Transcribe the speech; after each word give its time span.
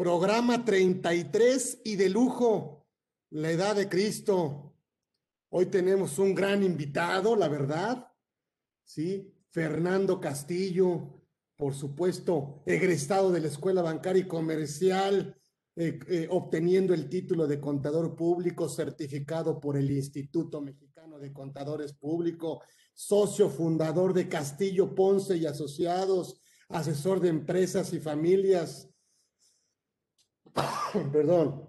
Programa 0.00 0.64
33 0.64 1.82
y 1.84 1.96
de 1.96 2.08
lujo, 2.08 2.86
la 3.28 3.50
edad 3.50 3.76
de 3.76 3.86
Cristo. 3.86 4.74
Hoy 5.50 5.66
tenemos 5.66 6.18
un 6.18 6.34
gran 6.34 6.62
invitado, 6.62 7.36
la 7.36 7.48
verdad, 7.48 8.10
¿sí? 8.82 9.30
Fernando 9.50 10.18
Castillo, 10.18 11.20
por 11.54 11.74
supuesto, 11.74 12.62
egresado 12.64 13.30
de 13.30 13.40
la 13.40 13.48
Escuela 13.48 13.82
Bancaria 13.82 14.22
y 14.22 14.26
Comercial, 14.26 15.36
eh, 15.76 15.98
eh, 16.08 16.28
obteniendo 16.30 16.94
el 16.94 17.10
título 17.10 17.46
de 17.46 17.60
contador 17.60 18.16
público 18.16 18.70
certificado 18.70 19.60
por 19.60 19.76
el 19.76 19.90
Instituto 19.90 20.62
Mexicano 20.62 21.18
de 21.18 21.30
Contadores 21.30 21.92
Públicos, 21.92 22.60
socio 22.94 23.50
fundador 23.50 24.14
de 24.14 24.30
Castillo 24.30 24.94
Ponce 24.94 25.36
y 25.36 25.44
Asociados, 25.44 26.40
asesor 26.70 27.20
de 27.20 27.28
empresas 27.28 27.92
y 27.92 28.00
familias, 28.00 28.89
perdón, 31.12 31.68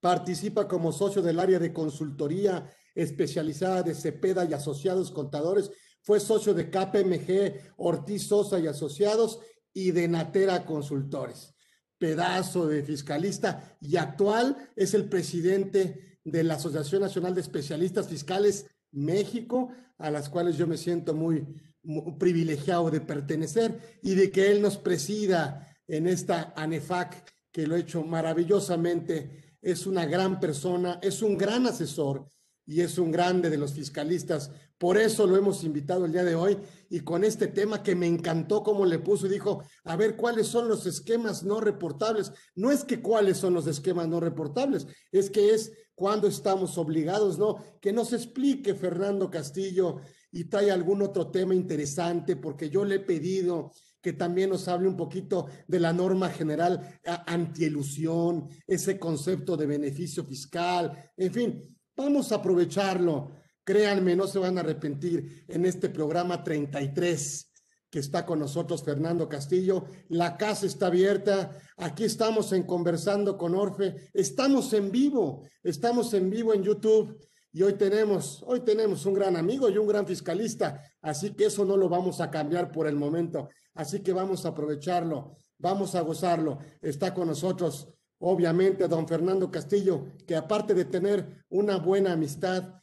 participa 0.00 0.68
como 0.68 0.92
socio 0.92 1.22
del 1.22 1.40
área 1.40 1.58
de 1.58 1.72
consultoría 1.72 2.70
especializada 2.94 3.82
de 3.82 3.94
Cepeda 3.94 4.44
y 4.44 4.54
Asociados 4.54 5.10
Contadores, 5.10 5.70
fue 6.02 6.20
socio 6.20 6.54
de 6.54 6.70
KPMG, 6.70 7.74
Ortiz 7.76 8.28
Sosa 8.28 8.58
y 8.58 8.66
Asociados 8.66 9.40
y 9.74 9.90
de 9.90 10.08
Natera 10.08 10.64
Consultores. 10.64 11.54
Pedazo 11.98 12.66
de 12.66 12.82
fiscalista 12.82 13.76
y 13.80 13.96
actual 13.96 14.56
es 14.76 14.94
el 14.94 15.08
presidente 15.08 16.20
de 16.24 16.44
la 16.44 16.54
Asociación 16.54 17.02
Nacional 17.02 17.34
de 17.34 17.40
Especialistas 17.40 18.08
Fiscales 18.08 18.66
México, 18.92 19.72
a 19.98 20.10
las 20.10 20.28
cuales 20.28 20.56
yo 20.56 20.66
me 20.66 20.76
siento 20.76 21.14
muy, 21.14 21.46
muy 21.82 22.16
privilegiado 22.18 22.90
de 22.90 23.00
pertenecer 23.00 23.98
y 24.02 24.14
de 24.14 24.30
que 24.30 24.50
él 24.50 24.62
nos 24.62 24.76
presida 24.76 25.76
en 25.88 26.06
esta 26.06 26.52
ANEFAC 26.56 27.35
que 27.56 27.66
lo 27.66 27.74
ha 27.74 27.78
hecho 27.78 28.04
maravillosamente. 28.04 29.56
Es 29.62 29.86
una 29.86 30.04
gran 30.04 30.38
persona, 30.38 30.98
es 31.00 31.22
un 31.22 31.38
gran 31.38 31.66
asesor 31.66 32.30
y 32.66 32.82
es 32.82 32.98
un 32.98 33.10
grande 33.10 33.48
de 33.48 33.56
los 33.56 33.72
fiscalistas. 33.72 34.50
Por 34.76 34.98
eso 34.98 35.26
lo 35.26 35.38
hemos 35.38 35.64
invitado 35.64 36.04
el 36.04 36.12
día 36.12 36.22
de 36.22 36.34
hoy 36.34 36.58
y 36.90 37.00
con 37.00 37.24
este 37.24 37.46
tema 37.46 37.82
que 37.82 37.94
me 37.94 38.06
encantó 38.06 38.62
como 38.62 38.84
le 38.84 38.98
puso 38.98 39.26
y 39.26 39.30
dijo, 39.30 39.62
a 39.84 39.96
ver 39.96 40.16
cuáles 40.16 40.48
son 40.48 40.68
los 40.68 40.84
esquemas 40.84 41.44
no 41.44 41.62
reportables. 41.62 42.30
No 42.54 42.70
es 42.70 42.84
que 42.84 43.00
cuáles 43.00 43.38
son 43.38 43.54
los 43.54 43.66
esquemas 43.66 44.06
no 44.06 44.20
reportables, 44.20 44.86
es 45.10 45.30
que 45.30 45.54
es 45.54 45.72
cuando 45.94 46.28
estamos 46.28 46.76
obligados, 46.76 47.38
¿no? 47.38 47.56
Que 47.80 47.90
nos 47.90 48.12
explique 48.12 48.74
Fernando 48.74 49.30
Castillo 49.30 49.96
y 50.30 50.44
trae 50.44 50.70
algún 50.70 51.00
otro 51.00 51.30
tema 51.30 51.54
interesante 51.54 52.36
porque 52.36 52.68
yo 52.68 52.84
le 52.84 52.96
he 52.96 53.00
pedido 53.00 53.72
que 54.06 54.12
también 54.12 54.50
nos 54.50 54.68
hable 54.68 54.86
un 54.86 54.96
poquito 54.96 55.48
de 55.66 55.80
la 55.80 55.92
norma 55.92 56.28
general 56.28 57.00
antielusión, 57.26 58.48
ese 58.64 59.00
concepto 59.00 59.56
de 59.56 59.66
beneficio 59.66 60.22
fiscal, 60.22 61.10
en 61.16 61.32
fin, 61.32 61.76
vamos 61.96 62.30
a 62.30 62.36
aprovecharlo. 62.36 63.32
Créanme, 63.64 64.14
no 64.14 64.28
se 64.28 64.38
van 64.38 64.58
a 64.58 64.60
arrepentir 64.60 65.44
en 65.48 65.66
este 65.66 65.88
programa 65.88 66.44
33 66.44 67.52
que 67.90 67.98
está 67.98 68.24
con 68.24 68.38
nosotros 68.38 68.84
Fernando 68.84 69.28
Castillo. 69.28 69.86
La 70.10 70.36
casa 70.36 70.66
está 70.66 70.86
abierta. 70.86 71.58
Aquí 71.76 72.04
estamos 72.04 72.52
en 72.52 72.62
Conversando 72.62 73.36
con 73.36 73.56
Orfe. 73.56 74.08
Estamos 74.14 74.72
en 74.72 74.92
vivo. 74.92 75.42
Estamos 75.64 76.14
en 76.14 76.30
vivo 76.30 76.54
en 76.54 76.62
YouTube. 76.62 77.18
Y 77.52 77.62
hoy 77.62 77.72
tenemos, 77.72 78.44
hoy 78.46 78.60
tenemos 78.60 79.04
un 79.04 79.14
gran 79.14 79.34
amigo 79.34 79.68
y 79.68 79.78
un 79.78 79.88
gran 79.88 80.06
fiscalista. 80.06 80.80
Así 81.00 81.30
que 81.30 81.46
eso 81.46 81.64
no 81.64 81.76
lo 81.76 81.88
vamos 81.88 82.20
a 82.20 82.30
cambiar 82.30 82.70
por 82.70 82.86
el 82.86 82.94
momento. 82.94 83.48
Así 83.76 84.00
que 84.00 84.12
vamos 84.12 84.44
a 84.44 84.48
aprovecharlo, 84.48 85.36
vamos 85.58 85.94
a 85.94 86.00
gozarlo. 86.00 86.58
Está 86.80 87.14
con 87.14 87.28
nosotros, 87.28 87.88
obviamente, 88.18 88.88
don 88.88 89.06
Fernando 89.06 89.50
Castillo, 89.50 90.06
que 90.26 90.34
aparte 90.34 90.74
de 90.74 90.86
tener 90.86 91.44
una 91.48 91.76
buena 91.76 92.12
amistad, 92.12 92.80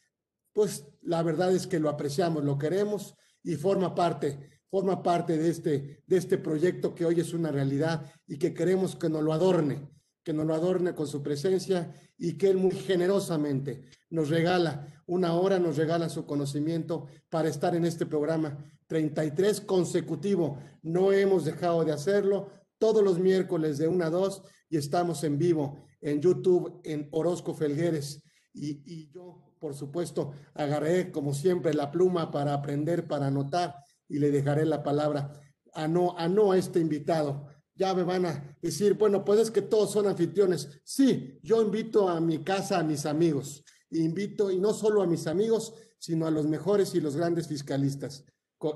pues 0.54 0.86
la 1.02 1.24
verdad 1.24 1.52
es 1.52 1.68
que 1.68 1.80
lo 1.80 1.90
apreciamos, 1.90 2.44
lo 2.44 2.58
queremos 2.58 3.16
y 3.42 3.56
forma 3.56 3.94
parte, 3.96 4.62
forma 4.70 5.02
parte 5.04 5.38
de 5.38 5.50
este, 5.50 6.04
de 6.06 6.18
este 6.18 6.38
proyecto 6.38 6.94
que 6.94 7.06
hoy 7.06 7.20
es 7.20 7.34
una 7.34 7.52
realidad 7.52 8.06
y 8.28 8.38
que 8.38 8.54
queremos 8.54 8.96
que 8.96 9.10
nos 9.10 9.24
lo 9.24 9.34
adorne, 9.34 9.90
que 10.24 10.34
nos 10.34 10.46
lo 10.46 10.54
adorne 10.54 10.96
con 10.96 11.08
su 11.08 11.22
presencia 11.22 11.94
y 12.18 12.38
que 12.38 12.50
él 12.50 12.58
muy 12.58 12.72
generosamente 12.72 13.84
nos 14.10 14.30
regala 14.30 15.04
una 15.06 15.34
hora, 15.34 15.60
nos 15.60 15.78
regala 15.78 16.10
su 16.10 16.26
conocimiento 16.26 17.08
para 17.30 17.50
estar 17.50 17.76
en 17.76 17.86
este 17.86 18.06
programa 18.06 18.58
33 18.88 19.62
consecutivo. 19.62 20.58
No 20.82 21.12
hemos 21.12 21.46
dejado 21.46 21.84
de 21.84 21.92
hacerlo 21.92 22.50
todos 22.78 23.04
los 23.04 23.20
miércoles 23.20 23.78
de 23.78 23.88
1 23.88 24.06
a 24.06 24.10
2 24.10 24.44
y 24.70 24.78
estamos 24.78 25.24
en 25.24 25.38
vivo 25.38 25.86
en 26.02 26.22
YouTube 26.22 26.82
en 26.84 27.08
Orozco 27.12 27.54
Felgueres. 27.54 28.24
Y, 28.54 29.10
yo, 29.10 29.56
por 29.60 29.74
supuesto, 29.74 30.34
agarré 30.54 31.12
como 31.12 31.34
siempre 31.34 31.74
la 31.74 31.92
pluma 31.92 32.30
para 32.30 32.54
aprender, 32.54 33.08
para 33.08 33.28
anotar 33.28 33.76
y 34.08 34.20
le 34.20 34.30
dejaré 34.30 34.66
la 34.66 34.84
palabra 34.84 35.34
a 35.74 35.88
no 35.88 36.16
a, 36.18 36.28
no 36.28 36.54
este 36.54 36.80
invitado. 36.80 37.48
Ya 37.76 37.94
me 37.94 38.04
van 38.04 38.26
a 38.26 38.58
decir, 38.62 38.94
bueno, 38.94 39.26
pues 39.26 39.40
es 39.40 39.52
que 39.52 39.62
todos 39.62 39.92
son 39.92 40.08
anfitriones. 40.08 40.82
Sí, 40.84 41.40
yo 41.42 41.62
invito 41.62 42.08
a 42.08 42.20
mi 42.20 42.44
casa 42.44 42.80
a 42.80 42.84
mis 42.84 43.06
amigos. 43.06 43.64
Invito, 43.90 44.52
y 44.52 44.60
no 44.60 44.74
solo 44.74 45.02
a 45.02 45.08
mis 45.08 45.28
amigos, 45.28 45.74
sino 45.98 46.28
a 46.28 46.32
los 46.32 46.46
mejores 46.46 46.94
y 46.96 47.02
los 47.02 47.16
grandes 47.16 47.48
fiscalistas 47.48 48.26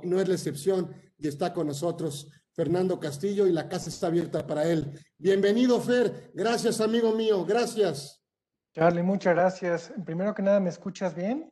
no 0.03 0.19
es 0.19 0.27
la 0.27 0.35
excepción 0.35 0.93
y 1.17 1.27
está 1.27 1.53
con 1.53 1.67
nosotros 1.67 2.31
Fernando 2.53 2.99
Castillo 2.99 3.47
y 3.47 3.51
la 3.51 3.69
casa 3.69 3.89
está 3.89 4.07
abierta 4.07 4.45
para 4.45 4.65
él. 4.65 4.99
Bienvenido, 5.17 5.79
Fer. 5.79 6.31
Gracias, 6.33 6.81
amigo 6.81 7.13
mío. 7.13 7.45
Gracias. 7.45 8.21
Charlie, 8.73 9.03
muchas 9.03 9.35
gracias. 9.35 9.93
Primero 10.05 10.33
que 10.33 10.41
nada, 10.41 10.59
¿me 10.59 10.69
escuchas 10.69 11.15
bien? 11.15 11.49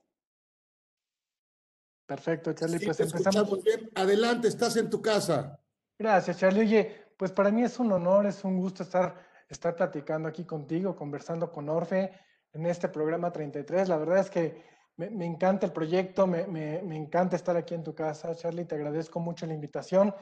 Perfecto, 2.07 2.53
Charlie. 2.53 2.79
pues 2.79 2.99
empezamos. 2.99 3.63
Bien. 3.63 3.89
Adelante, 3.95 4.47
estás 4.47 4.75
en 4.77 4.89
tu 4.89 5.01
casa. 5.01 5.59
Gracias, 5.97 6.37
Charlie. 6.37 6.61
Oye, 6.61 7.04
pues 7.17 7.31
para 7.31 7.51
mí 7.51 7.63
es 7.63 7.79
un 7.79 7.91
honor, 7.91 8.25
es 8.25 8.43
un 8.43 8.57
gusto 8.57 8.83
estar, 8.83 9.15
estar 9.49 9.75
platicando 9.75 10.27
aquí 10.27 10.43
contigo, 10.43 10.95
conversando 10.95 11.51
con 11.51 11.69
Orfe 11.69 12.11
en 12.53 12.65
este 12.65 12.89
programa 12.89 13.31
33. 13.31 13.89
La 13.89 13.97
verdad 13.97 14.19
es 14.19 14.29
que 14.29 14.63
me, 14.97 15.25
encanta 15.25 15.65
el 15.65 15.73
proyecto, 15.73 16.25
me, 16.25 16.79
encanta 16.95 17.35
estar 17.35 17.57
aquí 17.57 17.73
en 17.73 17.83
tu 17.83 17.93
casa, 17.93 18.35
Charlie, 18.35 18.65
te 18.65 18.75
agradezco 18.75 19.19
mucho 19.19 19.45
la 19.45 19.53
invitación. 19.53 20.13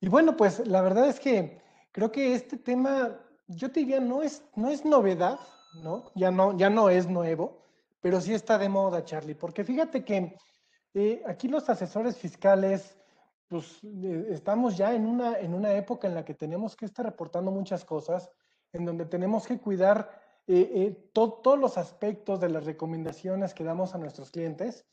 Y 0.00 0.08
bueno, 0.08 0.36
pues 0.36 0.66
la 0.66 0.80
verdad 0.80 1.08
es 1.08 1.20
que 1.20 1.60
creo 1.92 2.10
que 2.10 2.34
este 2.34 2.56
tema, 2.56 3.18
yo 3.46 3.70
te 3.70 3.80
diría, 3.80 4.00
no 4.00 4.22
es, 4.22 4.42
no 4.56 4.70
es 4.70 4.84
novedad, 4.84 5.38
¿no? 5.82 6.10
Ya, 6.14 6.30
¿no? 6.30 6.56
ya 6.56 6.70
no 6.70 6.88
es 6.88 7.06
nuevo, 7.08 7.62
pero 8.00 8.20
sí 8.20 8.32
está 8.32 8.58
de 8.58 8.68
moda, 8.68 9.04
Charlie, 9.04 9.34
porque 9.34 9.64
fíjate 9.64 10.04
que 10.04 10.34
eh, 10.94 11.22
aquí 11.26 11.48
los 11.48 11.68
asesores 11.68 12.16
fiscales, 12.16 12.96
pues 13.52 13.84
eh, 13.84 14.28
estamos 14.30 14.78
ya 14.78 14.94
en 14.94 15.04
una, 15.04 15.38
en 15.38 15.52
una 15.52 15.74
época 15.74 16.08
en 16.08 16.14
la 16.14 16.24
que 16.24 16.32
tenemos 16.32 16.74
que 16.74 16.86
estar 16.86 17.04
reportando 17.04 17.50
muchas 17.50 17.84
cosas, 17.84 18.30
en 18.72 18.86
donde 18.86 19.04
tenemos 19.04 19.46
que 19.46 19.58
cuidar 19.58 20.10
eh, 20.46 20.70
eh, 20.74 21.10
todos 21.12 21.58
los 21.58 21.76
aspectos 21.76 22.40
de 22.40 22.48
las 22.48 22.64
recomendaciones 22.64 23.52
que 23.52 23.62
damos 23.62 23.94
a 23.94 23.98
nuestros 23.98 24.30
clientes. 24.30 24.86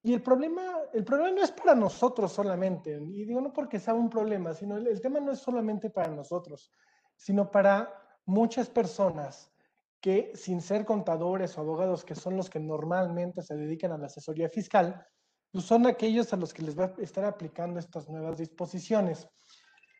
Y 0.00 0.14
el 0.14 0.22
problema, 0.22 0.62
el 0.92 1.02
problema 1.02 1.32
no 1.32 1.42
es 1.42 1.50
para 1.50 1.74
nosotros 1.74 2.30
solamente, 2.30 2.92
y 2.92 3.24
digo 3.24 3.40
no 3.40 3.52
porque 3.52 3.80
sea 3.80 3.94
un 3.94 4.08
problema, 4.08 4.54
sino 4.54 4.76
el, 4.76 5.00
tema 5.00 5.18
no 5.18 5.32
es 5.32 5.40
solamente 5.40 5.90
para 5.90 6.06
nosotros, 6.06 6.70
sino 7.16 7.50
para 7.50 7.92
muchas 8.26 8.70
personas 8.70 9.50
que 10.00 10.30
sin 10.36 10.60
ser 10.60 10.84
contadores 10.84 11.58
o 11.58 11.62
abogados, 11.62 12.04
que 12.04 12.14
son 12.14 12.36
los 12.36 12.48
que 12.48 12.60
normalmente 12.60 13.42
se 13.42 13.56
dedican 13.56 13.90
a 13.90 13.98
la 13.98 14.06
asesoría 14.06 14.48
fiscal, 14.48 15.04
pues 15.54 15.66
son 15.66 15.86
aquellos 15.86 16.32
a 16.32 16.36
los 16.36 16.52
que 16.52 16.62
les 16.62 16.76
va 16.76 16.86
a 16.98 17.00
estar 17.00 17.24
aplicando 17.24 17.78
estas 17.78 18.10
nuevas 18.10 18.36
disposiciones. 18.36 19.28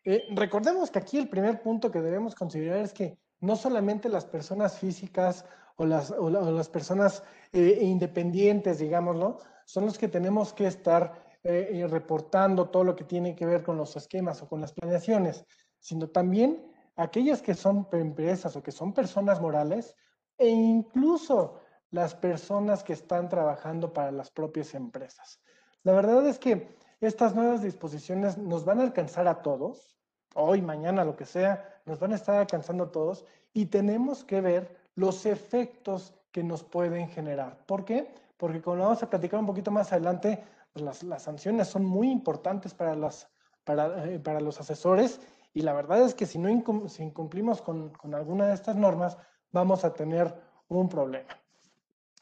Eh, 0.05 0.27
recordemos 0.35 0.91
que 0.91 0.99
aquí 0.99 1.17
el 1.17 1.29
primer 1.29 1.63
punto 1.63 1.93
que 1.93 2.03
debemos 2.03 2.35
considerar 2.35 2.81
es 2.81 2.93
que 2.93 3.17
no 3.39 3.55
solamente 3.55 4.09
las 4.09 4.27
personas 4.27 4.77
físicas 4.79 5.45
o 5.77 5.87
las, 5.87 6.11
o 6.11 6.29
las 6.29 6.69
personas 6.69 7.23
eh, 7.53 7.79
independientes, 7.83 8.81
digámoslo, 8.81 9.39
son 9.65 9.87
los 9.87 9.97
que 9.97 10.09
tenemos 10.09 10.53
que 10.53 10.67
estar 10.67 11.25
eh, 11.45 11.69
eh, 11.71 11.87
reportando 11.87 12.69
todo 12.71 12.83
lo 12.83 12.97
que 12.97 13.05
tiene 13.05 13.37
que 13.37 13.47
ver 13.47 13.63
con 13.63 13.77
los 13.77 13.95
esquemas 13.95 14.43
o 14.43 14.49
con 14.49 14.61
las 14.61 14.73
planeaciones, 14.73 15.45
sino 15.79 16.09
también 16.09 16.73
aquellas 16.97 17.43
que 17.43 17.55
son 17.55 17.87
empresas 17.93 18.57
o 18.57 18.63
que 18.63 18.73
son 18.73 18.93
personas 18.93 19.41
morales 19.41 19.95
e 20.37 20.49
incluso 20.49 21.61
las 21.91 22.15
personas 22.15 22.83
que 22.83 22.95
están 22.95 23.29
trabajando 23.29 23.93
para 23.93 24.11
las 24.11 24.33
propias 24.33 24.75
empresas. 24.75 25.41
La 25.85 25.93
verdad 25.93 26.27
es 26.27 26.39
que 26.39 26.75
estas 27.01 27.35
nuevas 27.35 27.63
disposiciones 27.63 28.39
nos 28.39 28.65
van 28.65 28.81
a 28.81 28.85
alcanzar 28.85 29.29
a 29.29 29.43
todos, 29.43 29.99
hoy, 30.35 30.63
mañana, 30.63 31.05
lo 31.05 31.15
que 31.15 31.27
sea, 31.27 31.83
nos 31.85 32.01
van 32.01 32.13
a 32.13 32.17
estar 32.17 32.37
alcanzando 32.37 32.89
todos 32.89 33.27
y 33.53 33.67
tenemos 33.67 34.25
que 34.25 34.41
ver 34.41 34.77
los 34.95 35.27
efectos 35.27 36.15
que 36.33 36.43
nos 36.43 36.65
pueden 36.65 37.09
generar. 37.11 37.59
¿Por 37.67 37.85
qué? 37.85 38.15
Porque 38.39 38.63
como 38.63 38.79
vamos 38.79 39.03
a 39.03 39.11
platicar 39.11 39.39
un 39.39 39.47
poquito 39.47 39.71
más 39.71 39.93
adelante, 39.93 40.43
pues 40.73 41.03
las, 41.05 41.23
sanciones 41.23 41.69
son 41.69 41.85
muy 41.85 42.11
importantes 42.11 42.73
para, 42.73 42.97
las, 42.97 43.29
para, 43.63 44.07
eh, 44.07 44.19
para 44.19 44.41
los 44.41 44.59
asesores 44.61 45.21
Y 45.53 45.61
la 45.61 45.75
verdad 45.75 46.01
es 46.01 46.15
que 46.15 46.27
si 46.27 46.39
no 46.39 46.49
incumplimos 46.49 47.61
con, 47.61 47.91
con 47.91 48.15
alguna 48.15 48.47
de 48.47 48.55
estas 48.55 48.75
normas, 48.75 49.19
vamos 49.53 49.85
a 49.85 49.93
tener 49.93 50.35
un 50.69 50.89
problema. 50.89 51.29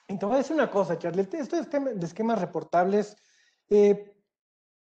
Y 0.08 0.18
te 0.18 0.26
voy 0.26 0.34
a 0.34 0.38
decir 0.38 0.56
una 0.56 0.70
cosa, 0.70 0.98
Charlie, 0.98 1.28
esto 1.32 1.56
de 1.62 2.04
esquemas 2.04 2.40
reportables 2.40 3.16
eh, 3.74 4.14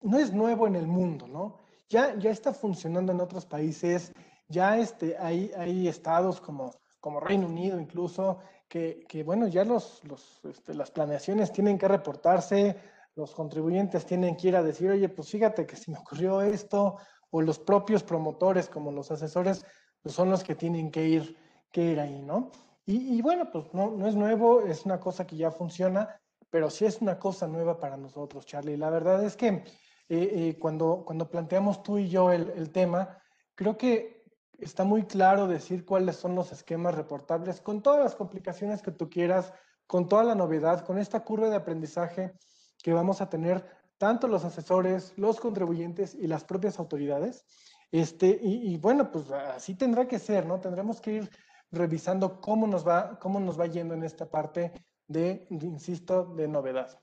no 0.01 0.19
es 0.19 0.31
nuevo 0.31 0.68
en 0.68 0.75
el 0.75 0.85
mundo, 0.85 1.27
¿no? 1.27 1.57
Ya, 1.89 2.15
ya 2.19 2.29
está 2.29 2.53
funcionando 2.53 3.12
en 3.12 3.19
otros 3.19 3.45
países, 3.45 4.13
ya 4.47 4.77
este, 4.77 5.18
hay, 5.18 5.51
hay 5.57 5.88
estados 5.88 6.39
como, 6.39 6.75
como 7.00 7.19
Reino 7.19 7.47
Unido 7.47 7.79
incluso, 7.79 8.39
que, 8.69 9.03
que 9.07 9.24
bueno, 9.24 9.47
ya 9.47 9.65
los, 9.65 10.03
los, 10.03 10.41
este, 10.45 10.75
las 10.75 10.91
planeaciones 10.91 11.51
tienen 11.51 11.79
que 11.79 11.88
reportarse, 11.88 12.75
los 13.15 13.33
contribuyentes 13.33 14.06
tienen 14.06 14.35
que 14.35 14.50
ir 14.50 14.56
a 14.56 14.62
decir, 14.62 14.91
oye, 14.91 15.09
pues 15.09 15.30
fíjate 15.30 15.65
que 15.65 15.75
si 15.75 15.89
me 15.89 15.97
ocurrió 15.97 16.41
esto, 16.41 16.97
o 17.31 17.41
los 17.41 17.57
propios 17.57 18.03
promotores 18.03 18.69
como 18.69 18.91
los 18.91 19.09
asesores, 19.09 19.65
pues 20.03 20.13
son 20.13 20.30
los 20.30 20.44
que 20.44 20.53
tienen 20.53 20.91
que 20.91 21.07
ir, 21.07 21.35
que 21.71 21.81
ir 21.94 22.00
ahí, 22.00 22.21
¿no? 22.21 22.51
Y, 22.85 23.21
bueno, 23.21 23.51
pues 23.51 23.65
no, 23.73 23.91
no 23.91 24.07
es 24.07 24.15
nuevo, 24.15 24.62
es 24.62 24.85
una 24.85 24.97
cosa 24.97 25.27
que 25.27 25.35
ya 25.35 25.51
funciona, 25.51 26.21
pero 26.49 26.69
sí 26.69 26.85
es 26.85 27.01
una 27.01 27.19
cosa 27.19 27.47
nueva 27.47 27.79
para 27.79 27.97
nosotros, 27.97 28.45
Charlie. 28.45 28.77
La 28.77 28.89
verdad 28.89 29.23
es 29.23 29.35
que 29.35 29.47
eh, 29.47 29.63
eh, 30.09 30.57
cuando, 30.59 31.03
cuando 31.05 31.29
planteamos 31.29 31.83
tú 31.83 31.97
y 31.97 32.09
yo 32.09 32.31
el, 32.31 32.49
el, 32.51 32.71
tema, 32.71 33.17
creo 33.55 33.77
que 33.77 34.23
está 34.57 34.83
muy 34.83 35.03
claro 35.03 35.47
decir 35.47 35.85
cuáles 35.85 36.15
son 36.15 36.35
los 36.35 36.51
esquemas 36.51 36.95
reportables 36.95 37.61
con 37.61 37.81
todas 37.81 38.03
las 38.03 38.15
complicaciones 38.15 38.81
que 38.81 38.91
tú 38.91 39.09
quieras, 39.09 39.53
con 39.85 40.07
toda 40.07 40.23
la 40.23 40.35
novedad, 40.35 40.85
con 40.85 40.97
esta 40.97 41.23
curva 41.23 41.49
de 41.49 41.57
aprendizaje 41.57 42.33
que 42.81 42.94
vamos 42.94 43.21
a 43.21 43.29
tener 43.29 43.65
tanto 43.97 44.27
los 44.27 44.45
asesores, 44.45 45.13
los 45.17 45.39
contribuyentes 45.39 46.15
y 46.15 46.27
las 46.27 46.44
propias 46.44 46.79
autoridades. 46.79 47.45
Este, 47.91 48.39
y, 48.41 48.73
y 48.73 48.77
bueno, 48.77 49.11
pues 49.11 49.31
así 49.31 49.75
tendrá 49.75 50.07
que 50.07 50.19
ser, 50.19 50.45
¿no? 50.45 50.59
Tendremos 50.59 51.01
que 51.01 51.13
ir 51.13 51.29
revisando 51.71 52.39
cómo 52.39 52.67
nos 52.67 52.88
va, 52.88 53.19
cómo 53.19 53.39
nos 53.39 53.59
va 53.59 53.65
yendo 53.65 53.94
en 53.94 54.03
esta 54.03 54.29
parte 54.29 54.71
de, 55.07 55.48
insisto, 55.50 56.25
de 56.36 56.48
novedad. 56.48 57.00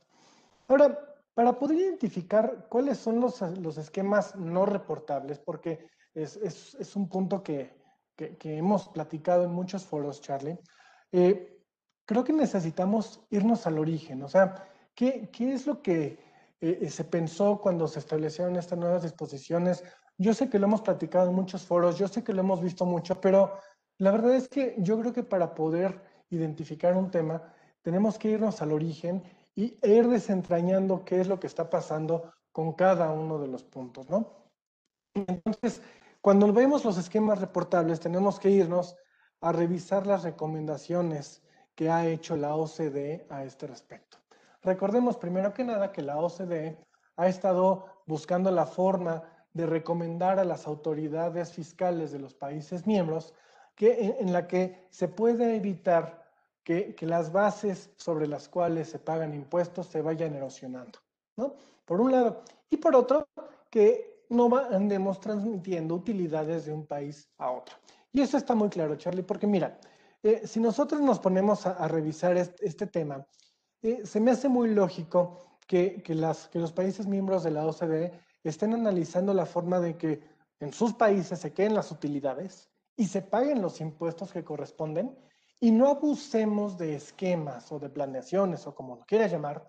Ahora, 0.68 0.98
para 1.34 1.58
poder 1.58 1.78
identificar 1.78 2.66
cuáles 2.68 2.98
son 2.98 3.20
los, 3.20 3.40
los 3.58 3.78
esquemas 3.78 4.36
no 4.36 4.66
reportables, 4.66 5.38
porque 5.38 5.86
es, 6.14 6.36
es, 6.36 6.74
es 6.76 6.96
un 6.96 7.08
punto 7.08 7.42
que, 7.42 7.74
que, 8.16 8.36
que, 8.36 8.56
hemos 8.56 8.88
platicado 8.88 9.44
en 9.44 9.50
muchos 9.50 9.84
foros, 9.84 10.20
Charlie, 10.20 10.58
eh, 11.10 11.60
creo 12.04 12.22
que 12.22 12.32
necesitamos 12.32 13.20
irnos 13.30 13.66
al 13.66 13.78
origen, 13.78 14.22
o 14.22 14.28
sea, 14.28 14.68
¿qué, 14.94 15.28
qué 15.32 15.54
es 15.54 15.66
lo 15.66 15.82
que 15.82 16.18
eh, 16.60 16.88
se 16.88 17.04
pensó 17.04 17.60
cuando 17.60 17.88
se 17.88 17.98
establecieron 17.98 18.56
estas 18.56 18.78
nuevas 18.78 19.02
disposiciones? 19.02 19.82
Yo 20.16 20.32
sé 20.34 20.48
que 20.48 20.60
lo 20.60 20.66
hemos 20.66 20.82
platicado 20.82 21.30
en 21.30 21.34
muchos 21.34 21.66
foros, 21.66 21.98
yo 21.98 22.06
sé 22.06 22.22
que 22.22 22.32
lo 22.32 22.40
hemos 22.40 22.60
visto 22.60 22.86
mucho, 22.86 23.20
pero 23.20 23.58
la 23.98 24.12
verdad 24.12 24.34
es 24.34 24.48
que 24.48 24.76
yo 24.78 24.98
creo 25.00 25.12
que 25.12 25.24
para 25.24 25.54
poder 25.54 26.00
identificar 26.30 26.96
un 26.96 27.10
tema, 27.10 27.53
tenemos 27.84 28.18
que 28.18 28.30
irnos 28.30 28.62
al 28.62 28.72
origen 28.72 29.22
y 29.54 29.76
ir 29.82 30.08
desentrañando 30.08 31.04
qué 31.04 31.20
es 31.20 31.28
lo 31.28 31.38
que 31.38 31.46
está 31.46 31.68
pasando 31.68 32.32
con 32.50 32.72
cada 32.72 33.12
uno 33.12 33.38
de 33.38 33.46
los 33.46 33.62
puntos, 33.62 34.08
¿no? 34.08 34.48
Entonces, 35.14 35.82
cuando 36.22 36.50
vemos 36.52 36.84
los 36.84 36.96
esquemas 36.96 37.40
reportables, 37.40 38.00
tenemos 38.00 38.40
que 38.40 38.48
irnos 38.50 38.96
a 39.42 39.52
revisar 39.52 40.06
las 40.06 40.22
recomendaciones 40.22 41.42
que 41.74 41.90
ha 41.90 42.06
hecho 42.06 42.36
la 42.36 42.56
OCDE 42.56 43.26
a 43.28 43.44
este 43.44 43.66
respecto. 43.66 44.16
Recordemos 44.62 45.18
primero 45.18 45.52
que 45.52 45.62
nada 45.62 45.92
que 45.92 46.00
la 46.00 46.16
OCDE 46.16 46.78
ha 47.16 47.28
estado 47.28 47.84
buscando 48.06 48.50
la 48.50 48.64
forma 48.64 49.22
de 49.52 49.66
recomendar 49.66 50.38
a 50.38 50.44
las 50.44 50.66
autoridades 50.66 51.52
fiscales 51.52 52.12
de 52.12 52.18
los 52.18 52.34
países 52.34 52.86
miembros 52.86 53.34
que, 53.76 54.16
en 54.18 54.32
la 54.32 54.46
que 54.46 54.86
se 54.90 55.08
puede 55.08 55.56
evitar 55.56 56.23
que, 56.64 56.94
que, 56.94 57.06
las 57.06 57.30
bases 57.30 57.90
sobre 57.96 58.26
las 58.26 58.48
cuales 58.48 58.88
se 58.88 58.98
pagan 58.98 59.34
impuestos 59.34 59.86
se 59.86 60.02
vayan 60.02 60.34
erosionando, 60.34 60.98
¿no? 61.36 61.54
Por 61.84 62.00
un 62.00 62.10
lado. 62.10 62.42
Y 62.70 62.78
por 62.78 62.96
otro, 62.96 63.28
que 63.70 64.24
no 64.30 64.56
andemos 64.56 65.20
transmitiendo 65.20 65.94
utilidades 65.94 66.66
de 66.66 66.72
un 66.72 66.86
país 66.86 67.28
a 67.38 67.50
otro. 67.50 67.76
Y 68.12 68.20
eso 68.20 68.36
está 68.36 68.54
muy 68.54 68.68
claro, 68.70 68.96
Charlie, 68.96 69.22
porque 69.22 69.46
mira, 69.46 69.78
eh, 70.22 70.46
si 70.46 70.58
nosotros 70.60 71.00
nos 71.00 71.18
ponemos 71.18 71.66
a, 71.66 71.72
a 71.72 71.88
revisar 71.88 72.36
este, 72.36 72.66
este 72.66 72.86
tema, 72.86 73.26
eh, 73.82 74.06
se 74.06 74.18
me 74.20 74.30
hace 74.30 74.48
muy 74.48 74.70
lógico 74.70 75.58
que, 75.66 76.02
que, 76.02 76.14
las, 76.14 76.48
que 76.48 76.58
los 76.58 76.72
países 76.72 77.06
miembros 77.06 77.42
de 77.44 77.50
la 77.50 77.66
OCDE 77.66 78.12
estén 78.42 78.72
analizando 78.72 79.34
la 79.34 79.44
forma 79.44 79.80
de 79.80 79.96
que 79.96 80.22
en 80.60 80.72
sus 80.72 80.94
países 80.94 81.38
se 81.40 81.52
queden 81.52 81.74
las 81.74 81.90
utilidades 81.90 82.70
y 82.96 83.06
se 83.06 83.20
paguen 83.20 83.60
los 83.60 83.80
impuestos 83.80 84.32
que 84.32 84.44
corresponden 84.44 85.14
y 85.60 85.70
no 85.70 85.88
abusemos 85.88 86.76
de 86.76 86.96
esquemas 86.96 87.70
o 87.72 87.78
de 87.78 87.88
planeaciones 87.88 88.66
o 88.66 88.74
como 88.74 88.96
lo 88.96 89.04
quieras 89.04 89.32
llamar, 89.32 89.68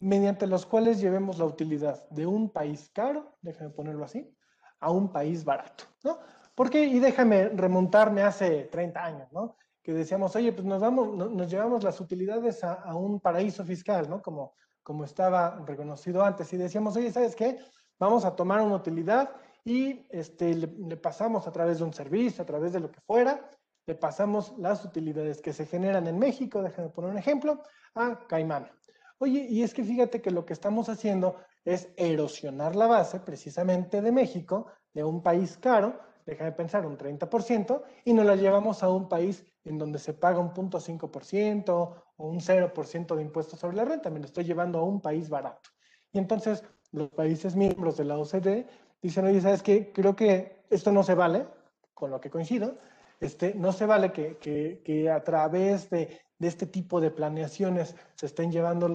mediante 0.00 0.46
los 0.46 0.64
cuales 0.66 1.00
llevemos 1.00 1.38
la 1.38 1.44
utilidad 1.44 2.08
de 2.10 2.26
un 2.26 2.50
país 2.50 2.90
caro, 2.92 3.36
déjame 3.40 3.70
ponerlo 3.70 4.04
así, 4.04 4.32
a 4.80 4.90
un 4.90 5.10
país 5.10 5.44
barato, 5.44 5.84
¿no? 6.04 6.18
Porque, 6.54 6.84
y 6.84 6.98
déjame 6.98 7.48
remontarme 7.50 8.22
hace 8.22 8.64
30 8.64 9.04
años, 9.04 9.32
¿no? 9.32 9.56
Que 9.82 9.92
decíamos, 9.92 10.34
oye, 10.36 10.52
pues 10.52 10.64
nos, 10.64 10.80
vamos, 10.80 11.16
nos 11.16 11.50
llevamos 11.50 11.82
las 11.84 12.00
utilidades 12.00 12.62
a, 12.64 12.74
a 12.74 12.94
un 12.96 13.20
paraíso 13.20 13.64
fiscal, 13.64 14.08
¿no? 14.08 14.20
Como, 14.22 14.54
como 14.82 15.04
estaba 15.04 15.62
reconocido 15.66 16.24
antes. 16.24 16.52
Y 16.52 16.56
decíamos, 16.56 16.96
oye, 16.96 17.12
¿sabes 17.12 17.34
qué? 17.34 17.58
Vamos 17.98 18.24
a 18.24 18.34
tomar 18.34 18.60
una 18.60 18.76
utilidad 18.76 19.30
y 19.64 20.06
este, 20.10 20.54
le, 20.54 20.66
le, 20.66 20.96
pasamos 20.96 21.46
a 21.46 21.52
través 21.52 21.78
de 21.78 21.84
un 21.84 21.92
servicio, 21.92 22.42
a 22.42 22.46
través 22.46 22.72
de 22.72 22.80
lo 22.80 22.90
que 22.90 23.00
fuera, 23.00 23.50
le 23.88 23.94
pasamos 23.94 24.52
las 24.58 24.84
utilidades 24.84 25.40
que 25.40 25.54
se 25.54 25.64
generan 25.64 26.06
en 26.06 26.18
México, 26.18 26.62
déjame 26.62 26.90
poner 26.90 27.10
un 27.10 27.16
ejemplo, 27.16 27.62
a 27.94 28.18
Caimán. 28.28 28.70
Oye, 29.16 29.46
y 29.48 29.62
es 29.62 29.72
que 29.72 29.82
fíjate 29.82 30.20
que 30.20 30.30
lo 30.30 30.44
que 30.44 30.52
estamos 30.52 30.90
haciendo 30.90 31.36
es 31.64 31.88
erosionar 31.96 32.76
la 32.76 32.86
base 32.86 33.18
precisamente 33.18 34.02
de 34.02 34.12
México, 34.12 34.66
de 34.92 35.04
un 35.04 35.22
país 35.22 35.56
caro, 35.56 35.98
déjame 36.26 36.52
pensar, 36.52 36.84
un 36.84 36.98
30%, 36.98 37.82
y 38.04 38.12
nos 38.12 38.26
la 38.26 38.36
llevamos 38.36 38.82
a 38.82 38.90
un 38.90 39.08
país 39.08 39.42
en 39.64 39.78
donde 39.78 39.98
se 39.98 40.12
paga 40.12 40.38
un 40.38 40.52
0.5% 40.52 41.70
o 41.70 42.28
un 42.28 42.40
0% 42.40 43.16
de 43.16 43.22
impuestos 43.22 43.58
sobre 43.58 43.78
la 43.78 43.86
renta, 43.86 44.10
me 44.10 44.20
lo 44.20 44.26
estoy 44.26 44.44
llevando 44.44 44.80
a 44.80 44.82
un 44.82 45.00
país 45.00 45.30
barato. 45.30 45.70
Y 46.12 46.18
entonces 46.18 46.62
los 46.92 47.08
países 47.08 47.56
miembros 47.56 47.96
de 47.96 48.04
la 48.04 48.18
OCDE 48.18 48.66
dicen, 49.00 49.24
oye, 49.24 49.40
¿sabes 49.40 49.62
qué? 49.62 49.92
Creo 49.94 50.14
que 50.14 50.62
esto 50.68 50.92
no 50.92 51.02
se 51.02 51.14
vale, 51.14 51.46
con 51.94 52.10
lo 52.10 52.20
que 52.20 52.28
coincido, 52.28 52.76
este, 53.20 53.54
no 53.54 53.72
se 53.72 53.86
vale 53.86 54.12
que, 54.12 55.10
a 55.10 55.22
través 55.24 55.90
de, 55.90 56.20
este 56.40 56.66
tipo 56.66 57.00
de 57.00 57.10
planeaciones 57.10 57.96
se 58.14 58.26
estén 58.26 58.52
llevando 58.52 58.86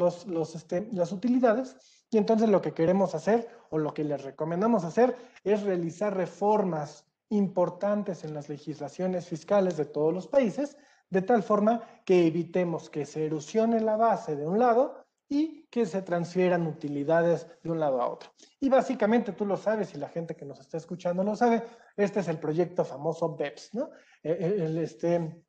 este, 0.56 0.88
las 0.94 1.12
utilidades 1.12 1.75
y 2.10 2.18
entonces 2.18 2.48
lo 2.48 2.62
que 2.62 2.74
queremos 2.74 3.15
hacer 3.15 3.50
o 3.70 3.77
lo 3.77 3.94
que 3.94 4.03
les 4.03 4.24
recomendamos 4.24 4.86
hacer 4.86 5.15
es 5.44 5.63
realizar 5.63 6.15
reformas 6.15 7.06
importantes 7.30 8.24
en 8.24 8.34
las 8.34 8.48
legislaciones 8.48 9.27
fiscales 9.27 9.75
de 9.75 9.86
todos 9.86 10.13
los 10.13 10.27
países, 10.27 10.77
de 11.10 11.22
tal 11.22 11.44
forma 11.44 11.82
que 12.06 12.27
evitemos 12.27 12.89
que 12.89 13.06
se 13.06 13.25
erosione 13.25 13.80
la 13.80 13.98
base 13.98 14.36
de 14.36 14.48
un 14.48 14.60
lado 14.60 15.02
y 15.30 15.65
que 15.70 15.86
se 15.86 16.01
transfieran 16.01 16.68
utilidades 16.68 17.48
de 17.63 17.72
un 17.72 17.80
lado 17.80 18.01
a 18.01 18.08
otro. 18.08 18.30
Y 18.60 18.70
básicamente 18.70 19.32
tú 19.32 19.46
lo 19.46 19.58
sabes 19.58 19.94
y 19.94 19.98
la 19.98 20.10
gente 20.10 20.36
que 20.36 20.46
nos 20.46 20.60
está 20.60 20.77
escuchando 20.77 21.24
lo 21.24 21.36
sabe, 21.36 21.63
este 21.98 22.20
es 22.20 22.27
el 22.27 22.39
proyecto 22.39 22.86
famoso 22.86 23.36
BEPS, 23.36 23.74
¿no? 23.74 23.89
E, 24.22 24.32
e, 24.32 24.65
el, 24.65 24.77
este, 24.77 25.44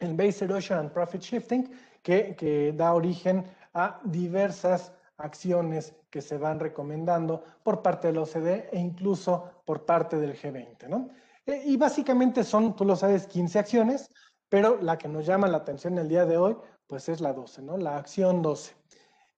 el 0.00 0.14
Base 0.14 0.44
Erosion 0.44 0.78
and 0.78 0.92
Profit 0.92 1.22
Shifting, 1.22 1.70
que, 2.02 2.36
que 2.36 2.72
da 2.72 2.94
origen 2.94 3.44
a 3.72 4.00
diversas 4.04 4.92
acciones 5.16 5.94
que 6.10 6.20
se 6.20 6.38
van 6.38 6.60
recomendando 6.60 7.42
por 7.62 7.82
parte 7.82 8.08
del 8.08 8.18
OCDE 8.18 8.68
e 8.72 8.78
incluso 8.78 9.62
por 9.64 9.84
parte 9.84 10.18
del 10.18 10.36
G20, 10.36 10.88
¿no? 10.88 11.08
E, 11.46 11.62
y 11.64 11.76
básicamente 11.76 12.44
son, 12.44 12.76
tú 12.76 12.84
lo 12.84 12.96
sabes, 12.96 13.26
15 13.26 13.58
acciones, 13.58 14.10
pero 14.48 14.80
la 14.80 14.98
que 14.98 15.08
nos 15.08 15.26
llama 15.26 15.48
la 15.48 15.58
atención 15.58 15.98
el 15.98 16.08
día 16.08 16.24
de 16.24 16.36
hoy, 16.36 16.56
pues 16.86 17.08
es 17.08 17.20
la 17.20 17.32
12, 17.32 17.62
¿no? 17.62 17.76
La 17.76 17.96
acción 17.96 18.42
12. 18.42 18.74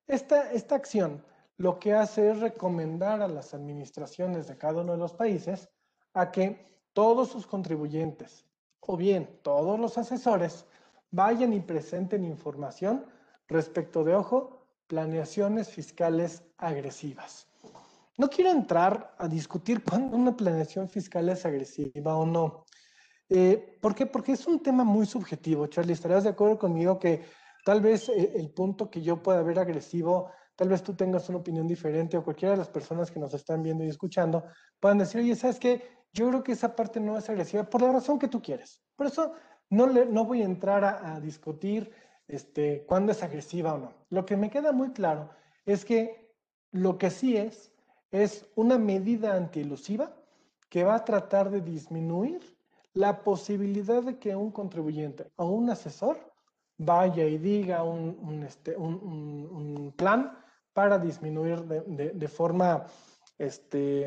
Esta, 0.07 0.53
esta 0.53 0.77
acción 0.77 1.25
lo 1.57 1.79
que 1.79 1.95
hace 1.95 2.31
es 2.31 2.41
recomendar 2.41 3.23
a 3.23 3.29
las 3.29 3.55
administraciones 3.55 4.47
de 4.47 4.57
cada 4.57 4.83
uno 4.83 4.93
de 4.93 4.99
los 4.99 5.15
países 5.15 5.69
a 6.15 6.31
que 6.31 6.81
todos 6.93 7.29
sus 7.29 7.47
contribuyentes 7.47 8.47
o 8.81 8.97
bien 8.97 9.41
todos 9.43 9.79
los 9.79 9.99
asesores 9.99 10.67
vayan 11.11 11.53
y 11.53 11.61
presenten 11.61 12.25
información 12.25 13.07
respecto 13.49 14.05
de, 14.05 14.15
ojo, 14.15 14.67
planeaciones 14.87 15.69
fiscales 15.69 16.43
agresivas. 16.59 17.49
No 18.19 18.29
quiero 18.29 18.51
entrar 18.51 19.15
a 19.19 19.29
discutir 19.29 19.83
cuándo 19.89 20.17
una 20.17 20.37
planeación 20.37 20.89
fiscal 20.89 21.29
es 21.29 21.45
agresiva 21.45 22.17
o 22.17 22.27
no. 22.27 22.65
Eh, 23.29 23.79
¿Por 23.81 23.95
qué? 23.95 24.07
Porque 24.07 24.33
es 24.33 24.47
un 24.47 24.63
tema 24.63 24.85
muy 24.85 25.05
subjetivo, 25.05 25.67
Charlie. 25.67 25.95
¿Estarás 25.95 26.25
de 26.25 26.31
acuerdo 26.31 26.59
conmigo 26.59 26.99
que 26.99 27.25
Tal 27.67 27.81
vez 27.81 28.09
eh, 28.09 28.31
el 28.37 28.51
punto 28.51 28.89
que 28.89 29.03
yo 29.03 29.21
pueda 29.21 29.43
ver 29.43 29.59
agresivo 29.59 30.31
tal 30.55 30.69
vez 30.69 30.85
tú 30.85 30.95
tengas 30.95 31.29
una 31.29 31.39
opinión 31.39 31.67
diferente 31.67 32.17
o 32.17 32.23
cualquiera 32.23 32.53
de 32.53 32.59
las 32.59 32.69
personas 32.69 33.11
que 33.11 33.19
nos 33.19 33.35
están 33.35 33.61
viendo 33.61 33.83
y 33.85 33.89
escuchando 33.89 34.45
puedan 34.79 34.99
decir, 34.99 35.21
oye, 35.21 35.35
¿sabes 35.35 35.59
qué? 35.59 35.83
Yo 36.13 36.29
creo 36.29 36.45
que 36.45 36.53
esa 36.53 36.77
parte 36.77 37.01
no 37.01 37.19
es 37.19 37.29
agresiva 37.29 37.69
por 37.69 37.83
la 37.83 37.91
razón 37.91 38.21
que 38.21 38.29
tú 38.29 38.41
quieres. 38.41 38.81
Por 38.95 39.09
eso 39.09 39.33
no, 39.69 39.89
le, 39.89 40.07
no 40.07 40.25
voy 40.25 40.43
a 40.43 40.45
entrar 40.45 40.85
a, 40.85 41.19
discutir 41.19 41.91
este, 42.29 42.85
cuándo 42.87 43.11
es 43.11 43.25
agresiva 43.25 43.75
o 43.75 43.79
no. 43.79 43.95
Lo 44.11 44.25
que 44.25 44.37
me 44.37 44.49
queda 44.49 44.71
muy 44.71 44.93
claro 44.93 45.31
es 45.65 45.85
que 45.85 46.33
lo 46.71 46.99
que 46.99 47.11
sí 47.11 47.37
es, 47.37 47.73
es 48.13 48.47
una 48.55 48.79
medida 48.79 49.35
antielusiva 49.35 50.15
que 50.69 50.85
va 50.85 50.95
a 50.95 51.05
tratar 51.05 51.51
de 51.51 51.63
disminuir 51.63 52.57
la 52.95 53.25
posibilidad 53.25 54.05
de 54.05 54.21
que 54.21 54.37
un 54.37 54.53
contribuyente 54.53 55.33
o 55.35 55.47
un 55.47 55.69
asesor 55.69 56.36
vaya 56.79 57.25
y 57.25 57.39
diga 57.39 57.83
un, 57.83 58.43
este, 58.47 58.77
un, 58.77 59.93
plan 59.97 60.37
para 60.73 60.99
disminuir 60.99 61.63
de, 61.63 62.29
forma 62.29 62.85
este, 63.39 64.07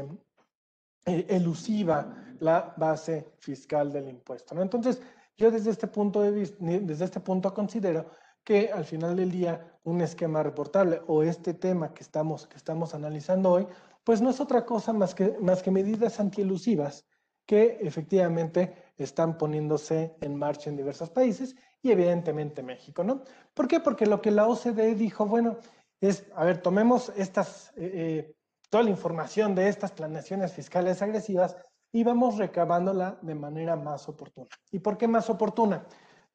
e, 1.05 1.25
elusiva 1.29 2.15
la 2.39 2.73
base 2.77 3.33
fiscal 3.39 3.91
del 3.91 4.09
impuesto. 4.09 4.53
¿no? 4.53 4.61
Entonces, 4.61 5.01
yo 5.35 5.49
desde 5.49 5.71
este 5.71 5.87
punto 5.87 6.21
de 6.21 6.31
vista, 6.31 6.57
desde 6.59 7.05
este 7.05 7.19
punto 7.21 7.53
considero 7.53 8.07
que 8.43 8.71
al 8.71 8.85
final 8.85 9.15
del 9.15 9.31
día 9.31 9.79
un 9.83 10.01
esquema 10.01 10.43
reportable 10.43 11.01
o 11.07 11.23
este 11.23 11.53
tema 11.53 11.93
que 11.93 12.03
estamos, 12.03 12.47
que 12.47 12.57
estamos 12.57 12.93
analizando 12.93 13.51
hoy, 13.51 13.67
pues 14.03 14.21
no 14.21 14.29
es 14.29 14.39
otra 14.39 14.65
cosa 14.65 14.93
más 14.93 15.15
que, 15.15 15.37
más 15.39 15.63
que 15.63 15.71
medidas 15.71 16.19
antielusivas 16.19 17.05
que 17.45 17.79
efectivamente 17.81 18.75
están 18.97 19.37
poniéndose 19.37 20.15
en 20.21 20.35
marcha 20.35 20.69
en 20.69 20.77
diversos 20.77 21.09
países 21.09 21.55
y 21.81 21.91
evidentemente 21.91 22.63
México, 22.63 23.03
¿no? 23.03 23.23
¿Por 23.53 23.67
qué? 23.67 23.79
Porque 23.79 24.05
lo 24.05 24.21
que 24.21 24.31
la 24.31 24.47
OCDE 24.47 24.95
dijo, 24.95 25.25
bueno, 25.25 25.57
es, 26.01 26.25
a 26.35 26.43
ver, 26.43 26.61
tomemos 26.61 27.11
estas, 27.15 27.71
eh, 27.75 27.91
eh, 27.93 28.35
toda 28.69 28.83
la 28.83 28.89
información 28.89 29.55
de 29.55 29.67
estas 29.67 29.91
planeaciones 29.91 30.53
fiscales 30.53 31.01
agresivas 31.01 31.57
y 31.91 32.03
vamos 32.03 32.37
recabándola 32.37 33.17
de 33.21 33.35
manera 33.35 33.75
más 33.75 34.07
oportuna. 34.07 34.49
¿Y 34.71 34.79
por 34.79 34.97
qué 34.97 35.07
más 35.07 35.29
oportuna? 35.29 35.85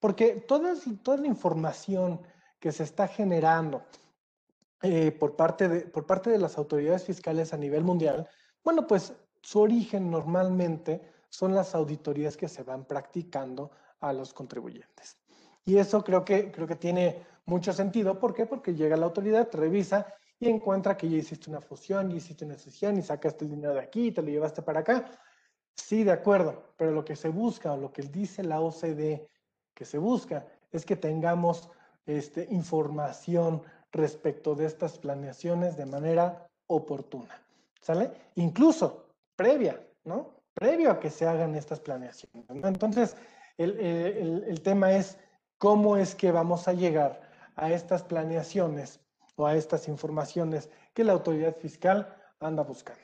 Porque 0.00 0.36
toda, 0.36 0.74
toda 1.02 1.18
la 1.18 1.26
información 1.26 2.20
que 2.58 2.72
se 2.72 2.82
está 2.82 3.08
generando 3.08 3.84
eh, 4.82 5.12
por, 5.12 5.36
parte 5.36 5.68
de, 5.68 5.80
por 5.82 6.06
parte 6.06 6.30
de 6.30 6.38
las 6.38 6.58
autoridades 6.58 7.04
fiscales 7.04 7.54
a 7.54 7.56
nivel 7.56 7.84
mundial, 7.84 8.28
bueno, 8.62 8.86
pues 8.86 9.14
su 9.42 9.60
origen 9.60 10.10
normalmente 10.10 11.00
son 11.28 11.54
las 11.54 11.74
auditorías 11.74 12.36
que 12.36 12.48
se 12.48 12.62
van 12.62 12.84
practicando 12.84 13.70
a 14.00 14.12
los 14.12 14.32
contribuyentes. 14.32 15.18
Y 15.64 15.78
eso 15.78 16.04
creo 16.04 16.24
que, 16.24 16.50
creo 16.52 16.66
que 16.66 16.76
tiene 16.76 17.24
mucho 17.46 17.72
sentido. 17.72 18.18
¿Por 18.18 18.34
qué? 18.34 18.46
Porque 18.46 18.74
llega 18.74 18.96
la 18.96 19.06
autoridad, 19.06 19.48
revisa 19.52 20.06
y 20.38 20.48
encuentra 20.48 20.96
que 20.96 21.08
ya 21.08 21.16
hiciste 21.16 21.50
una 21.50 21.60
fusión, 21.60 22.10
ya 22.10 22.16
hiciste 22.16 22.44
una 22.44 22.56
sesión 22.56 22.98
y 22.98 23.02
sacaste 23.02 23.44
el 23.44 23.52
dinero 23.52 23.74
de 23.74 23.80
aquí 23.80 24.08
y 24.08 24.12
te 24.12 24.22
lo 24.22 24.28
llevaste 24.28 24.62
para 24.62 24.80
acá. 24.80 25.10
Sí, 25.74 26.04
de 26.04 26.12
acuerdo, 26.12 26.74
pero 26.76 26.92
lo 26.92 27.04
que 27.04 27.16
se 27.16 27.28
busca 27.28 27.72
o 27.72 27.76
lo 27.76 27.92
que 27.92 28.02
dice 28.02 28.42
la 28.42 28.60
OCDE 28.60 29.28
que 29.74 29.84
se 29.84 29.98
busca 29.98 30.46
es 30.70 30.84
que 30.84 30.96
tengamos 30.96 31.68
este, 32.06 32.46
información 32.50 33.62
respecto 33.90 34.54
de 34.54 34.66
estas 34.66 34.98
planeaciones 34.98 35.76
de 35.76 35.86
manera 35.86 36.46
oportuna, 36.66 37.40
¿sale? 37.80 38.10
Incluso 38.36 39.06
previa, 39.36 39.80
¿no? 40.04 40.34
Previo 40.52 40.90
a 40.90 41.00
que 41.00 41.10
se 41.10 41.26
hagan 41.26 41.54
estas 41.54 41.80
planeaciones. 41.80 42.44
Entonces, 42.48 43.16
el, 43.56 43.78
el, 43.80 44.44
el 44.48 44.60
tema 44.62 44.92
es 44.92 45.18
cómo 45.58 45.96
es 45.96 46.14
que 46.14 46.32
vamos 46.32 46.68
a 46.68 46.72
llegar 46.72 47.20
a 47.56 47.72
estas 47.72 48.02
planeaciones 48.02 49.00
o 49.36 49.46
a 49.46 49.54
estas 49.54 49.88
informaciones 49.88 50.70
que 50.92 51.04
la 51.04 51.12
autoridad 51.12 51.56
fiscal 51.56 52.16
anda 52.40 52.62
buscando. 52.62 53.02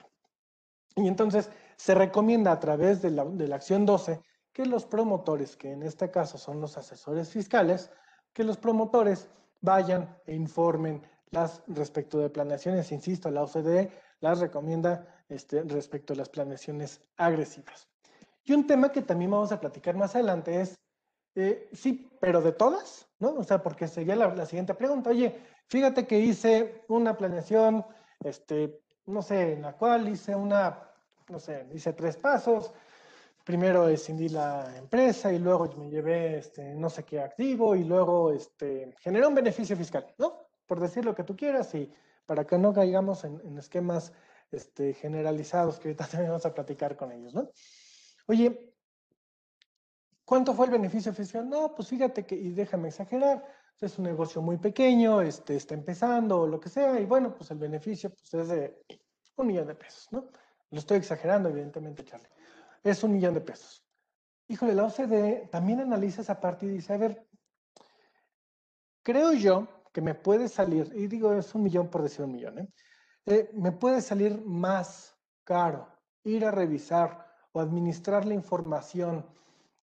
Y 0.97 1.09
entonces 1.09 1.51
se 1.77 1.95
recomienda 1.95 2.53
a 2.53 2.61
través 2.61 3.01
de 3.03 3.11
la, 3.11 3.55
acción 3.55 3.87
12 3.87 4.21
que 4.53 4.67
los 4.67 4.85
promotores, 4.85 5.57
que 5.57 5.73
en 5.73 5.83
este 5.83 6.11
caso 6.11 6.37
son 6.37 6.61
los 6.61 6.77
asesores 6.77 7.31
fiscales, 7.31 7.91
que 8.33 8.45
los 8.45 8.57
promotores 8.57 9.29
vayan 9.61 10.19
e 10.27 10.35
informen 10.35 11.03
las 11.31 11.63
respecto 11.69 12.19
de 12.19 12.29
planeaciones, 12.29 12.91
insisto, 12.91 13.31
la 13.31 13.45
OCDE 13.45 13.93
las 14.21 14.41
recomienda 14.41 15.07
este, 15.29 15.63
respecto 15.63 16.13
a 16.13 16.17
las 16.17 16.29
planeaciones 16.29 17.01
agresivas. 17.17 17.89
Y 18.45 18.53
un 18.53 18.67
tema 18.67 18.91
que 18.91 19.03
también 19.03 19.31
vamos 19.31 19.53
a 19.53 19.61
platicar 19.61 19.95
más 19.95 20.15
adelante 20.15 20.61
es 20.61 20.77
eh, 21.35 21.69
sí, 21.73 22.11
pero 22.21 22.41
de 22.41 22.53
todas, 22.53 23.09
¿no? 23.19 23.31
O 23.35 23.45
sea, 23.45 23.63
porque 23.63 23.87
sería 23.87 24.17
la, 24.17 24.47
siguiente 24.47 24.75
pregunta. 24.75 25.11
Oye, 25.11 25.39
fíjate 25.67 26.07
que 26.07 26.19
hice 26.19 26.85
una 26.89 27.17
planeación, 27.17 27.85
este, 28.21 28.81
no 29.07 29.23
sé, 29.23 29.55
en 29.55 29.63
la 29.63 29.77
cual 29.77 30.09
hice 30.09 30.35
una, 30.35 30.91
no 31.29 31.39
sé, 31.39 31.67
hice 31.73 31.93
tres 31.93 32.17
pasos. 32.17 32.73
Primero 33.45 33.89
escindí 33.89 34.29
la 34.29 34.77
empresa 34.77 35.33
y 35.33 35.39
luego 35.39 35.69
me 35.77 35.89
llevé, 35.89 36.39
este, 36.39 36.75
no 36.75 36.91
sé 36.91 37.05
qué 37.05 37.21
activo 37.21 37.75
y 37.75 37.85
luego, 37.85 38.33
este, 38.33 38.95
generé 39.01 39.27
un 39.27 39.35
beneficio 39.35 39.77
fiscal, 39.77 40.07
¿no? 40.19 40.47
Por 40.67 40.81
decir 40.81 41.05
lo 41.05 41.15
que 41.15 41.25
tú 41.25 41.37
quieras 41.37 41.75
y 41.75 41.93
para 42.27 42.47
que 42.47 42.59
no 42.59 42.73
caigamos 42.73 43.25
en, 43.25 43.59
esquemas 43.59 44.13
este, 44.53 44.95
generalizados 44.95 45.79
que 45.79 45.89
ahorita 45.89 46.07
también 46.11 46.31
vamos 46.31 46.47
a 46.47 46.55
platicar 46.55 46.97
con 46.97 47.13
ellos, 47.13 47.35
¿no? 47.35 47.51
Oye, 48.27 48.70
¿Cuánto 50.31 50.55
fue 50.55 50.67
el 50.67 50.71
beneficio 50.71 51.13
fiscal? 51.13 51.49
No, 51.49 51.75
pues 51.75 51.89
fíjate 51.89 52.25
que, 52.25 52.37
y 52.37 52.51
déjame 52.51 52.91
exagerar, 52.91 53.45
es 53.81 53.99
un 53.99 54.05
negocio 54.05 54.41
muy 54.41 54.59
pequeño, 54.59 55.21
este, 55.23 55.57
está 55.57 55.75
empezando 55.75 56.43
o 56.43 56.47
lo 56.47 56.61
que 56.61 56.69
sea, 56.69 57.01
y 57.01 57.05
bueno, 57.05 57.35
pues 57.35 57.51
el 57.51 57.59
beneficio 57.59 58.11
pues, 58.11 58.35
es 58.35 58.49
de 58.49 58.81
un 59.35 59.49
millón 59.49 59.67
de 59.67 59.75
pesos, 59.75 60.07
¿no? 60.13 60.29
Lo 60.71 60.79
estoy 60.79 60.99
exagerando, 60.99 61.49
evidentemente, 61.49 62.05
Charlie. 62.05 62.29
Es 62.85 63.03
un 63.03 63.11
millón 63.11 63.35
de 63.35 63.41
pesos. 63.41 63.85
Híjole, 64.47 64.73
la 64.73 64.85
OCDE 64.85 65.49
también 65.51 65.81
analiza 65.81 66.23
esa 66.23 66.39
parte 66.39 66.65
y 66.65 66.69
dice, 66.69 66.93
a 66.93 66.99
ver, 66.99 67.27
creo 69.03 69.33
yo 69.33 69.67
que 69.93 70.01
me 70.01 70.15
puede 70.15 70.47
salir, 70.49 70.93
y 70.95 71.09
digo, 71.09 71.35
es 71.35 71.53
un 71.57 71.65
millón 71.65 71.89
por 71.89 72.03
decir 72.03 72.25
un 72.25 72.31
millón, 72.31 72.61
¿eh? 72.61 72.69
Eh, 73.27 73.51
me 73.55 73.73
puede 73.73 74.01
salir 74.01 74.41
más 74.45 75.13
caro 75.43 75.89
ir 76.23 76.45
a 76.45 76.53
revisar 76.53 77.27
o 77.51 77.61
administrar 77.61 78.25
la 78.27 78.35
información 78.35 79.27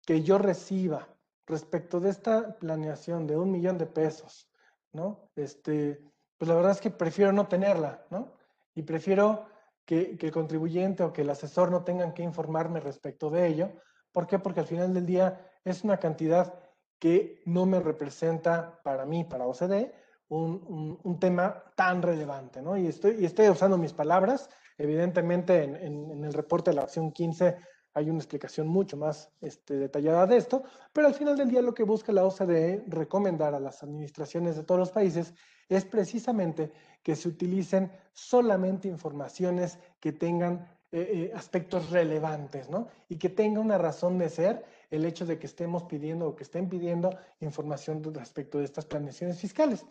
que 0.06 0.22
yo 0.22 0.38
reciba 0.38 1.08
respecto 1.48 2.00
de 2.00 2.10
esta 2.10 2.58
planeación 2.58 3.28
de 3.28 3.38
un 3.38 3.52
millón 3.52 3.78
de 3.78 3.86
pesos, 3.86 4.50
¿no? 4.94 5.30
Este, 5.36 6.02
pues 6.38 6.50
la 6.50 6.56
verdad 6.56 6.72
es 6.72 6.82
que 6.82 6.92
prefiero 6.92 7.32
no 7.32 7.48
tenerla, 7.48 8.06
¿no? 8.10 8.34
Y 8.74 8.84
prefiero 8.84 9.48
que, 9.86 10.18
que, 10.18 10.28
el 10.28 10.32
contribuyente 10.32 11.04
o 11.04 11.14
que 11.14 11.22
el 11.22 11.30
asesor 11.30 11.72
no 11.72 11.84
tengan 11.84 12.14
que 12.14 12.24
informarme 12.24 12.80
respecto 12.80 13.30
de 13.30 13.48
ello. 13.48 13.72
¿Por 14.12 14.28
qué? 14.28 14.40
Porque 14.40 14.62
al 14.62 14.68
final 14.68 14.94
del 14.94 15.06
día 15.06 15.52
es 15.64 15.84
una 15.84 15.98
cantidad 15.98 16.60
que 17.00 17.42
no 17.46 17.66
me 17.66 17.80
representa 17.80 18.82
para 18.84 19.06
mí, 19.06 19.24
para 19.24 19.46
OCDE, 19.46 19.94
un, 20.30 21.00
un, 21.04 21.20
tema 21.20 21.64
tan 21.76 22.02
relevante, 22.02 22.62
¿no? 22.62 22.76
Y 22.76 22.88
estoy, 22.88 23.18
y 23.20 23.26
estoy 23.26 23.48
usando 23.50 23.78
mis 23.78 23.94
palabras, 23.94 24.50
evidentemente 24.78 25.64
en, 25.64 25.76
en, 25.76 26.12
en 26.12 26.24
el 26.24 26.34
reporte 26.34 26.72
de 26.72 26.78
la 26.78 26.84
acción 26.84 27.12
15 27.12 27.58
hay 27.96 28.10
una 28.10 28.20
explicación 28.20 28.68
mucho 28.68 28.98
más 28.98 29.32
este, 29.42 29.76
detallada 29.76 30.28
de 30.28 30.38
esto, 30.38 30.64
pero 30.92 31.08
al 31.08 31.14
final 31.14 31.38
del 31.38 31.50
día 31.50 31.62
lo 31.62 31.74
que 31.74 31.84
busca 31.84 32.12
la 32.12 32.26
OCDE 32.26 32.84
recomendar 32.88 33.56
a 33.56 33.60
las 33.60 33.82
administraciones 33.84 34.58
de 34.58 34.64
todos 34.64 34.80
los 34.80 34.92
países 34.92 35.34
es 35.70 35.86
precisamente 35.86 36.72
que 37.02 37.16
se 37.16 37.30
utilicen 37.30 37.90
solamente 38.14 38.90
informaciones 38.90 39.80
que 40.00 40.12
tengan 40.12 40.68
eh, 40.92 41.30
eh, 41.32 41.32
aspectos 41.34 41.90
relevantes, 41.90 42.70
¿no? 42.70 42.88
Y 43.08 43.18
que 43.18 43.30
tenga 43.30 43.62
una 43.62 43.78
razón 43.78 44.18
de 44.18 44.30
ser 44.30 44.66
el 44.92 45.06
hecho 45.06 45.26
de 45.26 45.40
que 45.40 45.48
estemos 45.48 45.84
pidiendo 45.84 46.28
o 46.28 46.36
que 46.36 46.44
estén 46.44 46.68
pidiendo 46.68 47.18
información 47.40 48.04
respecto 48.14 48.60
de 48.60 48.66
estas 48.66 48.86
planeaciones 48.86 49.40
fiscales. 49.40 49.86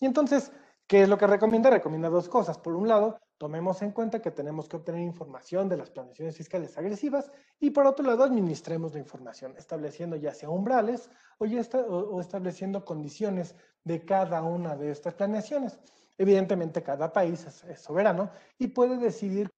Y 0.00 0.06
entonces, 0.06 0.50
¿qué 0.86 1.02
es 1.02 1.08
lo 1.08 1.18
que 1.18 1.26
recomienda? 1.26 1.70
Recomienda 1.70 2.08
dos 2.08 2.28
cosas. 2.28 2.58
Por 2.58 2.74
un 2.74 2.88
lado, 2.88 3.18
Tomemos 3.40 3.80
en 3.80 3.92
cuenta 3.92 4.20
que 4.20 4.30
tenemos 4.30 4.68
que 4.68 4.76
obtener 4.76 5.00
información 5.00 5.66
de 5.66 5.78
las 5.78 5.88
planeaciones 5.88 6.36
fiscales 6.36 6.76
agresivas 6.76 7.32
y 7.58 7.70
por 7.70 7.86
otro 7.86 8.04
lado 8.04 8.22
administremos 8.22 8.92
la 8.92 8.98
información, 8.98 9.54
estableciendo 9.56 10.14
ya 10.16 10.34
sea 10.34 10.50
umbrales 10.50 11.08
o, 11.38 11.46
ya 11.46 11.62
o 11.78 12.20
estableciendo 12.20 12.84
condiciones 12.84 13.54
de 13.82 14.04
cada 14.04 14.42
una 14.42 14.76
de 14.76 14.90
estas 14.90 15.14
planeaciones. 15.14 15.78
Evidentemente 16.18 16.82
cada 16.82 17.14
país 17.14 17.46
es, 17.66 17.80
soberano 17.80 18.30
y 18.58 18.66
puede 18.66 18.98
decidir 18.98 19.48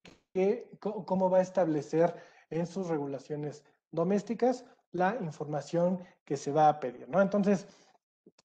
cómo 0.79 1.29
va 1.29 1.39
a 1.39 1.43
establecer 1.43 2.15
en 2.51 2.69
sus 2.69 2.87
regulaciones 2.87 3.65
domésticas 3.91 4.65
la 4.93 5.17
información 5.21 5.99
que 6.25 6.37
se 6.37 6.53
va 6.53 6.69
a 6.69 6.79
pedir. 6.79 7.09
¿no? 7.09 7.21
Entonces, 7.21 7.67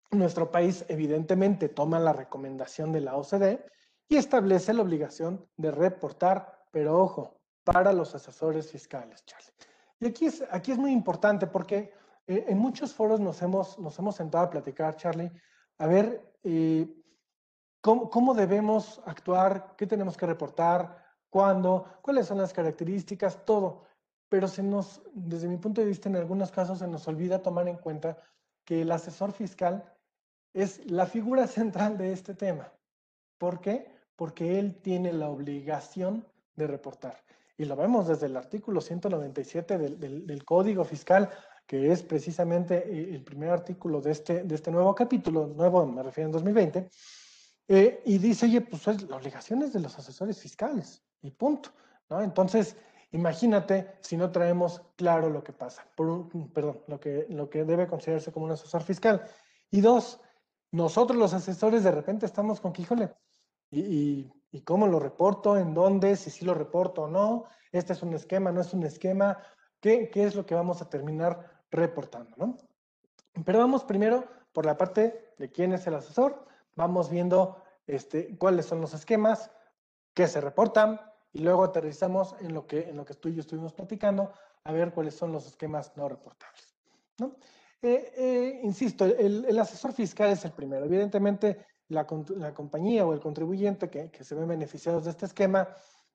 nuestro 0.10 0.50
país 0.50 0.84
evidentemente 0.88 1.70
toma 1.70 2.00
la 2.00 2.13
recomendación 2.13 2.91
de 2.91 3.01
la 3.01 3.15
OCDE 3.15 3.77
y 4.10 4.16
establece 4.16 4.74
la 4.74 4.84
obligación 4.84 5.46
de 5.58 5.72
reportar, 5.72 6.66
pero 6.72 7.00
ojo, 7.00 7.40
para 7.64 7.92
los 7.92 8.16
asesores 8.16 8.72
fiscales, 8.72 9.26
Charlie. 9.26 9.52
Y 10.00 10.08
aquí 10.08 10.26
es, 10.26 10.44
aquí 10.52 10.72
es 10.72 10.78
muy 10.78 10.92
importante 10.92 11.48
porque 11.48 11.92
eh, 12.28 12.46
en 12.48 12.58
muchos 12.58 12.94
foros 12.94 13.20
nos 13.20 13.42
hemos, 13.42 13.78
nos 13.80 13.98
hemos 14.00 14.16
sentado 14.16 14.46
a 14.46 14.50
platicar, 14.50 14.96
Charlie, 14.96 15.32
a 15.80 15.88
ver, 15.88 16.34
eh, 16.44 16.88
cómo, 17.82 18.10
cómo 18.10 18.34
debemos 18.34 19.02
actuar, 19.06 19.76
qué 19.76 19.86
tenemos 19.88 20.16
que 20.16 20.26
reportar, 20.26 21.04
cuándo, 21.30 21.86
cuáles 22.02 22.28
son 22.28 22.38
las 22.38 22.54
características, 22.54 23.44
todo. 23.46 23.84
Pero 24.30 24.48
se 24.48 24.64
nos, 24.64 25.02
desde 25.14 25.48
mi 25.48 25.58
punto 25.58 25.82
de 25.82 25.88
vista, 25.88 26.10
en 26.10 26.16
algunos 26.16 26.52
casos 26.52 26.80
se 26.80 26.88
nos 26.88 27.08
olvida 27.08 27.42
tomar 27.42 27.68
en 27.68 27.78
cuenta 27.78 28.18
que 28.66 28.82
el 28.82 28.92
asesor 28.92 29.32
fiscal 29.32 29.94
es 30.54 30.90
la 30.90 31.06
figura 31.06 31.48
central 31.48 31.98
de 31.98 32.12
este 32.12 32.34
tema. 32.34 32.72
¿Por 33.38 33.62
qué? 33.62 33.97
Porque 34.18 34.60
él 34.60 34.76
tiene 34.82 35.14
la 35.14 35.30
obligación 35.30 36.26
de 36.58 36.68
reportar. 36.68 37.24
Y 37.58 37.64
lo 37.64 37.76
vemos 37.78 38.08
desde 38.08 38.26
el 38.26 38.36
artículo 38.36 38.82
197 38.82 39.78
del, 39.78 40.46
Código 40.46 40.84
Fiscal, 40.84 41.30
que 41.66 41.92
es 41.92 42.04
precisamente 42.04 42.84
eh, 42.86 43.16
el 43.16 43.24
primer 43.24 43.50
artículo 43.50 44.02
de 44.02 44.12
este, 44.12 44.44
de 44.44 44.56
este 44.56 44.72
nuevo 44.72 44.94
capítulo, 44.94 45.48
nuevo 45.48 45.86
me 45.86 46.04
refiero 46.04 46.28
en 46.28 46.34
2020, 46.34 46.90
eh, 47.70 48.02
y 48.06 48.18
dice, 48.18 48.46
oye, 48.46 48.62
pues 48.62 48.86
la 49.10 49.16
obligación 49.16 49.64
es 49.64 49.74
de 49.74 49.80
los 49.80 49.98
asesores 49.98 50.40
fiscales, 50.40 51.02
y 51.22 51.32
punto. 51.32 51.72
¿no? 52.10 52.22
Entonces, 52.22 52.78
imagínate 53.12 53.98
si 54.02 54.18
no 54.18 54.32
traemos 54.32 54.82
claro 54.96 55.30
lo 55.30 55.44
que 55.44 55.54
pasa, 55.54 55.86
por 55.96 56.30
perdón, 56.54 56.82
lo 56.88 57.00
que, 57.00 57.26
lo 57.30 57.50
que 57.50 57.64
debe 57.64 57.88
considerarse 57.88 58.32
como 58.32 58.46
un 58.46 58.52
asesor 58.52 58.84
fiscal. 58.84 59.24
Y 59.72 59.82
dos, 59.82 60.20
nosotros 60.72 61.18
los 61.18 61.34
asesores 61.34 61.84
de 61.84 61.92
repente 61.92 62.26
estamos 62.26 62.62
con 62.62 62.72
que, 62.72 62.84
híjole, 62.84 63.14
y, 63.72 64.32
cómo 64.66 64.88
lo 64.88 65.00
reporto, 65.00 65.56
en 65.56 65.74
dónde, 65.74 66.16
si 66.16 66.32
sí 66.32 66.44
lo 66.44 66.54
reporto 66.54 67.04
o 67.04 67.08
no, 67.08 67.46
este 67.72 67.94
es 67.94 68.02
un 68.02 68.14
esquema, 68.14 68.52
no 68.52 68.62
es 68.62 68.74
un 68.74 68.84
esquema, 68.84 69.38
qué, 69.80 70.10
qué 70.10 70.24
es 70.24 70.36
lo 70.36 70.46
que 70.46 70.56
vamos 70.56 70.82
a 70.82 70.90
terminar 70.90 71.64
reportando, 71.70 72.36
¿no? 72.38 72.58
Pero 73.46 73.60
vamos 73.60 73.84
primero 73.84 74.26
por 74.52 74.66
la 74.66 74.78
parte 74.78 75.34
de 75.38 75.52
quién 75.52 75.74
es 75.74 75.86
el 75.86 75.94
asesor, 75.94 76.46
vamos 76.76 77.10
viendo 77.10 77.62
este, 77.86 78.36
cuáles 78.38 78.66
son 78.66 78.82
los 78.82 78.94
esquemas, 78.94 79.52
qué 80.16 80.28
se 80.28 80.42
reportan, 80.42 81.00
y 81.34 81.40
luego 81.40 81.64
aterrizamos 81.64 82.36
en 82.40 82.54
lo 82.54 82.66
que, 82.66 82.90
en 82.90 82.98
lo 82.98 83.06
que 83.06 83.14
tú 83.14 83.30
y 83.30 83.36
yo 83.36 83.42
estuvimos 83.42 83.74
platicando, 83.74 84.32
a 84.64 84.72
ver 84.72 84.92
cuáles 84.92 85.14
son 85.14 85.32
los 85.32 85.46
esquemas 85.46 85.96
no 85.96 86.10
reportables. 86.10 86.76
¿no? 87.20 87.36
Eh, 87.82 88.12
eh, 88.18 88.60
insisto, 88.64 89.06
el, 89.06 89.46
el, 89.46 89.60
asesor 89.60 89.94
fiscal 89.94 90.32
es 90.32 90.44
el 90.46 90.52
primero. 90.52 90.86
Evidentemente, 90.86 91.66
la, 91.89 92.06
compañía 92.06 93.06
o 93.06 93.13
el 93.13 93.20
contribuyente 93.20 93.89
que, 93.89 94.24
se 94.24 94.36
ven 94.36 94.48
beneficiados 94.48 95.06
de 95.06 95.12
este 95.12 95.25
esquema 95.25 95.70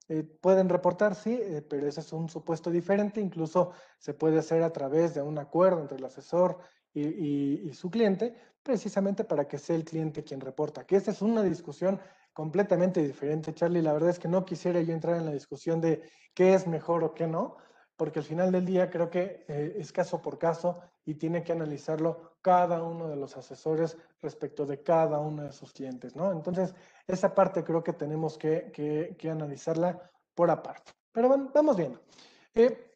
eh, 0.09 0.23
pueden 0.23 0.69
reportar, 0.69 1.15
sí, 1.15 1.39
eh, 1.41 1.63
pero 1.69 1.87
ese 1.87 2.01
es 2.01 2.13
un 2.13 2.29
supuesto 2.29 2.71
diferente. 2.71 3.21
Incluso 3.21 3.73
se 3.99 4.15
puede 4.15 4.39
hacer 4.39 4.63
a 4.63 4.73
través 4.73 5.15
de 5.15 5.23
un 5.23 5.39
acuerdo 5.39 5.81
entre 5.81 5.99
el 5.99 6.05
asesor 6.05 6.59
y, 6.95 7.73
su 7.73 7.91
cliente, 7.91 8.35
precisamente 8.63 9.25
para 9.25 9.49
que 9.49 9.59
sea 9.59 9.77
el 9.77 9.85
cliente 9.85 10.25
quien 10.25 10.41
reporta. 10.41 10.85
Que 10.85 10.97
esta 10.97 11.11
es 11.11 11.23
una 11.23 11.43
discusión 11.43 11.99
completamente 12.33 13.03
diferente, 13.03 13.55
Charlie. 13.55 13.81
La 13.81 13.93
verdad 13.93 14.11
es 14.11 14.19
que 14.19 14.29
no 14.29 14.45
quisiera 14.45 14.81
yo 14.83 14.93
entrar 14.93 15.17
en 15.17 15.25
la 15.25 15.33
discusión 15.33 15.81
de 15.81 16.03
qué 16.35 16.55
es 16.55 16.67
mejor 16.67 17.05
o 17.05 17.15
qué 17.15 17.27
no, 17.27 17.57
porque 18.03 18.19
al 18.19 18.25
final 18.25 18.51
del 18.51 18.67
día 18.67 18.91
creo 18.91 19.09
que 19.09 19.45
eh, 19.47 19.77
es 19.79 19.93
caso 19.93 20.21
por 20.21 20.37
caso 20.37 20.81
y 21.05 21.15
tiene 21.15 21.45
que 21.45 21.53
analizarlo 21.53 22.33
cada 22.43 22.83
uno 22.83 23.07
de 23.07 23.15
los 23.15 23.37
asesores 23.37 23.97
respecto 24.21 24.67
de 24.67 24.83
cada 24.83 25.21
uno 25.21 25.45
de 25.45 25.53
sus 25.53 25.73
clientes, 25.73 26.17
¿no? 26.17 26.33
Entonces, 26.33 26.75
esa 27.07 27.33
parte 27.33 27.63
creo 27.63 27.85
que 27.85 27.93
tenemos 27.93 28.37
que, 28.37 29.17
analizarla 29.31 30.11
por 30.35 30.51
aparte. 30.51 30.91
Pero 31.13 31.49
vamos 31.55 31.77
viendo. 31.77 32.01
Eh, 32.55 32.93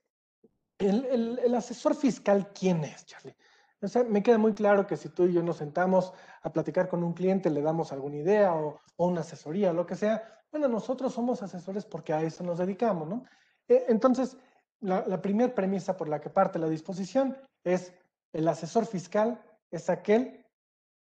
el, 0.80 1.54
asesor 1.54 1.94
fiscal, 1.94 2.50
¿quién 2.52 2.82
es, 2.82 3.06
Charlie? 3.06 3.36
O 3.80 3.86
sea, 3.86 4.02
me 4.02 4.24
queda 4.24 4.38
muy 4.38 4.54
claro 4.54 4.88
que 4.88 4.96
si 4.96 5.08
tú 5.10 5.26
y 5.26 5.34
yo 5.34 5.42
nos 5.44 5.58
sentamos 5.58 6.14
a 6.42 6.50
platicar 6.50 6.88
con 6.88 7.04
un 7.04 7.12
cliente, 7.12 7.48
le 7.48 7.62
damos 7.62 7.92
alguna 7.92 8.16
idea 8.16 8.52
o, 8.56 8.80
una 8.96 9.20
asesoría, 9.20 9.72
lo 9.72 9.86
que 9.86 9.94
sea, 9.94 10.42
bueno, 10.50 10.66
nosotros 10.66 11.14
somos 11.14 11.44
asesores 11.44 11.84
porque 11.84 12.12
a 12.12 12.22
eso 12.22 12.42
nos 12.42 12.58
dedicamos, 12.58 13.06
¿no? 13.06 13.22
Eh, 13.68 13.84
entonces, 13.88 14.36
la, 14.80 15.22
primera 15.22 15.54
premisa 15.54 15.96
por 15.96 16.08
la 16.08 16.20
que 16.20 16.30
parte 16.30 16.58
la 16.58 16.68
disposición 16.68 17.36
es 17.64 17.92
el 18.32 18.46
asesor 18.48 18.86
fiscal 18.86 19.42
es 19.70 19.88
aquel 19.88 20.44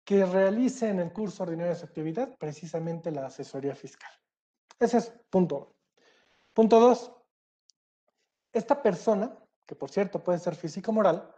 que 0.05 0.25
realice 0.25 0.89
en 0.89 0.99
el 0.99 1.11
curso 1.11 1.43
ordinario 1.43 1.73
de 1.73 1.79
su 1.79 1.85
actividad 1.85 2.35
precisamente 2.37 3.11
la 3.11 3.25
asesoría 3.25 3.75
fiscal. 3.75 4.09
Ese 4.79 4.97
es 4.97 5.13
punto 5.29 5.57
uno. 5.57 5.75
Punto 6.53 6.79
dos, 6.79 7.11
esta 8.51 8.81
persona, 8.81 9.37
que 9.65 9.75
por 9.75 9.91
cierto 9.91 10.23
puede 10.23 10.39
ser 10.39 10.55
físico-moral, 10.55 11.29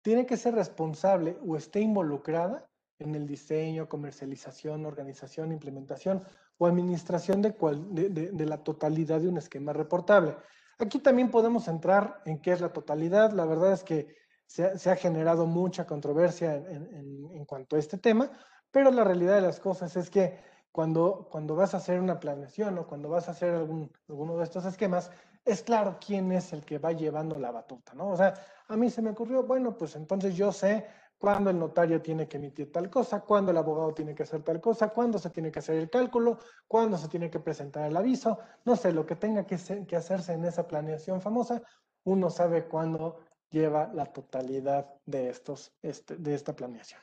tiene 0.00 0.26
que 0.26 0.36
ser 0.36 0.54
responsable 0.54 1.38
o 1.46 1.56
esté 1.56 1.80
involucrada 1.80 2.68
en 2.98 3.14
el 3.14 3.26
diseño, 3.26 3.88
comercialización, 3.88 4.84
organización, 4.84 5.52
implementación 5.52 6.24
o 6.58 6.66
administración 6.66 7.42
de, 7.42 7.50
de 7.52 8.46
la 8.46 8.64
totalidad 8.64 9.20
de 9.20 9.28
un 9.28 9.38
esquema 9.38 9.72
reportable. 9.72 10.36
Aquí 10.82 10.98
también 10.98 11.30
podemos 11.30 11.68
entrar 11.68 12.20
en 12.24 12.40
qué 12.40 12.50
es 12.50 12.60
la 12.60 12.72
totalidad. 12.72 13.30
La 13.30 13.44
verdad 13.44 13.72
es 13.72 13.84
que 13.84 14.16
se, 14.46 14.90
ha 14.90 14.96
generado 14.96 15.46
mucha 15.46 15.86
controversia 15.86 16.56
en, 16.56 17.44
cuanto 17.46 17.76
a 17.76 17.78
este 17.78 17.98
tema, 17.98 18.32
pero 18.72 18.90
la 18.90 19.04
realidad 19.04 19.36
de 19.36 19.42
las 19.42 19.60
cosas 19.60 19.94
es 19.96 20.10
que 20.10 20.40
cuando, 20.72 21.28
cuando 21.30 21.54
vas 21.54 21.74
a 21.74 21.76
hacer 21.76 22.00
una 22.00 22.18
planeación 22.18 22.76
o 22.78 22.86
cuando 22.88 23.08
vas 23.08 23.28
a 23.28 23.30
hacer 23.30 23.54
algún, 23.54 23.92
alguno 24.08 24.36
de 24.36 24.42
estos 24.42 24.64
esquemas, 24.64 25.12
es 25.44 25.62
claro 25.62 25.98
quién 26.04 26.32
es 26.32 26.52
el 26.52 26.64
que 26.64 26.78
va 26.78 26.90
llevando 26.90 27.38
la 27.38 27.52
batuta, 27.52 27.94
¿no? 27.94 28.08
O 28.08 28.16
sea, 28.16 28.34
a 28.66 28.76
mí 28.76 28.90
se 28.90 29.02
me 29.02 29.10
ocurrió, 29.10 29.44
bueno, 29.44 29.76
pues 29.76 29.94
entonces 29.94 30.34
yo 30.34 30.50
sé 30.50 30.84
cuándo 31.22 31.50
el 31.50 31.58
notario 31.60 32.02
tiene 32.02 32.26
que 32.26 32.36
emitir 32.36 32.72
tal 32.72 32.90
cosa, 32.90 33.20
cuándo 33.20 33.52
el 33.52 33.56
abogado 33.56 33.94
tiene 33.94 34.12
que 34.12 34.24
hacer 34.24 34.42
tal 34.42 34.60
cosa, 34.60 34.88
cuándo 34.88 35.20
se 35.20 35.30
tiene 35.30 35.52
que 35.52 35.60
hacer 35.60 35.76
el 35.76 35.88
cálculo, 35.88 36.40
cuándo 36.66 36.98
se 36.98 37.06
tiene 37.06 37.30
que 37.30 37.38
presentar 37.38 37.88
el 37.88 37.96
aviso, 37.96 38.40
no 38.64 38.74
sé, 38.74 38.92
lo 38.92 39.06
que 39.06 39.14
tenga 39.14 39.46
que, 39.46 39.54
hacerse 39.54 40.32
en 40.32 40.44
esa 40.44 40.66
planeación 40.66 41.20
famosa, 41.20 41.62
uno 42.02 42.28
sabe 42.28 42.64
cuándo 42.64 43.20
lleva 43.52 43.88
la 43.94 44.06
totalidad 44.06 44.94
de, 45.06 45.28
estos, 45.28 45.72
este, 45.80 46.16
de 46.16 46.34
esta 46.34 46.56
planeación. 46.56 47.00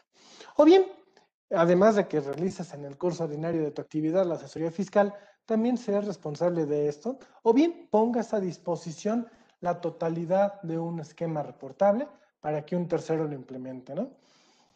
O 0.57 0.65
bien, 0.65 0.85
además 1.51 1.95
de 1.95 2.09
que 2.09 2.19
realices 2.19 2.73
en 2.73 2.83
el 2.83 2.97
curso 2.97 3.23
ordinario 3.23 3.63
de 3.63 3.71
tu 3.71 3.81
actividad 3.81 4.25
la 4.25 4.35
asesoría 4.35 4.69
fiscal, 4.69 5.13
también 5.45 5.77
seas 5.77 6.05
responsable 6.05 6.65
de 6.65 6.89
esto, 6.89 7.19
o 7.41 7.53
bien 7.53 7.87
pongas 7.89 8.33
a 8.33 8.41
disposición 8.41 9.29
la 9.61 9.79
totalidad 9.79 10.61
de 10.61 10.77
un 10.77 10.99
esquema 10.99 11.41
reportable 11.41 12.09
para 12.39 12.65
que 12.65 12.75
un 12.75 12.87
tercero 12.87 13.25
lo 13.25 13.33
implemente, 13.33 13.93
¿no? 13.93 14.11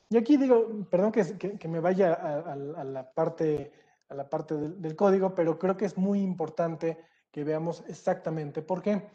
Y 0.10 0.17
aquí 0.17 0.38
digo, 0.38 0.67
perdón 0.89 1.12
que, 1.12 1.67
me 1.67 1.80
vaya 1.80 2.13
a, 2.13 2.56
la 2.56 3.12
parte, 3.13 3.71
a 4.10 4.13
la 4.13 4.30
parte 4.30 4.56
del, 4.56 4.95
código, 4.95 5.34
pero 5.34 5.58
creo 5.58 5.76
que 5.76 5.86
es 5.86 5.97
muy 5.97 6.21
importante 6.21 6.99
que 7.32 7.43
veamos 7.43 7.84
exactamente 7.88 8.62
por 8.62 8.84
qué. 8.84 9.10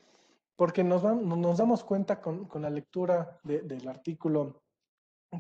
Porque 0.57 0.83
nos, 0.83 1.05
nos 1.05 1.59
damos 1.59 1.85
cuenta 1.85 2.21
con, 2.21 2.49
la 2.55 2.71
lectura 2.71 3.39
del 3.45 3.87
artículo 3.87 4.61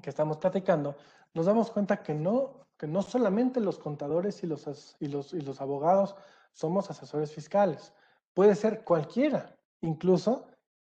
que 0.00 0.10
estamos 0.10 0.36
platicando, 0.36 0.96
nos 1.34 1.46
damos 1.46 1.72
cuenta 1.72 2.04
que 2.04 2.14
no, 2.14 2.68
que 2.76 2.86
no 2.86 3.02
solamente 3.02 3.58
los 3.58 3.80
contadores 3.80 4.44
y 4.44 4.46
los, 4.46 4.96
y, 5.00 5.08
los, 5.08 5.32
y 5.32 5.40
los 5.40 5.60
abogados 5.60 6.14
somos 6.52 6.88
asesores 6.88 7.32
fiscales, 7.32 7.92
puede 8.32 8.54
ser 8.54 8.84
cualquiera, 8.84 9.56
incluso 9.80 10.46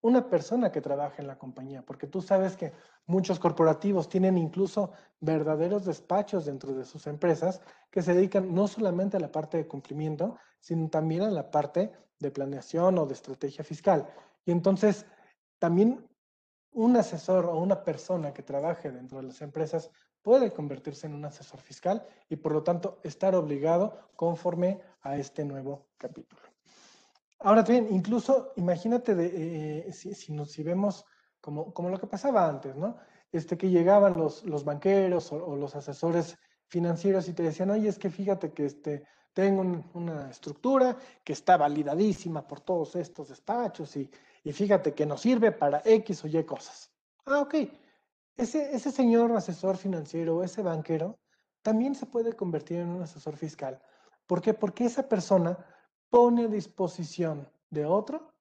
una 0.03 0.29
persona 0.29 0.71
que 0.71 0.81
trabaja 0.81 1.23
en 1.23 1.29
la 1.29 1.39
compañía, 1.39 1.83
porque 1.83 2.07
tú 2.07 2.21
sabes 2.21 2.57
que 2.57 2.73
muchos 3.07 3.39
corporativos 3.39 4.09
tienen 4.09 4.37
incluso 4.37 4.91
verdaderos 5.21 5.85
despachos 5.85 6.45
dentro 6.45 6.75
de 6.75 6.85
sus 6.85 7.07
empresas 7.07 7.61
que 7.91 8.03
se 8.03 8.13
dedican 8.13 8.53
no 8.53 8.67
solamente 8.67 9.17
a 9.17 9.21
la 9.21 9.31
parte 9.31 9.57
de 9.57 9.67
cumplimiento, 9.67 10.37
sino 10.61 10.89
también 10.89 11.23
a 11.23 11.31
la 11.31 11.51
parte 11.51 11.93
de 12.19 12.31
planeación 12.31 12.99
o 12.99 13.07
de 13.07 13.15
estrategia 13.15 13.65
fiscal. 13.65 14.09
Y 14.45 14.51
entonces, 14.51 15.07
también 15.59 16.05
un 16.73 16.97
asesor 16.97 17.47
o 17.47 17.59
una 17.59 17.85
persona 17.85 18.35
que 18.35 18.43
trabaje 18.43 18.91
dentro 18.91 19.19
de 19.19 19.25
las 19.25 19.41
empresas 19.41 19.91
puede 20.23 20.53
convertirse 20.53 21.07
en 21.07 21.15
un 21.15 21.25
asesor 21.25 21.61
fiscal 21.61 22.07
y 22.29 22.37
por 22.37 22.53
lo 22.53 22.63
tanto 22.63 22.99
estar 23.05 23.35
obligado 23.35 24.11
conforme 24.17 24.81
a 25.03 25.17
este 25.17 25.45
nuevo 25.45 25.87
capítulo. 25.97 26.52
Ahora 27.45 27.63
bien, 27.63 27.89
incluso 27.91 28.53
imagínate 28.57 29.15
eh, 29.19 29.93
si, 29.93 30.15
si, 30.15 30.63
vemos 30.63 31.05
como, 31.41 31.75
como, 31.75 31.89
lo 31.89 31.99
que 31.99 32.07
pasaba 32.07 32.49
antes, 32.49 32.77
¿no? 32.77 32.97
Este, 33.33 33.57
que 33.57 33.69
llegaban 33.69 34.15
los, 34.17 34.45
los 34.45 34.65
banqueros 34.65 35.33
o, 35.33 35.57
los 35.57 35.75
asesores 35.75 36.39
financieros 36.67 37.29
y 37.29 37.33
te 37.33 37.43
decían, 37.43 37.71
oye, 37.71 37.89
es 37.89 37.99
que 37.99 38.11
fíjate 38.11 38.53
que 38.53 38.67
este, 38.67 39.05
tengo 39.33 39.63
una 39.95 40.31
estructura 40.31 40.97
que 41.25 41.33
está 41.33 41.57
validadísima 41.57 42.47
por 42.47 42.61
todos 42.61 42.95
estos 42.97 43.29
despachos 43.29 43.97
y, 43.97 44.09
y, 44.45 44.53
fíjate 44.53 44.95
que 44.95 45.07
nos 45.07 45.23
sirve 45.23 45.51
para 45.51 45.83
X 45.85 46.25
o 46.25 46.29
Y 46.29 46.45
cosas. 46.45 46.93
Ah, 47.25 47.41
ok. 47.41 47.55
Ese, 48.37 48.75
ese 48.75 48.91
señor 48.91 49.33
asesor 49.33 49.77
financiero, 49.77 50.43
ese 50.43 50.63
banquero, 50.63 51.19
también 51.63 51.95
se 51.95 52.07
puede 52.07 52.35
convertir 52.35 52.79
en 52.79 52.89
un 52.89 53.03
asesor 53.03 53.37
fiscal. 53.37 53.81
¿Por 54.27 54.41
qué? 54.41 54.55
Porque 54.55 54.85
esa 54.85 55.09
persona 55.09 55.59
pone 56.13 56.45
a 56.45 56.49
disposición 56.49 57.49
de 57.71 57.87
otro 57.87 58.35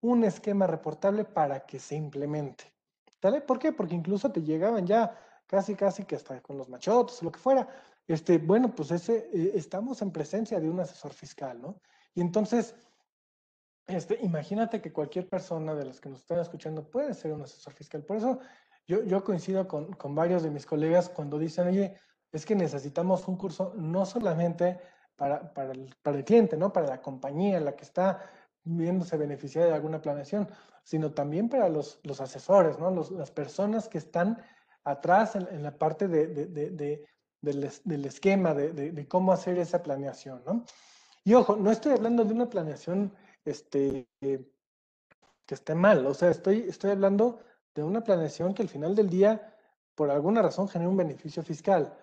un 0.00 0.24
esquema 0.24 0.66
reportable 0.66 1.24
para 1.24 1.64
que 1.64 1.78
se 1.78 1.94
implemente. 1.94 2.74
¿Vale? 3.22 3.40
¿Por 3.40 3.60
qué? 3.60 3.72
Porque 3.72 3.94
incluso 3.94 4.32
te 4.32 4.42
llegaban 4.42 4.84
ya 4.84 5.16
casi, 5.46 5.76
casi 5.76 6.04
que 6.04 6.16
hasta 6.16 6.42
con 6.42 6.58
los 6.58 6.68
machotes 6.68 7.22
lo 7.22 7.30
que 7.30 7.38
fuera. 7.38 7.68
este, 8.08 8.38
bueno, 8.38 8.74
pues 8.74 8.90
ese, 8.90 9.30
eh, 9.32 9.52
estamos 9.54 10.02
en 10.02 10.10
presencia 10.10 10.58
de 10.58 10.68
un 10.68 10.80
asesor 10.80 11.12
fiscal, 11.12 11.62
¿no? 11.62 11.80
Y 12.14 12.20
entonces, 12.20 12.74
este, 13.86 14.18
imagínate 14.20 14.82
que 14.82 14.92
cualquier 14.92 15.28
persona 15.28 15.72
de 15.74 15.84
las 15.84 16.00
que 16.00 16.08
nos 16.08 16.18
están 16.18 16.40
escuchando 16.40 16.90
puede 16.90 17.14
ser 17.14 17.32
un 17.32 17.42
asesor 17.42 17.72
fiscal. 17.74 18.02
Por 18.02 18.16
eso 18.16 18.40
yo, 18.88 19.04
yo 19.04 19.22
coincido 19.22 19.68
con, 19.68 19.92
con 19.92 20.16
varios 20.16 20.42
de 20.42 20.50
mis 20.50 20.66
colegas 20.66 21.08
cuando 21.08 21.38
dicen, 21.38 21.68
oye, 21.68 21.96
es 22.32 22.44
que 22.44 22.56
necesitamos 22.56 23.28
un 23.28 23.36
curso 23.36 23.72
no 23.76 24.04
solamente 24.04 24.80
para, 25.16 25.52
para, 25.54 25.72
el, 25.72 25.94
para 26.02 26.18
el 26.18 26.24
cliente, 26.24 26.56
¿no? 26.56 26.72
Para 26.72 26.86
la 26.86 27.02
compañía, 27.02 27.60
la 27.60 27.76
que 27.76 27.84
está 27.84 28.22
viéndose 28.64 29.16
beneficiada 29.16 29.68
de 29.68 29.74
alguna 29.74 30.00
planeación, 30.00 30.48
sino 30.82 31.12
también 31.12 31.48
para 31.48 31.68
los, 31.68 32.00
los 32.02 32.20
asesores, 32.20 32.78
¿no? 32.78 32.90
Los, 32.90 33.10
las 33.10 33.30
personas 33.30 33.88
que 33.88 33.98
están 33.98 34.42
atrás 34.84 35.36
en, 35.36 35.48
en 35.50 35.62
la 35.62 35.76
parte 35.76 36.08
de, 36.08 36.26
de, 36.26 36.46
de, 36.46 37.04
del, 37.40 37.70
del, 37.84 38.04
esquema, 38.04 38.54
de, 38.54 39.06
cómo 39.08 39.32
hacer 39.32 39.58
esa 39.58 39.82
planeación, 39.82 40.42
¿no? 40.46 40.64
Y 41.24 41.34
ojo, 41.34 41.56
no 41.56 41.70
estoy 41.70 41.92
hablando 41.92 42.24
de 42.24 42.34
una 42.34 42.50
planeación 42.50 43.14
este, 43.44 44.06
que 44.20 44.44
esté 45.54 45.74
mal, 45.74 46.06
o 46.06 46.14
sea, 46.14 46.30
estoy, 46.30 46.66
estoy 46.68 46.90
hablando 46.90 47.40
de 47.74 47.82
una 47.82 48.02
planeación 48.04 48.54
que 48.54 48.62
al 48.62 48.68
final 48.68 48.94
del 48.94 49.08
día, 49.08 49.54
por 49.94 50.10
alguna 50.10 50.42
razón, 50.42 50.68
genera 50.68 50.90
un 50.90 50.96
beneficio 50.96 51.42
fiscal. 51.42 51.96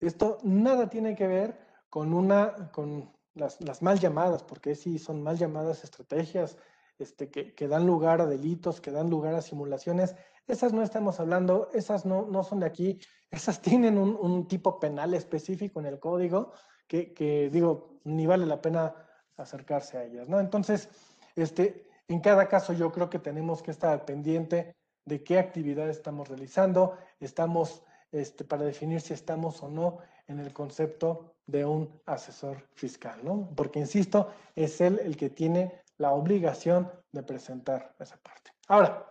Esto 0.00 0.38
nada 0.42 0.88
tiene 0.88 1.14
que 1.14 1.26
ver 1.26 1.65
con 1.96 2.12
una, 2.12 2.70
con 2.72 3.10
las, 3.32 3.58
las 3.62 3.80
mal 3.80 3.98
llamadas, 3.98 4.42
porque 4.42 4.74
sí 4.74 4.98
son 4.98 5.22
mal 5.22 5.38
llamadas 5.38 5.82
estrategias 5.82 6.58
este, 6.98 7.30
que, 7.30 7.54
que, 7.54 7.68
dan 7.68 7.86
lugar 7.86 8.20
a 8.20 8.26
delitos, 8.26 8.82
que 8.82 8.90
dan 8.90 9.08
lugar 9.08 9.34
a 9.34 9.40
simulaciones. 9.40 10.14
Esas 10.46 10.74
no 10.74 10.82
estamos 10.82 11.20
hablando, 11.20 11.70
esas 11.72 12.04
no, 12.04 12.26
no 12.26 12.44
son 12.44 12.60
de 12.60 12.66
aquí, 12.66 13.00
esas 13.30 13.62
tienen 13.62 13.96
un, 13.96 14.14
un 14.14 14.46
tipo 14.46 14.78
penal 14.78 15.14
específico 15.14 15.80
en 15.80 15.86
el 15.86 15.98
código 15.98 16.52
que, 16.86 17.14
que, 17.14 17.48
digo, 17.48 17.98
ni 18.04 18.26
vale 18.26 18.44
la 18.44 18.60
pena 18.60 18.94
acercarse 19.38 19.96
a 19.96 20.04
ellas, 20.04 20.28
¿no? 20.28 20.38
Entonces, 20.38 20.90
este, 21.34 21.88
en 22.08 22.20
cada 22.20 22.46
caso 22.46 22.74
yo 22.74 22.92
creo 22.92 23.08
que 23.08 23.20
tenemos 23.20 23.62
que 23.62 23.70
estar 23.70 24.04
pendiente 24.04 24.76
de 25.06 25.24
qué 25.24 25.38
actividad 25.38 25.88
estamos 25.88 26.28
realizando, 26.28 26.98
estamos, 27.20 27.82
este, 28.12 28.44
para 28.44 28.64
definir 28.64 29.00
si 29.00 29.14
estamos 29.14 29.62
o 29.62 29.70
no 29.70 30.00
en 30.28 30.40
el 30.40 30.52
concepto 30.52 31.34
de 31.46 31.64
un 31.64 32.00
asesor 32.06 32.66
fiscal, 32.74 33.20
¿no? 33.22 33.48
Porque, 33.54 33.78
insisto, 33.78 34.32
es 34.54 34.80
él 34.80 35.00
el 35.02 35.16
que 35.16 35.30
tiene 35.30 35.82
la 35.98 36.12
obligación 36.12 36.90
de 37.12 37.22
presentar 37.22 37.94
esa 37.98 38.16
parte. 38.16 38.52
Ahora, 38.68 39.06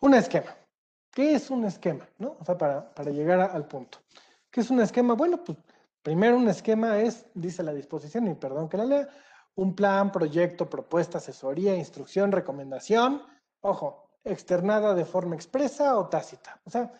un 0.00 0.14
esquema. 0.14 0.54
¿Qué 1.10 1.34
es 1.34 1.50
un 1.50 1.64
esquema? 1.64 2.06
¿no? 2.18 2.36
O 2.38 2.44
sea, 2.44 2.58
para, 2.58 2.94
para 2.94 3.10
llegar 3.10 3.40
a, 3.40 3.46
al 3.46 3.66
punto. 3.66 3.98
¿Qué 4.50 4.60
es 4.60 4.70
un 4.70 4.80
esquema? 4.80 5.14
Bueno, 5.14 5.42
pues 5.42 5.56
primero 6.02 6.36
un 6.36 6.48
esquema 6.48 7.00
es, 7.00 7.26
dice 7.34 7.62
la 7.62 7.72
disposición, 7.72 8.28
y 8.28 8.34
perdón 8.34 8.68
que 8.68 8.76
la 8.76 8.84
lea, 8.84 9.08
un 9.54 9.74
plan, 9.74 10.12
proyecto, 10.12 10.68
propuesta, 10.68 11.18
asesoría, 11.18 11.74
instrucción, 11.74 12.30
recomendación, 12.30 13.22
ojo, 13.62 14.06
externada 14.22 14.94
de 14.94 15.04
forma 15.04 15.34
expresa 15.34 15.98
o 15.98 16.08
tácita. 16.08 16.60
O 16.64 16.70
sea, 16.70 16.92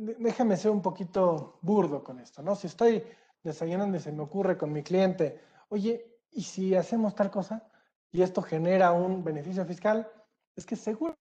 déjame 0.00 0.56
ser 0.56 0.70
un 0.70 0.82
poquito 0.82 1.58
burdo 1.60 2.02
con 2.02 2.18
esto, 2.20 2.42
¿no? 2.42 2.56
Si 2.56 2.66
estoy 2.66 3.04
desayunando 3.42 3.96
y 3.96 4.00
se 4.00 4.12
me 4.12 4.22
ocurre 4.22 4.56
con 4.56 4.72
mi 4.72 4.82
cliente, 4.82 5.40
oye, 5.68 6.18
¿y 6.30 6.42
si 6.42 6.74
hacemos 6.74 7.14
tal 7.14 7.30
cosa 7.30 7.68
y 8.10 8.22
esto 8.22 8.42
genera 8.42 8.92
un 8.92 9.22
beneficio 9.22 9.64
fiscal? 9.64 10.08
Es 10.56 10.64
que 10.64 10.76
seguro 10.76 11.16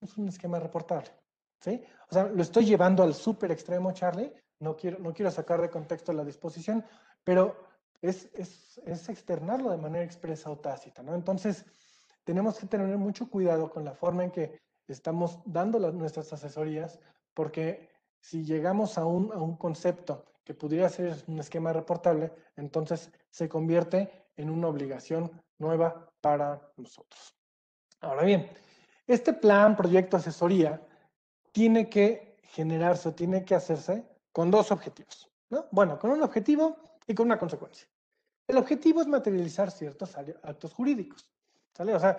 es 0.00 0.16
un 0.16 0.28
esquema 0.28 0.58
reportable, 0.58 1.10
¿sí? 1.60 1.82
O 2.10 2.14
sea, 2.14 2.24
lo 2.24 2.42
estoy 2.42 2.64
llevando 2.64 3.02
al 3.02 3.14
súper 3.14 3.52
extremo, 3.52 3.92
Charlie, 3.92 4.32
no 4.60 4.76
quiero, 4.76 4.98
no 4.98 5.12
quiero 5.12 5.30
sacar 5.30 5.60
de 5.60 5.70
contexto 5.70 6.12
la 6.12 6.24
disposición, 6.24 6.84
pero 7.22 7.56
es, 8.00 8.28
es, 8.34 8.80
es 8.86 9.08
externarlo 9.08 9.70
de 9.70 9.76
manera 9.76 10.04
expresa 10.04 10.50
o 10.50 10.58
tácita, 10.58 11.02
¿no? 11.02 11.14
Entonces, 11.14 11.64
tenemos 12.24 12.58
que 12.58 12.66
tener 12.66 12.96
mucho 12.96 13.28
cuidado 13.28 13.70
con 13.70 13.84
la 13.84 13.94
forma 13.94 14.24
en 14.24 14.30
que 14.30 14.60
estamos 14.86 15.40
dando 15.44 15.78
nuestras 15.92 16.32
asesorías, 16.32 16.98
porque 17.38 17.88
si 18.18 18.42
llegamos 18.44 18.98
a 18.98 19.06
un, 19.06 19.32
a 19.32 19.36
un 19.36 19.56
concepto 19.56 20.24
que 20.42 20.54
pudiera 20.54 20.88
ser 20.88 21.22
un 21.28 21.38
esquema 21.38 21.72
reportable, 21.72 22.32
entonces 22.56 23.12
se 23.30 23.48
convierte 23.48 24.10
en 24.34 24.50
una 24.50 24.66
obligación 24.66 25.30
nueva 25.56 26.10
para 26.20 26.60
nosotros. 26.76 27.36
Ahora 28.00 28.24
bien, 28.24 28.50
este 29.06 29.32
plan, 29.32 29.76
proyecto, 29.76 30.16
asesoría, 30.16 30.84
tiene 31.52 31.88
que 31.88 32.40
generarse, 32.42 33.12
tiene 33.12 33.44
que 33.44 33.54
hacerse 33.54 34.04
con 34.32 34.50
dos 34.50 34.72
objetivos. 34.72 35.30
¿no? 35.48 35.66
Bueno, 35.70 35.96
con 35.96 36.10
un 36.10 36.24
objetivo 36.24 36.76
y 37.06 37.14
con 37.14 37.26
una 37.26 37.38
consecuencia. 37.38 37.86
El 38.48 38.56
objetivo 38.56 39.00
es 39.00 39.06
materializar 39.06 39.70
ciertos 39.70 40.16
actos 40.16 40.74
jurídicos. 40.74 41.30
¿sale? 41.72 41.94
O 41.94 42.00
sea, 42.00 42.18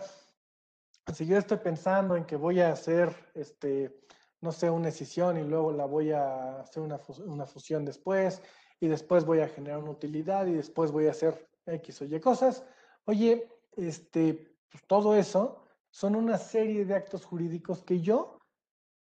si 1.13 1.25
yo 1.25 1.37
estoy 1.37 1.57
pensando 1.57 2.15
en 2.15 2.23
que 2.23 2.37
voy 2.37 2.61
a 2.61 2.71
hacer 2.71 3.13
este, 3.33 3.99
no 4.41 4.51
sé, 4.51 4.69
una 4.69 4.89
escisión 4.89 5.37
y 5.37 5.43
luego 5.43 5.71
la 5.71 5.85
voy 5.85 6.11
a 6.11 6.61
hacer 6.61 6.83
una, 6.83 6.99
una 7.25 7.45
fusión 7.45 7.85
después 7.85 8.41
y 8.79 8.87
después 8.87 9.25
voy 9.25 9.39
a 9.39 9.47
generar 9.47 9.79
una 9.79 9.91
utilidad 9.91 10.47
y 10.47 10.53
después 10.53 10.91
voy 10.91 11.07
a 11.07 11.11
hacer 11.11 11.49
X 11.65 12.01
o 12.01 12.05
Y 12.05 12.19
cosas. 12.19 12.63
Oye, 13.05 13.49
este, 13.75 14.55
pues 14.69 14.83
todo 14.87 15.15
eso 15.15 15.63
son 15.91 16.15
una 16.15 16.37
serie 16.37 16.85
de 16.85 16.95
actos 16.95 17.25
jurídicos 17.25 17.83
que 17.83 17.99
yo 18.01 18.37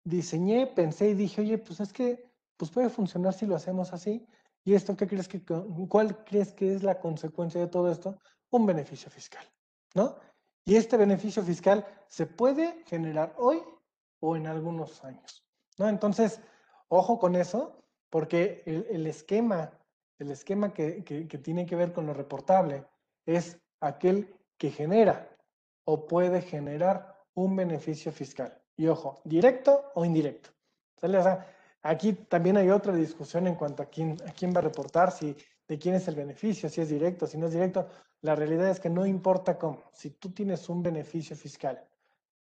diseñé, 0.04 0.68
pensé 0.68 1.10
y 1.10 1.14
dije, 1.16 1.42
oye, 1.42 1.58
pues 1.58 1.80
es 1.80 1.92
que 1.92 2.32
pues 2.58 2.72
puede 2.72 2.90
funcionar 2.90 3.34
si 3.34 3.46
lo 3.46 3.56
hacemos 3.56 3.92
así. 3.92 4.26
¿Y 4.64 4.74
esto 4.74 4.96
qué 4.96 5.08
crees 5.08 5.28
que, 5.28 5.44
cuál 5.90 6.24
crees 6.26 6.54
que 6.54 6.74
es 6.74 6.84
la 6.84 7.00
consecuencia 7.00 7.60
de 7.60 7.68
todo 7.68 7.92
esto? 7.92 8.18
Un 8.52 8.66
beneficio 8.66 9.12
fiscal, 9.12 9.46
¿no? 9.94 10.16
Y 10.64 10.76
este 10.76 10.98
beneficio 10.98 11.44
fiscal 11.44 11.86
se 12.08 12.26
puede 12.26 12.84
generar 12.86 13.36
hoy 13.38 13.62
o 14.26 14.36
en 14.36 14.48
algunos 14.48 15.04
años. 15.04 15.46
¿no? 15.78 15.88
Entonces, 15.88 16.42
ojo 16.88 17.20
con 17.20 17.36
eso, 17.36 17.84
porque 18.10 18.64
el, 18.66 19.06
esquema, 19.06 19.72
el 20.18 20.32
esquema 20.32 20.74
que, 20.74 21.04
que, 21.04 21.38
tiene 21.38 21.66
que 21.66 21.76
ver 21.76 21.94
con 21.94 22.08
lo 22.08 22.14
reportable 22.14 22.86
es 23.26 23.60
aquel 23.82 24.34
que 24.58 24.72
genera 24.72 25.30
o 25.84 26.08
puede 26.08 26.42
generar 26.42 27.24
un 27.36 27.56
beneficio 27.56 28.12
fiscal. 28.12 28.60
Y 28.78 28.88
ojo, 28.88 29.22
directo 29.26 29.92
o 29.94 30.06
indirecto. 30.06 30.50
¿Sale? 31.00 31.20
Aquí 31.84 32.14
también 32.14 32.58
hay 32.58 32.72
otra 32.72 32.96
discusión 32.96 33.46
en 33.46 33.56
cuanto 33.56 33.84
a 33.84 33.86
quién, 33.86 34.18
a 34.28 34.32
quién 34.32 34.54
va 34.54 34.60
a 34.60 34.64
reportar, 34.64 35.12
si 35.12 35.36
de 35.68 35.78
quién 35.78 35.94
es 35.96 36.08
el 36.08 36.16
beneficio, 36.16 36.68
si 36.68 36.82
es 36.82 36.90
directo, 36.90 37.28
si 37.28 37.38
no 37.38 37.46
es 37.46 37.54
directo. 37.54 37.88
La 38.22 38.34
realidad 38.34 38.70
es 38.70 38.80
que 38.80 38.90
no 38.90 39.06
importa 39.06 39.60
cómo. 39.60 39.84
Si 39.94 40.10
tú 40.12 40.32
tienes 40.32 40.68
un 40.68 40.82
beneficio 40.82 41.36
fiscal, 41.36 41.86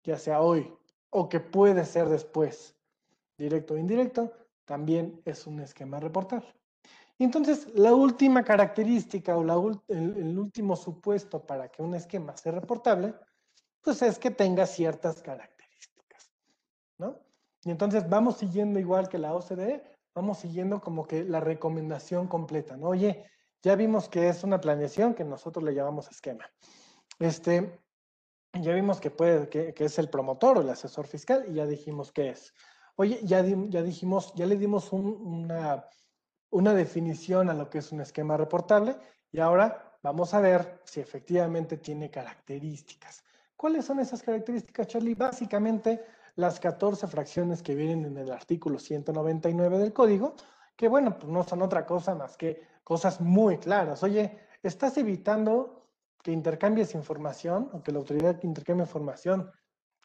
ya 0.03 0.17
sea 0.17 0.41
hoy 0.41 0.75
o 1.17 1.29
que 1.29 1.39
puede 1.39 1.85
ser 1.85 2.09
después, 2.09 2.75
directo 3.37 3.75
o 3.75 3.77
indirecto, 3.77 4.33
también 4.65 5.21
es 5.23 5.47
un 5.47 5.61
esquema 5.61 5.97
reportable. 5.97 6.53
Entonces, 7.17 7.69
la 7.73 7.93
última 7.93 8.43
característica 8.43 9.37
o 9.37 9.71
el, 9.87 10.37
último 10.37 10.75
supuesto 10.75 11.39
para 11.39 11.69
que 11.69 11.81
un 11.81 11.95
esquema 11.95 12.35
sea 12.35 12.51
reportable, 12.51 13.13
pues 13.81 14.01
es 14.01 14.19
que 14.19 14.29
tenga 14.29 14.65
ciertas 14.65 15.21
características, 15.21 16.29
¿no? 16.97 17.17
Y 17.63 17.71
entonces 17.71 18.09
vamos 18.09 18.35
siguiendo 18.35 18.77
igual 18.77 19.07
que 19.07 19.17
la 19.17 19.33
OCDE, 19.33 19.83
vamos 20.13 20.39
siguiendo 20.39 20.81
como 20.81 21.07
que 21.07 21.23
la 21.23 21.39
recomendación 21.39 22.27
completa, 22.27 22.75
¿no? 22.75 22.89
Oye, 22.89 23.23
ya 23.63 23.75
vimos 23.75 24.09
que 24.09 24.27
es 24.27 24.43
una 24.43 24.59
planeación 24.59 25.13
que 25.13 25.23
nosotros 25.23 25.63
le 25.63 25.73
llamamos 25.73 26.11
esquema. 26.11 26.45
Este, 27.19 27.79
ya 28.61 28.73
vimos 28.73 28.99
que, 28.99 29.11
puede, 29.11 29.49
que, 29.49 29.73
que, 29.73 29.85
es 29.85 29.99
el 29.99 30.09
promotor 30.09 30.57
o 30.57 30.61
el 30.61 30.69
asesor 30.69 31.07
fiscal 31.07 31.45
y 31.47 31.53
ya 31.53 31.65
dijimos 31.65 32.11
qué 32.11 32.29
es. 32.29 32.53
Oye, 32.95 33.19
ya, 33.23 33.43
di, 33.43 33.55
ya 33.69 33.81
dijimos, 33.81 34.33
ya 34.35 34.45
le 34.45 34.55
dimos 34.55 34.93
un, 34.93 35.05
una, 35.05 35.85
una 36.49 36.73
definición 36.73 37.49
a 37.49 37.53
lo 37.53 37.69
que 37.69 37.79
es 37.79 37.91
un 37.91 38.01
esquema 38.01 38.37
reportable 38.37 38.95
y 39.31 39.39
ahora 39.39 39.97
vamos 40.01 40.33
a 40.33 40.39
ver 40.39 40.81
si 40.85 40.99
efectivamente 41.01 41.77
tiene 41.77 42.09
características. 42.09 43.23
¿Cuáles 43.57 43.85
son 43.85 43.99
esas 43.99 44.21
características, 44.21 44.87
Charlie? 44.87 45.15
Básicamente 45.15 46.03
las 46.35 46.59
14 46.59 47.07
fracciones 47.07 47.61
que 47.61 47.75
vienen 47.75 48.05
en 48.05 48.17
el 48.17 48.31
artículo 48.31 48.79
199 48.79 49.77
del 49.77 49.93
código, 49.93 50.35
que 50.75 50.87
bueno, 50.87 51.17
pues 51.17 51.31
no 51.31 51.43
son 51.43 51.61
otra 51.61 51.85
cosa 51.85 52.15
más 52.15 52.37
que 52.37 52.61
cosas 52.83 53.21
muy 53.21 53.57
claras. 53.57 54.03
Oye, 54.03 54.39
estás 54.61 54.97
evitando 54.97 55.84
que 56.25 56.31
intercambies 56.31 56.95
información 56.95 57.69
o 57.71 57.83
que 57.83 57.91
la 57.91 57.99
autoridad 57.99 58.41
intercambie 58.41 58.83
información, 58.83 59.51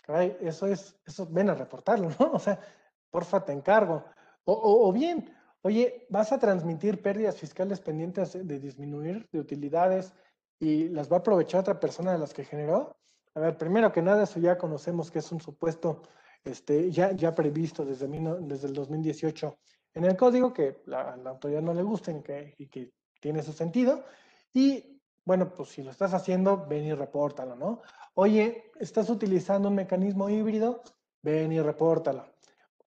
caray, 0.03 0.37
eso 0.43 0.67
es, 0.67 0.95
eso 1.07 1.27
ven 1.31 1.49
a 1.49 1.55
reportarlo, 1.55 2.11
¿no? 2.19 2.33
O 2.35 2.39
sea, 2.39 2.61
porfa, 3.09 3.43
te 3.43 3.53
encargo. 3.53 4.05
O, 4.45 4.53
o, 4.53 4.87
o 4.87 4.93
bien, 4.93 5.35
oye, 5.63 6.07
vas 6.11 6.31
a 6.31 6.39
transmitir 6.39 7.01
pérdidas 7.01 7.39
fiscales 7.39 7.81
pendientes 7.81 8.35
de 8.35 8.59
disminuir 8.61 9.31
de 9.33 9.41
utilidades 9.41 10.13
y 10.59 10.91
las 10.91 11.11
va 11.11 11.17
a 11.17 11.21
aprovechar 11.21 11.63
otra 11.63 11.81
persona 11.81 12.13
de 12.13 12.19
las 12.19 12.35
que 12.35 12.45
generó. 12.45 12.99
A 13.35 13.41
ver, 13.41 13.57
primero 13.57 13.91
que 13.91 14.03
nada, 14.03 14.25
eso 14.25 14.39
ya 14.41 14.59
conocemos 14.59 15.11
que 15.11 15.21
es 15.21 15.33
un 15.33 15.41
supuesto 15.41 16.03
este, 16.45 16.91
ya, 16.91 17.13
ya 17.13 17.35
previsto 17.35 17.83
desde, 17.87 18.07
desde 18.43 18.69
el 18.69 18.75
2018 18.75 19.59
en 19.95 20.05
el 20.05 20.19
código 20.19 20.53
que 20.53 20.83
la, 20.85 21.17
la 21.17 21.31
autoridad 21.31 21.63
no 21.63 21.73
le 21.73 21.83
guste 21.83 22.13
y 22.13 22.23
que, 22.23 22.55
y 22.59 22.67
que 22.67 22.93
tiene 23.21 23.43
su 23.43 23.55
sentido. 23.55 24.05
Y 24.53 25.00
bueno, 25.25 25.53
pues 25.55 25.71
si 25.71 25.83
lo 25.83 25.91
estás 25.91 26.15
haciendo, 26.15 26.67
ven 26.67 26.85
y 26.87 26.95
repórtalo, 26.95 27.55
¿no? 27.55 27.83
Oye, 28.15 28.71
¿estás 28.81 29.11
utilizando 29.11 29.69
un 29.69 29.75
mecanismo 29.75 30.29
híbrido? 30.29 30.83
Ven 31.23 31.53
y 31.53 31.61
repórtalo. 31.61 32.27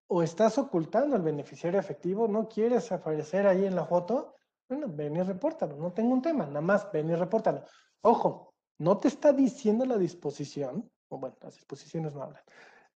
O 0.08 0.22
estás 0.22 0.58
ocultando 0.58 1.16
al 1.16 1.22
beneficiario 1.22 1.80
efectivo, 1.80 2.28
no 2.28 2.48
quieres 2.48 2.92
aparecer 2.92 3.46
ahí 3.46 3.64
en 3.64 3.74
la 3.74 3.86
foto, 3.86 4.34
bueno, 4.68 4.88
ven 4.88 5.16
y 5.16 5.22
repórtalo, 5.22 5.76
no 5.76 5.92
tengo 5.92 6.12
un 6.12 6.22
tema, 6.22 6.46
nada 6.46 6.60
más 6.60 6.90
ven 6.92 7.10
y 7.10 7.14
repórtalo. 7.14 7.64
Ojo, 8.02 8.54
no 8.78 8.98
te 8.98 9.08
está 9.08 9.32
diciendo 9.32 9.84
la 9.86 9.96
disposición, 9.96 10.90
o 11.08 11.18
bueno, 11.18 11.36
las 11.40 11.54
disposiciones 11.54 12.14
no 12.14 12.22
hablan, 12.22 12.42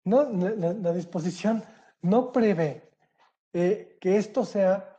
no, 0.04 0.24
la, 0.24 0.92
disposición 0.92 1.62
no 2.02 2.32
prevé 2.32 2.90
eh, 3.52 3.96
que 4.00 4.16
esto 4.16 4.44
sea 4.44 4.98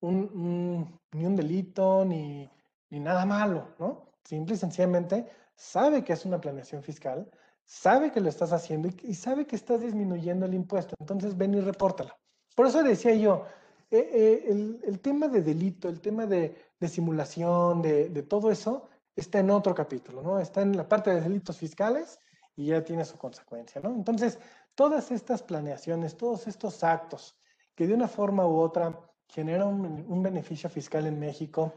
ni 0.00 1.26
un 1.26 1.36
delito 1.36 2.04
ni, 2.04 2.50
ni 2.90 3.00
nada 3.00 3.24
malo, 3.24 3.74
¿no? 3.78 4.10
Simple 4.24 4.54
y 4.54 4.58
sencillamente 4.58 5.26
sabe 5.54 6.04
que 6.04 6.12
es 6.12 6.24
una 6.24 6.40
planeación 6.40 6.82
fiscal, 6.82 7.30
sabe 7.64 8.10
que 8.10 8.20
lo 8.20 8.28
estás 8.28 8.52
haciendo 8.52 8.88
y, 9.02 9.14
sabe 9.14 9.46
que 9.46 9.56
estás 9.56 9.80
disminuyendo 9.80 10.46
el 10.46 10.54
impuesto. 10.54 10.94
Entonces 10.98 11.36
ven 11.36 11.54
y 11.54 11.60
repórtalo. 11.60 12.12
Por 12.54 12.66
eso 12.66 12.82
decía 12.82 13.14
yo, 13.14 13.44
eh, 13.90 14.10
eh, 14.12 14.44
el, 14.48 14.80
el, 14.84 15.00
tema 15.00 15.28
de 15.28 15.42
delito, 15.42 15.88
el 15.88 16.00
tema 16.00 16.26
de, 16.26 16.56
de 16.78 16.88
simulación, 16.88 17.82
de, 17.82 18.08
de, 18.08 18.22
todo 18.22 18.50
eso, 18.50 18.88
está 19.14 19.38
en 19.38 19.50
otro 19.50 19.74
capítulo, 19.74 20.22
¿no? 20.22 20.38
Está 20.38 20.62
en 20.62 20.76
la 20.76 20.88
parte 20.88 21.10
de 21.10 21.20
delitos 21.20 21.58
fiscales 21.58 22.18
y 22.56 22.66
ya 22.66 22.84
tiene 22.84 23.04
su 23.04 23.16
consecuencia, 23.18 23.80
¿no? 23.80 23.90
Entonces, 23.90 24.38
todas 24.74 25.10
estas 25.10 25.42
planeaciones, 25.42 26.16
todos 26.16 26.46
estos 26.46 26.82
actos 26.84 27.36
que 27.74 27.86
de 27.86 27.94
una 27.94 28.08
forma 28.08 28.46
u 28.46 28.58
otra 28.58 28.98
generan 29.28 29.68
un, 29.68 30.04
un 30.08 30.22
beneficio 30.22 30.68
fiscal 30.68 31.06
en 31.06 31.18
México 31.18 31.72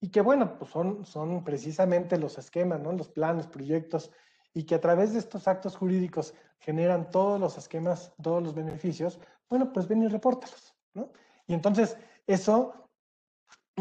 y 0.00 0.10
que, 0.10 0.20
bueno, 0.20 0.58
pues 0.58 0.70
son, 0.70 1.04
son 1.04 1.44
precisamente 1.44 2.18
los 2.18 2.38
esquemas, 2.38 2.80
¿no? 2.80 2.92
Los 2.92 3.08
planes, 3.08 3.46
proyectos 3.46 4.10
y 4.54 4.64
que 4.64 4.74
a 4.74 4.80
través 4.80 5.12
de 5.12 5.18
estos 5.18 5.46
actos 5.46 5.76
jurídicos 5.76 6.34
generan 6.58 7.10
todos 7.10 7.38
los 7.38 7.56
esquemas, 7.58 8.12
todos 8.22 8.42
los 8.42 8.54
beneficios, 8.54 9.20
bueno, 9.48 9.72
pues 9.72 9.86
ven 9.86 10.02
y 10.02 10.08
repórtalos, 10.08 10.74
¿no? 10.94 11.12
Y 11.46 11.54
entonces, 11.54 11.96
eso, 12.26 12.88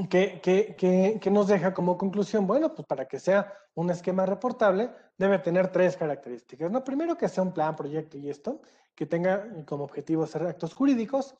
¿qué, 0.09 0.39
qué, 0.43 0.75
qué, 0.77 1.19
qué 1.21 1.31
nos 1.31 1.47
deja 1.47 1.73
como 1.73 1.97
conclusión? 1.97 2.45
Bueno, 2.45 2.73
pues 2.73 2.87
para 2.87 3.07
que 3.07 3.19
sea 3.19 3.53
un 3.75 3.89
esquema 3.89 4.25
reportable, 4.25 4.91
debe 5.17 5.39
tener 5.39 5.71
tres 5.71 5.95
características, 5.95 6.69
¿no? 6.69 6.83
Primero, 6.83 7.17
que 7.17 7.29
sea 7.29 7.43
un 7.43 7.53
plan, 7.53 7.75
proyecto 7.75 8.17
y 8.17 8.29
esto, 8.29 8.61
que 8.93 9.05
tenga 9.05 9.65
como 9.65 9.85
objetivo 9.85 10.27
ser 10.27 10.43
actos 10.43 10.73
jurídicos. 10.73 11.35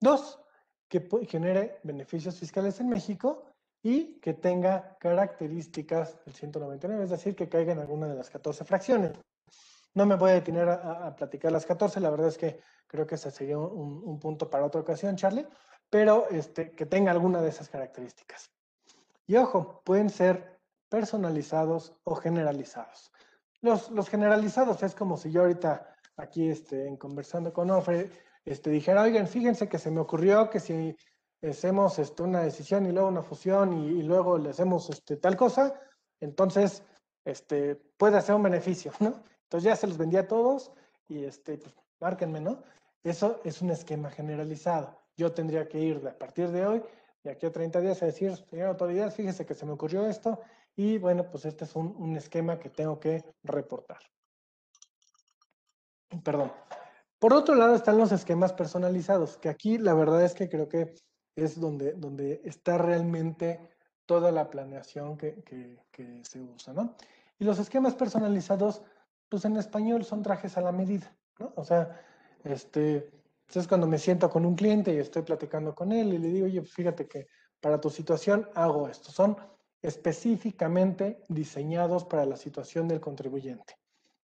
Dos, 0.00 0.38
que 0.88 1.06
genere 1.28 1.80
beneficios 1.82 2.38
fiscales 2.38 2.80
en 2.80 2.88
México 2.88 3.44
y 3.82 4.18
que 4.20 4.34
tenga 4.34 4.96
características 4.98 6.22
del 6.24 6.34
199, 6.34 7.04
es 7.04 7.10
decir, 7.10 7.34
que 7.34 7.48
caiga 7.48 7.72
en 7.72 7.78
alguna 7.78 8.06
de 8.06 8.14
las 8.14 8.30
14 8.30 8.64
fracciones. 8.64 9.12
No 9.94 10.06
me 10.06 10.16
voy 10.16 10.30
a 10.30 10.34
detener 10.34 10.68
a, 10.68 11.14
platicar 11.16 11.50
las 11.50 11.66
14, 11.66 12.00
la 12.00 12.10
verdad 12.10 12.28
es 12.28 12.38
que 12.38 12.60
creo 12.86 13.06
que 13.06 13.16
ese 13.16 13.30
sería 13.30 13.58
un, 13.58 14.20
punto 14.20 14.48
para 14.48 14.64
otra 14.64 14.80
ocasión, 14.80 15.16
Charlie, 15.16 15.46
pero 15.88 16.28
este, 16.30 16.72
que 16.72 16.86
tenga 16.86 17.10
alguna 17.10 17.40
de 17.40 17.48
esas 17.48 17.68
características. 17.68 18.50
Y 19.26 19.36
ojo, 19.36 19.82
pueden 19.84 20.10
ser 20.10 20.60
personalizados 20.88 21.94
o 22.04 22.14
generalizados. 22.14 23.10
Los, 23.62 23.90
los 23.90 24.08
generalizados 24.08 24.82
es 24.82 24.94
como 24.94 25.16
si 25.16 25.30
yo 25.30 25.42
ahorita 25.42 25.94
aquí 26.16 26.48
este, 26.48 26.86
en 26.86 26.96
conversando 26.96 27.52
con 27.52 27.70
Ofre, 27.70 28.10
este, 28.44 28.70
dijera, 28.70 29.02
oigan, 29.02 29.26
fíjense 29.26 29.68
que 29.68 29.78
se 29.78 29.90
me 29.90 30.00
ocurrió 30.00 30.50
que 30.50 30.60
si 30.60 30.96
hacemos 31.42 31.98
este, 31.98 32.22
una 32.22 32.42
decisión 32.42 32.86
y 32.86 32.92
luego 32.92 33.08
una 33.08 33.22
fusión 33.22 33.72
y, 33.72 34.02
luego 34.02 34.38
le 34.38 34.50
hacemos 34.50 34.90
este, 34.90 35.16
tal 35.16 35.36
cosa, 35.36 35.80
entonces 36.20 36.82
este, 37.24 37.76
puede 37.96 38.18
hacer 38.18 38.34
un 38.34 38.42
beneficio, 38.42 38.92
¿no? 39.00 39.22
Entonces 39.44 39.64
ya 39.64 39.76
se 39.76 39.86
los 39.86 39.96
vendía 39.96 40.20
a 40.20 40.28
todos 40.28 40.70
y 41.08 41.24
este, 41.24 41.58
pues, 41.58 41.74
márquenme, 42.00 42.40
¿no? 42.40 42.62
Eso 43.02 43.40
es 43.44 43.62
un 43.62 43.70
esquema 43.70 44.10
generalizado. 44.10 45.00
Yo 45.16 45.32
tendría 45.32 45.68
que 45.68 45.78
ir 45.80 46.06
a 46.06 46.16
partir 46.16 46.50
de 46.50 46.66
hoy, 46.66 46.82
de 47.24 47.30
aquí 47.30 47.46
a 47.46 47.52
30 47.52 47.80
días, 47.80 48.02
a 48.02 48.06
decir, 48.06 48.36
señor 48.48 48.68
autoridad, 48.68 49.12
fíjese 49.12 49.46
que 49.46 49.54
se 49.54 49.66
me 49.66 49.72
ocurrió 49.72 50.06
esto 50.06 50.40
y 50.76 50.98
bueno, 50.98 51.30
pues 51.30 51.46
este 51.46 51.64
es 51.64 51.74
un, 51.74 51.94
un 51.98 52.16
esquema 52.16 52.58
que 52.58 52.70
tengo 52.70 53.00
que 53.00 53.24
reportar. 53.42 53.98
Perdón. 56.22 56.52
Por 57.18 57.34
otro 57.34 57.54
lado 57.54 57.74
están 57.74 57.98
los 57.98 58.12
esquemas 58.12 58.52
personalizados, 58.52 59.36
que 59.36 59.48
aquí 59.50 59.78
la 59.78 59.94
verdad 59.94 60.24
es 60.24 60.34
que 60.34 60.48
creo 60.48 60.68
que 60.68 60.94
es 61.36 61.58
donde, 61.58 61.92
donde 61.92 62.40
está 62.44 62.78
realmente 62.78 63.60
toda 64.06 64.32
la 64.32 64.50
planeación 64.50 65.16
que, 65.16 65.42
que, 65.44 66.24
se 66.24 66.40
usa, 66.40 66.72
¿no? 66.72 66.96
Y 67.38 67.44
los 67.44 67.58
esquemas 67.58 67.94
personalizados, 67.94 68.82
pues 69.28 69.44
en 69.44 69.56
español 69.56 70.04
son 70.04 70.22
trajes 70.22 70.56
a 70.56 70.60
la 70.60 70.72
medida, 70.72 71.14
¿no? 71.38 71.52
O 71.56 71.64
sea, 71.64 72.00
este, 72.44 73.10
es 73.58 73.68
cuando 73.68 73.86
me 73.86 73.98
siento 73.98 74.30
con 74.30 74.44
un 74.46 74.54
cliente 74.54 74.92
y 74.92 74.98
estoy 74.98 75.22
platicando 75.22 75.74
con 75.74 75.92
él 75.92 76.12
y 76.14 76.18
le 76.18 76.28
digo, 76.28 76.46
oye, 76.46 76.62
fíjate 76.62 77.06
que 77.06 77.28
para 77.60 77.80
tu 77.80 77.90
situación 77.90 78.48
hago 78.54 78.88
esto. 78.88 79.10
Son 79.10 79.36
específicamente 79.82 81.24
diseñados 81.28 82.04
para 82.04 82.26
la 82.26 82.36
situación 82.36 82.88
del 82.88 83.00
contribuyente, 83.00 83.76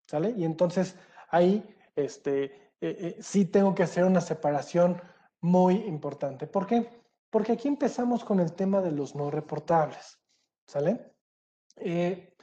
¿sale? 0.07 0.35
Y 0.37 0.45
entonces 0.45 0.97
ahí, 1.31 1.65
este, 1.95 2.45
eh, 2.45 2.51
eh, 2.81 3.17
sí 3.21 3.47
tengo 3.47 3.75
que 3.75 3.83
hacer 3.83 4.05
una 4.05 4.21
separación 4.21 5.01
muy 5.47 5.77
importante. 5.87 6.49
¿Por 6.49 6.67
qué? 6.67 6.89
Porque 7.31 7.53
aquí 7.53 7.69
empezamos 7.69 8.25
con 8.25 8.41
el 8.41 8.53
tema 8.55 8.81
de 8.83 8.91
los 8.91 9.15
no 9.15 9.31
reportables. 9.31 10.19
¿Sale? 10.67 11.15
Eh, 11.77 12.35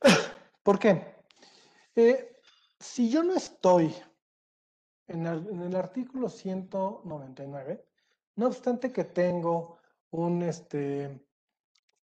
¿Por 0.64 0.78
qué? 0.80 1.14
Eh, 1.94 2.36
si 2.80 3.08
yo 3.10 3.22
no 3.22 3.34
estoy 3.34 3.94
en 5.06 5.26
el, 5.26 5.76
artículo 5.76 6.28
199, 6.28 7.86
no 8.36 8.46
obstante 8.46 8.92
que 8.92 9.04
tengo 9.04 9.78
un, 10.10 10.42
este, 10.42 11.26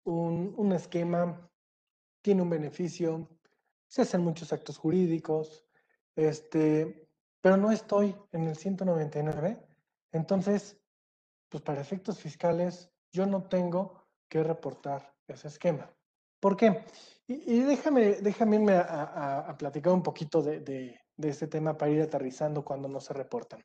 un, 0.04 0.54
un 0.56 0.72
esquema, 0.72 1.50
tiene 2.20 2.42
un 2.42 2.50
beneficio, 2.50 3.28
se 3.86 4.02
hacen 4.02 4.22
muchos 4.22 4.52
actos 4.52 4.76
jurídicos, 4.76 5.64
este, 6.14 7.08
pero 7.40 7.56
no 7.56 7.70
estoy 7.70 8.14
en 8.32 8.44
el 8.44 8.56
199, 8.56 9.73
entonces, 10.14 10.76
pues 11.48 11.62
para 11.62 11.80
efectos 11.80 12.18
fiscales, 12.18 12.90
yo 13.12 13.26
no 13.26 13.42
tengo 13.44 14.06
que 14.28 14.42
reportar 14.42 15.14
ese 15.26 15.48
esquema. 15.48 15.90
¿Por 16.40 16.56
qué? 16.56 16.84
Y, 17.26 17.60
déjame, 17.60 18.16
déjame 18.20 18.56
irme 18.56 18.76
a, 18.76 19.54
platicar 19.58 19.92
un 19.92 20.02
poquito 20.02 20.42
de, 20.42 20.60
de, 20.60 21.28
este 21.28 21.46
tema 21.46 21.76
para 21.76 21.90
ir 21.90 22.02
aterrizando 22.02 22.64
cuando 22.64 22.88
no 22.88 23.00
se 23.00 23.14
reportan. 23.14 23.64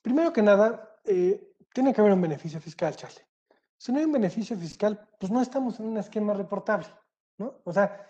Primero 0.00 0.32
que 0.32 0.42
nada, 0.42 0.98
eh, 1.04 1.54
tiene 1.72 1.92
que 1.92 2.00
haber 2.00 2.12
un 2.12 2.20
beneficio 2.20 2.60
fiscal, 2.60 2.94
Charlie. 2.96 3.26
Si 3.76 3.90
no 3.90 3.98
hay 3.98 4.04
un 4.04 4.12
beneficio 4.12 4.56
fiscal, 4.56 5.08
pues 5.18 5.32
no 5.32 5.42
estamos 5.42 5.80
en 5.80 5.86
un 5.86 5.98
esquema 5.98 6.34
reportable, 6.34 6.86
¿no? 7.38 7.60
O 7.64 7.72
sea, 7.72 8.06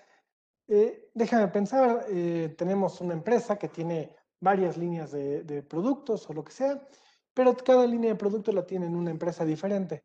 eh, 0.69 1.11
déjame 1.15 1.49
pensar, 1.49 2.07
eh, 2.09 2.55
tenemos 2.59 3.01
una 3.01 3.15
empresa 3.15 3.57
que 3.57 3.69
tiene 3.69 4.15
varias 4.41 4.77
líneas 4.77 5.13
de, 5.13 5.45
de, 5.45 5.63
productos 5.63 6.29
o 6.29 6.35
lo 6.35 6.45
que 6.45 6.53
sea, 6.53 6.87
pero 7.35 7.57
cada 7.57 7.87
línea 7.87 8.11
de 8.11 8.17
producto 8.17 8.53
la 8.53 8.67
tiene 8.67 8.87
en 8.87 8.97
una 8.97 9.11
empresa 9.11 9.45
diferente. 9.45 10.05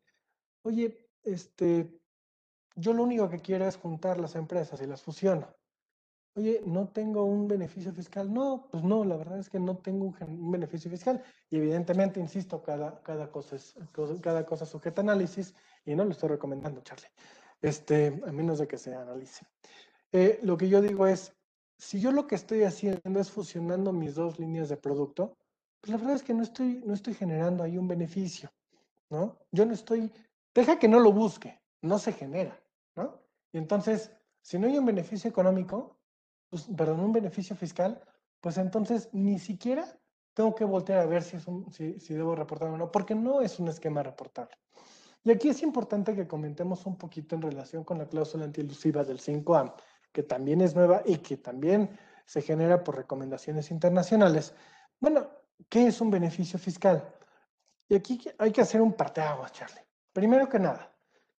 Oye, 0.62 1.08
este, 1.22 2.00
yo 2.74 2.92
lo 2.92 3.02
único 3.02 3.28
que 3.28 3.40
quiero 3.40 3.66
es 3.66 3.76
juntar 3.76 4.20
las 4.20 4.34
empresas 4.34 4.80
y 4.80 4.86
las 4.86 5.02
fusiono. 5.02 5.48
Oye, 6.34 6.62
¿no 6.64 6.88
tengo 6.88 7.24
un 7.24 7.48
beneficio 7.48 7.92
fiscal? 7.92 8.32
No, 8.32 8.68
pues 8.70 8.84
no, 8.84 9.04
la 9.04 9.16
verdad 9.16 9.38
es 9.40 9.48
que 9.48 9.58
no 9.58 9.78
tengo 9.78 10.14
un, 10.20 10.50
beneficio 10.52 10.88
fiscal. 10.88 11.20
Y 11.50 11.56
evidentemente, 11.56 12.20
insisto, 12.20 12.62
cada, 12.62 13.02
cada, 13.02 13.30
cosa 13.32 13.56
es, 13.56 13.74
cada 14.22 14.46
cosa 14.46 14.64
sujeta 14.64 15.00
a 15.00 15.04
análisis 15.04 15.54
y 15.84 15.96
no 15.96 16.04
lo 16.04 16.12
estoy 16.12 16.28
recomendando, 16.28 16.80
Charlie, 16.82 17.08
este, 17.60 18.22
a 18.24 18.30
menos 18.30 18.60
de 18.60 18.68
que 18.68 18.78
se 18.78 18.94
analice. 18.94 19.46
Eh, 20.12 20.38
lo 20.42 20.56
que 20.56 20.68
yo 20.68 20.80
digo 20.80 21.08
es, 21.08 21.32
si 21.76 22.00
yo 22.00 22.12
lo 22.12 22.26
que 22.26 22.36
estoy 22.36 22.62
haciendo 22.62 23.18
es 23.18 23.30
fusionando 23.30 23.92
mis 23.92 24.14
dos 24.14 24.38
líneas 24.38 24.68
de 24.68 24.76
producto, 24.76 25.37
pues 25.80 25.90
la 25.90 25.96
verdad 25.96 26.16
es 26.16 26.22
que 26.22 26.34
no 26.34 26.42
estoy, 26.42 26.82
no 26.84 26.94
estoy 26.94 27.14
generando 27.14 27.62
ahí 27.62 27.78
un 27.78 27.88
beneficio, 27.88 28.50
¿no? 29.10 29.38
Yo 29.52 29.64
no 29.64 29.74
estoy, 29.74 30.12
deja 30.54 30.78
que 30.78 30.88
no 30.88 31.00
lo 31.00 31.12
busque, 31.12 31.60
no 31.82 31.98
se 31.98 32.12
genera, 32.12 32.60
¿no? 32.96 33.20
Y 33.52 33.58
entonces, 33.58 34.10
si 34.42 34.58
no 34.58 34.66
hay 34.66 34.78
un 34.78 34.86
beneficio 34.86 35.30
económico, 35.30 35.98
pues, 36.50 36.68
perdón, 36.76 37.00
un 37.00 37.12
beneficio 37.12 37.54
fiscal, 37.56 38.02
pues 38.40 38.58
entonces 38.58 39.08
ni 39.12 39.38
siquiera 39.38 39.98
tengo 40.34 40.54
que 40.54 40.64
voltear 40.64 41.00
a 41.00 41.06
ver 41.06 41.22
si, 41.22 41.36
es 41.36 41.46
un, 41.46 41.70
si, 41.72 41.98
si 42.00 42.14
debo 42.14 42.34
reportar 42.34 42.68
o 42.68 42.76
no, 42.76 42.90
porque 42.90 43.14
no 43.14 43.40
es 43.40 43.58
un 43.58 43.68
esquema 43.68 44.02
reportable. 44.02 44.56
Y 45.24 45.30
aquí 45.30 45.48
es 45.48 45.62
importante 45.62 46.14
que 46.14 46.28
comentemos 46.28 46.86
un 46.86 46.96
poquito 46.96 47.34
en 47.34 47.42
relación 47.42 47.84
con 47.84 47.98
la 47.98 48.06
cláusula 48.06 48.44
antielusiva 48.44 49.04
del 49.04 49.18
5A, 49.20 49.74
que 50.12 50.22
también 50.22 50.60
es 50.60 50.74
nueva 50.74 51.02
y 51.04 51.18
que 51.18 51.36
también 51.36 51.90
se 52.24 52.40
genera 52.40 52.84
por 52.84 52.96
recomendaciones 52.96 53.70
internacionales. 53.70 54.54
Bueno, 55.00 55.28
¿Qué 55.68 55.86
es 55.86 56.00
un 56.00 56.10
beneficio 56.10 56.58
fiscal? 56.58 57.14
Y 57.88 57.94
aquí 57.94 58.20
hay 58.38 58.52
que 58.52 58.60
hacer 58.60 58.80
un 58.80 58.92
parteaguas, 58.92 59.52
Charlie. 59.52 59.80
Primero 60.12 60.48
que 60.48 60.58
nada, 60.58 60.92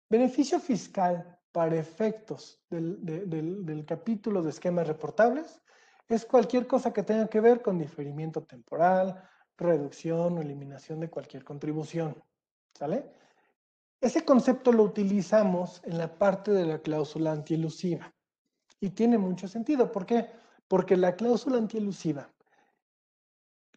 beneficio 0.09 0.59
fiscal 0.61 1.39
para 1.53 1.77
efectos 1.77 2.61
del, 2.69 3.05
del 3.65 3.85
capítulo 3.85 4.43
de 4.43 4.51
esquemas 4.51 4.87
reportables 4.87 5.61
es 6.09 6.25
cualquier 6.25 6.67
cosa 6.67 6.93
que 6.93 7.03
tenga 7.03 7.29
que 7.29 7.41
ver 7.41 7.61
con 7.61 7.79
diferimiento 7.79 8.43
temporal, 8.43 9.23
reducción 9.57 10.39
o 10.39 10.41
eliminación 10.41 11.01
de 11.01 11.11
cualquier 11.11 11.45
contribución. 11.45 12.23
¿Sale? 12.75 13.11
Ese 14.01 14.25
concepto 14.25 14.73
lo 14.73 14.85
utilizamos 14.85 15.83
en 15.85 15.99
la 15.99 16.19
parte 16.19 16.53
de 16.53 16.65
la 16.65 16.79
cláusula 16.79 17.33
antielusiva 17.33 18.15
y 18.81 18.91
tiene 18.91 19.19
mucho 19.19 19.49
sentido. 19.49 19.91
¿Por 19.91 20.07
qué? 20.07 20.31
Porque 20.69 20.97
la 20.97 21.17
cláusula 21.17 21.59
antielusiva 21.59 22.31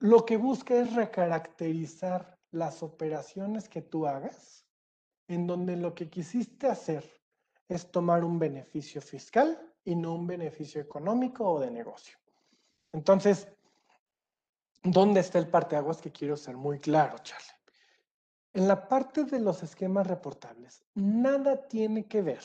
lo 0.02 0.26
que 0.26 0.36
busca 0.36 0.74
es 0.76 0.96
recaracterizar 0.96 2.40
las 2.50 2.82
operaciones 2.82 3.70
que 3.70 3.84
tú 3.84 4.08
hagas 4.08 4.66
en 5.28 5.46
donde 5.46 5.78
lo 5.78 5.94
que 5.94 6.10
quisiste 6.10 6.68
hacer 6.68 7.08
es 7.70 7.92
tomar 7.92 8.24
un 8.24 8.40
beneficio 8.40 9.00
fiscal 9.00 9.74
y 9.86 9.96
no 9.96 10.16
un 10.16 10.26
beneficio 10.26 10.82
económico 10.82 11.48
o 11.48 11.60
de 11.60 11.70
negocio. 11.70 12.18
Entonces, 12.92 13.48
¿dónde 14.82 15.20
está 15.20 15.38
el 15.38 15.48
parteaguas 15.48 16.02
que 16.02 16.12
quiero 16.12 16.36
ser 16.36 16.58
muy 16.58 16.80
claro, 16.80 17.20
Charlie? 17.20 17.48
En 18.54 18.68
la 18.68 18.88
parte 18.88 19.24
de 19.24 19.40
los 19.40 19.62
esquemas 19.62 20.08
reportables, 20.08 20.84
nada 20.96 21.68
tiene 21.68 22.08
que 22.08 22.24
ver 22.24 22.44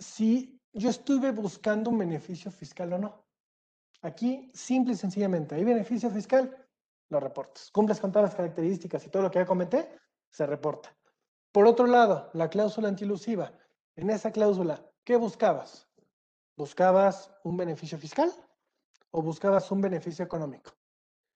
si 0.00 0.60
yo 0.72 0.90
estuve 0.90 1.30
buscando 1.30 1.90
un 1.90 1.98
beneficio 1.98 2.50
fiscal 2.50 2.92
o 2.94 2.98
no. 2.98 3.23
Aquí, 4.04 4.50
simple 4.52 4.92
y 4.92 4.96
sencillamente, 4.96 5.54
hay 5.54 5.64
beneficio 5.64 6.10
fiscal, 6.10 6.54
lo 7.08 7.20
reportas. 7.20 7.70
Cumples 7.70 8.00
con 8.00 8.12
todas 8.12 8.28
las 8.28 8.34
características 8.34 9.06
y 9.06 9.08
todo 9.08 9.22
lo 9.22 9.30
que 9.30 9.38
ya 9.38 9.46
comenté, 9.46 9.88
se 10.28 10.44
reporta. 10.44 10.94
Por 11.50 11.66
otro 11.66 11.86
lado, 11.86 12.28
la 12.34 12.50
cláusula 12.50 12.88
antilusiva. 12.88 13.50
En 13.96 14.10
esa 14.10 14.30
cláusula, 14.30 14.84
¿qué 15.04 15.16
buscabas? 15.16 15.88
¿Buscabas 16.54 17.34
un 17.44 17.56
beneficio 17.56 17.96
fiscal 17.96 18.30
o 19.10 19.22
buscabas 19.22 19.70
un 19.70 19.80
beneficio 19.80 20.22
económico? 20.22 20.72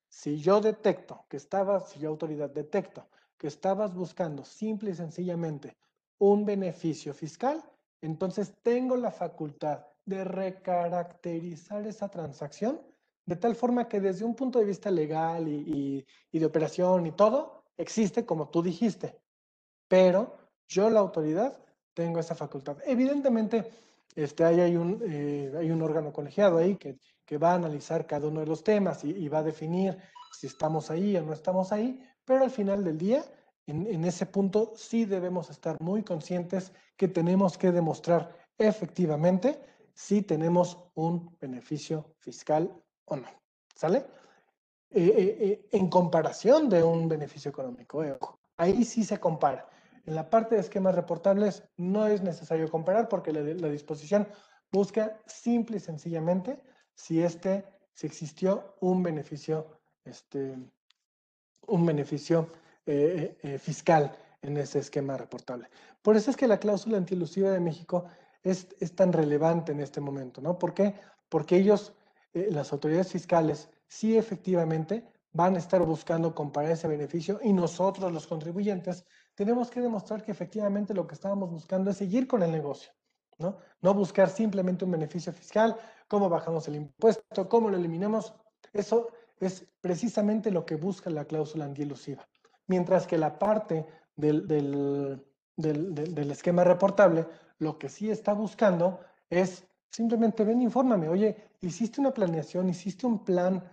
Si 0.06 0.36
yo 0.36 0.60
detecto 0.60 1.24
que 1.30 1.38
estabas, 1.38 1.88
si 1.88 2.00
yo 2.00 2.10
autoridad 2.10 2.50
detecto 2.50 3.08
que 3.38 3.46
estabas 3.46 3.94
buscando 3.94 4.44
simple 4.44 4.90
y 4.90 4.94
sencillamente 4.94 5.78
un 6.18 6.44
beneficio 6.44 7.14
fiscal, 7.14 7.64
entonces 8.02 8.52
tengo 8.62 8.94
la 8.94 9.10
facultad 9.10 9.86
de 10.08 10.24
recaracterizar 10.24 11.86
esa 11.86 12.08
transacción 12.08 12.80
de 13.26 13.36
tal 13.36 13.54
forma 13.54 13.86
que 13.88 14.00
desde 14.00 14.24
un 14.24 14.34
punto 14.34 14.58
de 14.58 14.64
vista 14.64 14.90
legal 14.90 15.46
y, 15.46 16.06
de 16.32 16.46
operación 16.46 17.06
y 17.06 17.12
todo, 17.12 17.62
existe 17.76 18.24
como 18.24 18.48
tú 18.48 18.62
dijiste. 18.62 19.20
Pero 19.86 20.38
yo, 20.66 20.88
la 20.88 21.00
autoridad, 21.00 21.58
tengo 21.92 22.20
esa 22.20 22.34
facultad. 22.34 22.78
Evidentemente, 22.86 23.70
este, 24.14 24.44
hay, 24.44 24.76
un, 24.76 25.02
eh, 25.06 25.52
hay 25.58 25.70
un 25.70 25.82
órgano 25.82 26.10
colegiado 26.10 26.56
ahí 26.56 26.76
que, 26.76 26.98
que, 27.26 27.36
va 27.36 27.52
a 27.52 27.56
analizar 27.56 28.06
cada 28.06 28.28
uno 28.28 28.40
de 28.40 28.46
los 28.46 28.64
temas 28.64 29.04
y, 29.04 29.28
va 29.28 29.40
a 29.40 29.42
definir 29.42 29.98
si 30.32 30.46
estamos 30.46 30.90
ahí 30.90 31.14
o 31.18 31.22
no 31.22 31.34
estamos 31.34 31.70
ahí, 31.70 32.02
pero 32.24 32.44
al 32.44 32.50
final 32.50 32.82
del 32.82 32.96
día, 32.96 33.22
en 33.66 34.02
ese 34.06 34.24
punto 34.24 34.72
sí 34.74 35.04
debemos 35.04 35.50
estar 35.50 35.76
muy 35.82 36.02
conscientes 36.02 36.72
que 36.96 37.08
tenemos 37.08 37.58
que 37.58 37.70
demostrar 37.72 38.34
efectivamente 38.56 39.60
si 39.98 40.22
tenemos 40.22 40.78
un 40.94 41.36
beneficio 41.40 42.14
fiscal 42.18 42.72
o 43.06 43.16
no. 43.16 43.26
¿Sale? 43.74 44.06
Eh, 44.90 45.12
eh, 45.16 45.36
eh, 45.40 45.68
en 45.72 45.88
comparación 45.88 46.68
de 46.68 46.84
un 46.84 47.08
beneficio 47.08 47.50
económico. 47.50 48.04
ahí 48.56 48.84
sí 48.84 49.02
se 49.02 49.18
compara. 49.18 49.68
En 50.06 50.14
la 50.14 50.30
parte 50.30 50.54
de 50.54 50.60
esquemas 50.60 50.94
reportables 50.94 51.64
no 51.76 52.06
es 52.06 52.22
necesario 52.22 52.70
comparar 52.70 53.08
porque 53.08 53.32
la, 53.32 53.68
disposición 53.68 54.28
busca 54.70 55.20
simple 55.26 55.78
y 55.78 55.80
sencillamente 55.80 56.62
si 56.94 57.20
este, 57.20 57.64
si 57.92 58.06
existió 58.06 58.76
un 58.80 59.02
beneficio, 59.02 59.80
este, 60.04 60.56
un 61.66 61.84
beneficio 61.84 62.48
fiscal 63.58 64.16
en 64.42 64.56
ese 64.56 64.78
esquema 64.78 65.16
reportable. 65.16 65.68
Por 66.02 66.16
eso 66.16 66.30
es 66.30 66.36
que 66.36 66.46
la 66.46 66.58
cláusula 66.58 66.96
antielusiva 66.96 67.50
de 67.50 67.60
México 67.60 68.06
es, 68.42 68.68
es, 68.80 68.94
tan 68.94 69.12
relevante 69.12 69.72
en 69.72 69.80
este 69.80 70.00
momento, 70.00 70.40
¿no? 70.40 70.58
¿Por 70.58 70.74
qué? 70.74 70.94
Porque 71.28 71.56
ellos 71.56 71.92
eh, 72.34 72.48
las 72.50 72.72
autoridades 72.72 73.12
fiscales 73.12 73.68
sí 73.86 74.16
efectivamente 74.16 75.04
van 75.32 75.56
a 75.56 75.58
estar 75.58 75.82
buscando 75.82 76.34
comparar 76.34 76.72
ese 76.72 76.88
beneficio 76.88 77.38
y 77.42 77.52
nosotros 77.52 78.12
los 78.12 78.26
contribuyentes 78.26 79.04
tenemos 79.34 79.70
que 79.70 79.80
demostrar 79.80 80.22
que 80.22 80.32
efectivamente 80.32 80.94
lo 80.94 81.06
que 81.06 81.14
estábamos 81.14 81.50
buscando 81.50 81.90
es 81.90 81.96
seguir 81.96 82.26
con 82.26 82.42
el 82.42 82.50
negocio, 82.50 82.90
¿no? 83.38 83.58
No 83.80 83.94
buscar 83.94 84.30
simplemente 84.30 84.84
un 84.84 84.90
beneficio 84.90 85.32
fiscal, 85.32 85.76
cómo 86.08 86.28
bajamos 86.28 86.66
el 86.68 86.76
impuesto, 86.76 87.48
cómo 87.48 87.70
lo 87.70 87.76
eliminamos. 87.76 88.34
Eso 88.72 89.10
es 89.38 89.64
precisamente 89.80 90.50
lo 90.50 90.66
que 90.66 90.74
busca 90.74 91.08
la 91.10 91.24
cláusula 91.24 91.66
antielusiva. 91.66 92.26
Mientras 92.66 93.06
que 93.06 93.16
la 93.16 93.38
parte 93.38 93.86
del, 94.16 94.46
del, 94.48 95.24
del 95.56 96.30
esquema 96.30 96.64
reportable, 96.64 97.26
lo 97.58 97.78
que 97.78 97.88
sí 97.88 98.10
está 98.10 98.32
buscando 98.32 99.00
es 99.30 99.68
Simplemente 99.90 100.44
ven, 100.44 100.60
infórmame, 100.62 101.08
oye, 101.08 101.36
hiciste 101.60 102.00
una 102.00 102.12
planeación, 102.12 102.68
hiciste 102.68 103.06
un 103.06 103.24
plan 103.24 103.64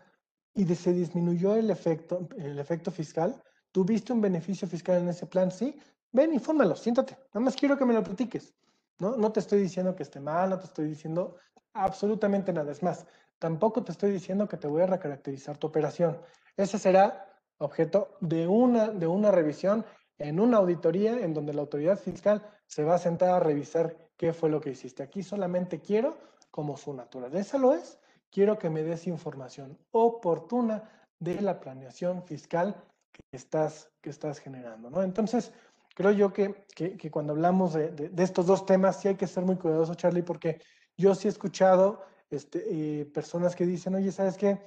y 0.54 0.66
se 0.74 0.94
disminuyó 0.94 1.56
el 1.56 1.70
efecto, 1.70 2.28
el 2.38 2.58
efecto 2.58 2.90
fiscal, 2.90 3.42
tuviste 3.72 4.14
un 4.14 4.22
beneficio 4.22 4.68
fiscal 4.68 5.02
en 5.02 5.10
ese 5.10 5.26
plan, 5.26 5.52
sí, 5.52 5.78
ven, 6.12 6.34
infórmalo, 6.34 6.76
siéntate, 6.76 7.18
nada 7.34 7.42
más 7.42 7.56
quiero 7.56 7.78
que 7.78 7.86
me 7.86 7.94
lo 7.94 8.04
platiques. 8.04 8.54
¿no? 9.00 9.18
no 9.18 9.32
te 9.32 9.42
estoy 9.42 9.62
diciendo 9.62 9.94
que 9.94 10.04
esté 10.04 10.22
mal, 10.22 10.50
no 10.50 10.60
te 10.60 10.66
estoy 10.66 10.88
diciendo 10.88 11.36
absolutamente 11.74 12.54
nada. 12.54 12.72
Es 12.72 12.82
más, 12.82 13.06
tampoco 13.38 13.84
te 13.84 13.92
estoy 13.92 14.12
diciendo 14.12 14.48
que 14.48 14.56
te 14.56 14.68
voy 14.68 14.84
a 14.84 14.88
recaracterizar 14.88 15.58
tu 15.58 15.68
operación. 15.68 16.18
Ese 16.56 16.80
será 16.80 17.28
objeto 17.58 18.16
de 18.22 18.48
una, 18.48 18.88
de 18.88 19.08
una 19.08 19.32
revisión 19.32 19.86
en 20.18 20.40
una 20.40 20.58
auditoría 20.58 21.20
en 21.20 21.34
donde 21.34 21.54
la 21.54 21.62
autoridad 21.62 22.00
fiscal 22.00 22.42
se 22.68 22.84
va 22.84 22.96
a 22.96 23.00
sentar 23.00 23.30
a 23.30 23.40
revisar 23.40 23.96
qué 24.18 24.34
fue 24.34 24.50
lo 24.50 24.62
que 24.62 24.72
hiciste. 24.72 25.04
Aquí 25.04 25.24
solamente 25.24 25.82
quiero, 25.82 26.18
como 26.52 26.78
su 26.78 26.94
naturaleza 26.94 27.58
lo 27.58 27.74
es, 27.74 28.00
quiero 28.32 28.58
que 28.58 28.70
me 28.70 28.84
des 28.84 29.08
información 29.08 29.78
oportuna 29.92 30.90
de 31.20 31.42
la 31.42 31.60
planeación 31.60 32.24
fiscal 32.24 32.76
que 33.12 33.24
estás, 33.32 33.90
que 34.02 34.10
estás 34.10 34.40
generando. 34.40 34.90
¿no? 34.90 35.04
Entonces, 35.04 35.52
creo 35.96 36.12
yo 36.12 36.34
que, 36.34 36.66
que, 36.76 37.12
cuando 37.12 37.34
hablamos 37.34 37.74
de, 37.74 38.12
estos 38.18 38.46
dos 38.46 38.66
temas, 38.66 39.00
sí 39.00 39.10
hay 39.10 39.16
que 39.16 39.28
ser 39.28 39.44
muy 39.44 39.56
cuidadoso, 39.56 39.96
Charlie, 39.96 40.24
porque 40.24 40.62
yo 40.98 41.16
sí 41.16 41.28
he 41.28 41.32
escuchado 41.32 42.02
este, 42.30 42.64
eh, 42.70 43.06
personas 43.06 43.56
que 43.56 43.66
dicen, 43.66 43.96
oye, 43.96 44.12
¿sabes 44.12 44.38
qué? 44.38 44.60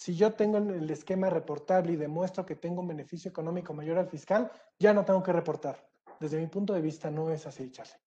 Si 0.00 0.16
yo 0.16 0.32
tengo 0.32 0.56
el 0.56 0.90
esquema 0.90 1.28
reportable 1.28 1.92
y 1.92 1.96
demuestro 1.96 2.46
que 2.46 2.56
tengo 2.56 2.80
un 2.80 2.88
beneficio 2.88 3.28
económico 3.28 3.74
mayor 3.74 3.98
al 3.98 4.08
fiscal, 4.08 4.50
ya 4.78 4.94
no 4.94 5.04
tengo 5.04 5.22
que 5.22 5.32
reportar. 5.32 5.86
Desde 6.18 6.40
mi 6.40 6.46
punto 6.46 6.72
de 6.72 6.80
vista 6.80 7.10
no 7.10 7.30
es 7.30 7.46
así, 7.46 7.70
Charlie 7.70 8.00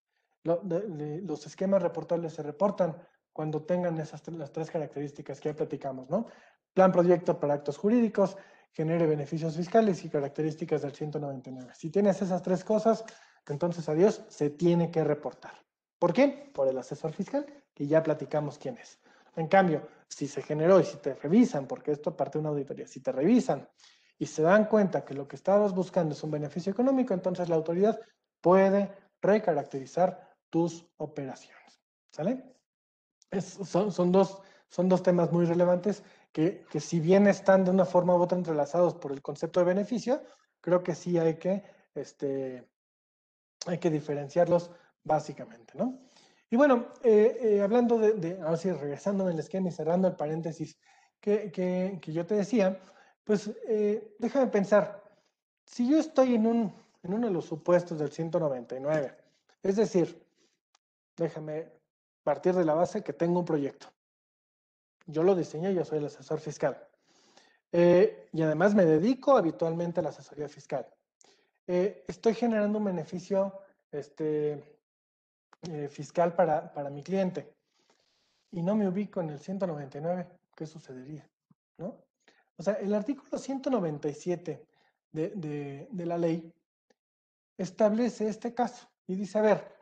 los 0.44 1.46
esquemas 1.46 1.82
reportables 1.82 2.34
se 2.34 2.44
reportan 2.44 2.96
cuando 3.32 3.64
tengan 3.64 3.98
esas 4.00 4.28
las 4.28 4.52
tres 4.52 4.70
características 4.70 5.40
que 5.40 5.50
ya 5.50 5.56
platicamos, 5.56 6.10
¿no? 6.10 6.28
Plan 6.74 6.92
proyecto 6.92 7.40
para 7.40 7.56
actos 7.56 7.78
jurídicos, 7.78 8.38
genere 8.72 9.08
beneficios 9.08 9.56
fiscales 9.56 10.04
y 10.06 10.10
características 10.10 10.82
del 10.82 10.94
199. 10.94 11.74
Si 11.76 11.90
tienes 11.90 12.22
esas 12.22 12.42
tres 12.42 12.64
cosas, 12.64 13.06
entonces 13.48 13.88
adiós, 13.90 14.24
se 14.30 14.50
tiene 14.50 14.92
que 14.92 15.04
reportar. 15.04 15.54
¿Por 16.00 16.14
qué? 16.14 16.52
Por 16.54 16.68
el 16.68 16.78
asesor 16.78 17.14
fiscal, 17.14 17.46
que 17.74 17.88
ya 17.88 18.04
platicamos 18.04 18.58
quién 18.58 18.78
es. 18.78 19.00
En 19.36 19.48
cambio, 19.48 19.88
si 20.08 20.28
se 20.28 20.42
generó 20.42 20.80
y 20.80 20.84
si 20.84 20.98
te 20.98 21.16
revisan, 21.16 21.68
porque 21.68 21.92
esto 21.92 22.16
parte 22.16 22.38
de 22.38 22.42
una 22.42 22.50
auditoría, 22.50 22.88
si 22.88 23.00
te 23.00 23.12
revisan 23.12 23.68
y 24.18 24.26
se 24.26 24.44
dan 24.44 24.66
cuenta 24.66 25.04
que 25.04 25.14
lo 25.14 25.28
que 25.28 25.36
estabas 25.36 25.74
buscando 25.74 26.14
es 26.14 26.24
un 26.24 26.32
beneficio 26.32 26.72
económico, 26.72 27.14
entonces 27.14 27.50
la 27.50 27.56
autoridad 27.56 28.00
puede 28.42 28.92
recaracterizar 29.22 30.36
tus 30.50 30.86
operaciones. 30.98 31.82
¿Sale? 32.12 32.44
son, 33.42 33.92
son, 33.92 34.12
dos, 34.12 34.40
son 34.70 34.88
dos 34.88 35.02
temas 35.02 35.32
muy 35.32 35.46
relevantes 35.46 36.04
que, 36.32 36.66
que, 36.70 36.80
si 36.80 37.00
bien 37.00 37.26
están 37.26 37.66
de 37.66 37.72
una 37.72 37.86
forma 37.86 38.16
u 38.16 38.22
otra 38.22 38.38
entrelazados 38.38 38.94
por 38.94 39.12
el 39.12 39.24
concepto 39.24 39.60
de 39.60 39.66
beneficio, 39.66 40.22
creo 40.62 40.84
que 40.84 40.94
sí 40.94 41.18
hay 41.18 41.38
que, 41.38 41.64
este, 41.96 42.70
hay 43.66 43.80
que 43.80 43.90
diferenciarlos 43.90 44.70
básicamente, 45.04 45.74
¿no? 45.76 46.00
Y 46.54 46.56
bueno, 46.56 46.94
eh, 47.02 47.36
eh, 47.42 47.62
hablando 47.62 47.98
de, 47.98 48.40
ahora 48.40 48.58
sí, 48.58 48.72
regresando 48.72 49.24
en 49.24 49.34
el 49.34 49.40
esquema 49.40 49.70
y 49.70 49.72
cerrando 49.72 50.08
el 50.08 50.16
paréntesis 50.16 50.78
que, 51.20 51.52
que, 51.52 52.14
yo 52.14 52.28
te 52.28 52.36
decía, 52.36 52.80
pues 53.24 53.50
eh, 53.68 54.14
déjame 54.20 54.52
pensar, 54.52 55.02
si 55.66 55.90
yo 55.90 55.98
estoy 55.98 56.36
en, 56.36 56.46
un, 56.46 56.72
en 57.02 57.12
uno 57.12 57.26
de 57.26 57.34
los 57.34 57.46
supuestos 57.46 57.98
del 57.98 58.12
199, 58.12 59.18
es 59.64 59.76
decir, 59.78 60.24
déjame 61.18 61.72
partir 62.22 62.54
de 62.54 62.66
la 62.66 62.76
base 62.76 63.02
que 63.02 63.14
tengo 63.14 63.40
un 63.40 63.46
proyecto. 63.46 63.88
Yo 65.08 65.24
lo 65.24 65.34
diseño, 65.34 65.72
yo 65.72 65.84
soy 65.84 65.98
el 65.98 66.06
asesor 66.06 66.40
fiscal. 66.40 66.78
Eh, 67.72 68.30
y 68.32 68.44
además 68.44 68.76
me 68.76 68.86
dedico 68.86 69.38
habitualmente 69.38 70.02
a 70.02 70.04
la 70.04 70.10
asesoría 70.10 70.48
fiscal. 70.48 70.86
Eh, 71.66 72.04
estoy 72.08 72.36
generando 72.36 72.78
un 72.78 72.86
beneficio 72.86 73.60
este, 73.92 74.83
eh, 75.70 75.88
fiscal 75.88 76.36
para, 76.36 76.74
para, 76.74 76.90
mi 76.90 77.04
cliente 77.04 77.54
y 78.52 78.62
no 78.62 78.76
me 78.76 78.88
ubico 78.88 79.22
en 79.22 79.30
el 79.30 79.40
199, 79.40 80.28
¿qué 80.56 80.66
sucedería? 80.66 81.28
¿No? 81.78 81.96
O 82.58 82.64
sea, 82.64 82.74
el 82.74 82.94
artículo 82.94 83.38
197 83.38 84.68
de, 85.12 85.30
de, 85.30 85.88
de 85.90 86.06
la 86.06 86.18
ley 86.18 86.54
establece 87.58 88.28
este 88.28 88.54
caso 88.54 88.88
y 89.08 89.16
dice, 89.16 89.40
a 89.40 89.42
ver, 89.42 89.74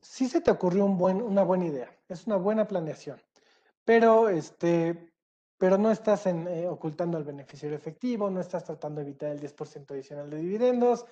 si 0.00 0.28
se 0.28 0.40
te 0.40 0.50
ocurrió 0.50 0.84
un 0.84 0.98
buen, 0.98 1.20
una 1.22 1.42
buena 1.42 1.66
idea, 1.66 1.94
es 2.08 2.26
una 2.26 2.36
buena 2.36 2.66
planeación, 2.66 3.20
pero, 3.84 4.28
este, 4.28 5.12
pero 5.58 5.78
no 5.78 5.90
estás 5.90 6.26
en, 6.26 6.48
eh, 6.48 6.66
ocultando 6.66 7.18
el 7.18 7.24
beneficiario 7.24 7.76
efectivo, 7.76 8.30
no 8.30 8.40
estás 8.40 8.64
tratando 8.64 9.00
de 9.00 9.08
evitar 9.08 9.30
el 9.30 9.40
10% 9.40 9.90
adicional 9.92 10.30
de 10.30 10.38
dividendos, 10.38 11.06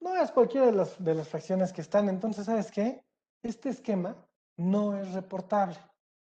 no 0.00 0.16
es 0.16 0.30
cualquiera 0.30 0.66
de 0.66 0.72
las, 0.72 1.02
de 1.02 1.14
las 1.14 1.28
fracciones 1.28 1.72
que 1.72 1.80
están. 1.80 2.08
Entonces, 2.08 2.46
¿sabes 2.46 2.70
qué? 2.70 3.02
Este 3.42 3.68
esquema 3.68 4.16
no 4.56 4.96
es 4.96 5.12
reportable, 5.12 5.78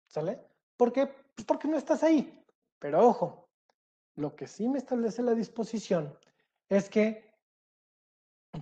¿sale? 0.07 0.39
¿Por 0.77 0.91
qué? 0.91 1.07
Pues 1.07 1.45
porque 1.45 1.67
no 1.67 1.77
estás 1.77 2.03
ahí. 2.03 2.43
Pero 2.79 3.07
ojo, 3.07 3.49
lo 4.15 4.35
que 4.35 4.47
sí 4.47 4.67
me 4.67 4.79
establece 4.79 5.21
la 5.21 5.33
disposición 5.33 6.17
es 6.69 6.89
que 6.89 7.31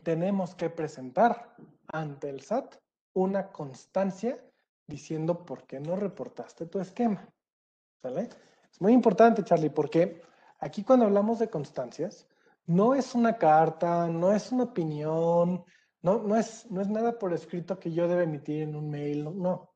tenemos 0.03 0.55
que 0.55 0.69
presentar 0.69 1.55
ante 1.87 2.29
el 2.29 2.41
SAT 2.41 2.75
una 3.13 3.51
constancia 3.51 4.43
diciendo 4.87 5.45
por 5.45 5.65
qué 5.65 5.79
no 5.79 5.95
reportaste 5.95 6.65
tu 6.65 6.79
esquema. 6.79 7.27
¿Sale? 8.01 8.29
Es 8.71 8.81
muy 8.81 8.93
importante, 8.93 9.43
Charlie, 9.43 9.69
porque 9.69 10.21
aquí 10.59 10.83
cuando 10.83 11.05
hablamos 11.05 11.39
de 11.39 11.49
constancias, 11.49 12.27
no 12.65 12.93
es 12.93 13.15
una 13.15 13.37
carta, 13.37 14.07
no 14.07 14.31
es 14.31 14.51
una 14.51 14.65
opinión, 14.65 15.63
no, 16.01 16.23
no, 16.23 16.35
es, 16.35 16.69
no 16.69 16.81
es 16.81 16.87
nada 16.87 17.17
por 17.19 17.33
escrito 17.33 17.79
que 17.79 17.91
yo 17.91 18.07
deba 18.07 18.23
emitir 18.23 18.63
en 18.63 18.75
un 18.75 18.89
mail, 18.89 19.23
no. 19.23 19.73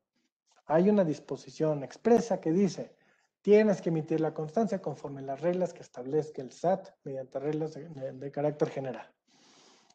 Hay 0.66 0.90
una 0.90 1.04
disposición 1.04 1.84
expresa 1.84 2.40
que 2.40 2.52
dice, 2.52 2.96
tienes 3.42 3.82
que 3.82 3.90
emitir 3.90 4.22
la 4.22 4.34
constancia 4.34 4.82
conforme 4.82 5.22
las 5.22 5.42
reglas 5.42 5.74
que 5.74 5.82
establezca 5.82 6.42
el 6.42 6.52
SAT 6.52 6.90
mediante 7.04 7.40
reglas 7.40 7.74
de, 7.74 8.32
carácter 8.32 8.70
general. 8.70 9.12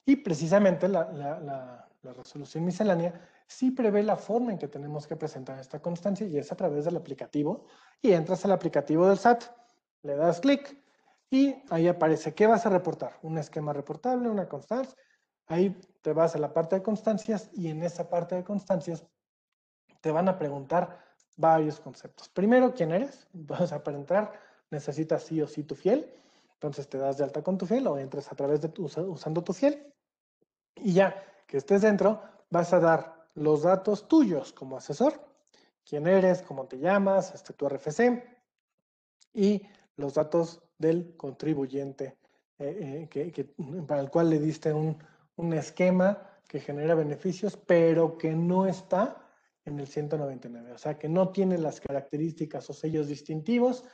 Y 0.05 0.17
precisamente 0.17 0.89
la, 0.89 1.11
la, 1.13 1.89
la 2.03 2.13
resolución 2.13 2.65
miscelánea 2.65 3.21
sí 3.47 3.71
prevé 3.71 4.03
la 4.03 4.17
forma 4.17 4.53
en 4.53 4.59
que 4.59 4.69
tenemos 4.69 5.07
que 5.07 5.17
presentar 5.17 5.59
esta 5.59 5.81
constancia 5.81 6.27
y 6.27 6.39
es 6.39 6.53
a 6.53 6.57
través 6.57 6.85
del 6.85 6.97
aplicativo. 6.97 7.67
Y 8.01 8.13
entras 8.13 8.45
al 8.45 8.53
aplicativo 8.53 9.09
del 9.09 9.19
SAT, 9.19 9.45
le 10.03 10.15
das 10.15 10.41
clic 10.41 10.77
y 11.31 11.57
ahí 11.71 11.89
aparece 11.89 12.35
qué 12.35 12.47
vas 12.47 12.67
a 12.67 12.71
reportar. 12.71 13.19
Un 13.23 13.39
esquema 13.39 13.73
reportable, 13.73 14.29
una 14.29 14.49
constancia. 14.49 14.97
Ahí 15.47 15.77
te 16.09 16.15
vas 16.15 16.35
a 16.35 16.39
la 16.39 16.55
parte 16.55 16.75
de 16.75 16.83
constancias 16.83 17.51
y 17.53 17.69
en 17.69 17.83
esa 17.83 18.09
parte 18.09 18.35
de 18.35 18.43
constancias 18.43 19.05
te 20.01 20.11
van 20.11 20.27
a 20.27 20.39
preguntar 20.39 21.05
varios 21.37 21.81
conceptos. 21.81 22.31
Primero, 22.31 22.73
¿quién 22.73 22.93
eres? 22.93 23.27
Vas 23.35 23.73
a 23.73 23.83
para 23.83 23.99
entrar 23.99 24.33
necesitas 24.71 25.23
sí 25.25 25.43
o 25.43 25.47
sí 25.47 25.65
tu 25.65 25.75
fiel. 25.75 26.11
Entonces 26.55 26.89
te 26.89 26.97
das 26.97 27.19
de 27.19 27.25
alta 27.25 27.43
con 27.43 27.59
tu 27.59 27.67
fiel 27.67 27.87
o 27.89 27.99
entras 27.99 28.33
a 28.33 28.37
través 28.37 28.63
de 28.63 28.71
tu, 28.71 28.87
usando 28.87 29.45
tu 29.45 29.53
fiel. 29.53 29.93
Y 30.77 30.95
ya 30.95 31.23
que 31.47 31.59
estés 31.59 31.83
dentro, 31.83 32.23
vas 32.49 32.73
a 32.73 32.81
dar 32.81 33.29
los 33.35 33.65
datos 33.65 34.09
tuyos 34.09 34.55
como 34.55 34.79
asesor, 34.79 35.13
quién 35.85 36.07
eres, 36.07 36.41
cómo 36.41 36.65
te 36.69 36.79
llamas, 36.79 37.35
este, 37.35 37.53
tu 37.53 37.69
RFC 37.69 38.25
y 39.35 39.63
los 39.97 40.15
datos 40.15 40.63
del 40.79 41.15
contribuyente 41.19 42.17
eh, 42.59 43.07
eh, 43.15 43.31
que, 43.31 43.45
para 43.87 44.01
el 44.01 44.11
cual 44.11 44.31
le 44.31 44.39
diste 44.39 44.73
un, 44.73 44.97
un, 45.39 45.53
esquema 45.55 46.23
que 46.47 46.61
genera 46.61 46.95
beneficios, 46.95 47.57
pero 47.57 48.19
que 48.19 48.35
no 48.35 48.67
está 48.67 49.25
en 49.65 49.79
el 49.79 49.87
199, 49.87 50.73
o 50.73 50.79
sea, 50.79 50.99
que 50.99 51.09
no 51.09 51.31
tiene 51.31 51.59
las 51.59 51.81
características 51.81 52.69
o 52.71 52.73
sellos 52.73 53.09
distintivos 53.09 53.85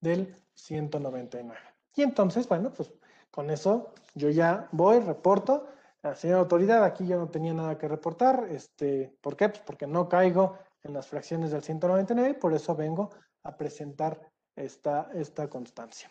del 0.00 0.36
199. 0.54 1.58
Y 1.96 2.02
entonces, 2.02 2.48
bueno, 2.48 2.72
pues 2.72 2.92
con 3.30 3.50
eso 3.50 3.94
yo 4.14 4.30
ya 4.30 4.68
voy, 4.72 5.00
reporto 5.00 5.68
señora 6.14 6.40
autoridad, 6.40 6.84
aquí 6.84 7.06
yo 7.06 7.18
no 7.18 7.28
tenía 7.28 7.52
nada 7.52 7.76
que 7.76 7.88
reportar. 7.88 8.46
Este, 8.50 9.16
¿Por 9.20 9.36
qué? 9.36 9.48
Pues 9.48 9.62
porque 9.62 9.86
no 9.86 10.08
caigo 10.08 10.58
en 10.82 10.92
las 10.92 11.08
fracciones 11.08 11.50
del 11.50 11.62
199 11.62 12.34
por 12.34 12.54
eso 12.54 12.76
vengo 12.76 13.10
a 13.42 13.56
presentar 13.56 14.20
esta, 14.54 15.10
esta 15.14 15.48
constancia. 15.48 16.10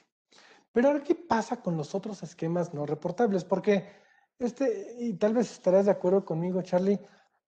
Pero 0.72 0.90
ahora, 0.90 1.04
¿qué 1.04 1.16
pasa 1.16 1.62
con 1.62 1.78
los 1.78 1.96
otros 1.96 2.22
esquemas 2.24 2.74
no 2.74 2.86
reportables? 2.86 3.46
Porque 3.46 3.88
este, 4.40 4.96
y 5.00 5.14
tal 5.14 5.34
vez 5.34 5.52
estarás 5.52 5.86
de 5.86 5.92
acuerdo 5.92 6.26
conmigo, 6.26 6.62
Charlie, 6.62 7.00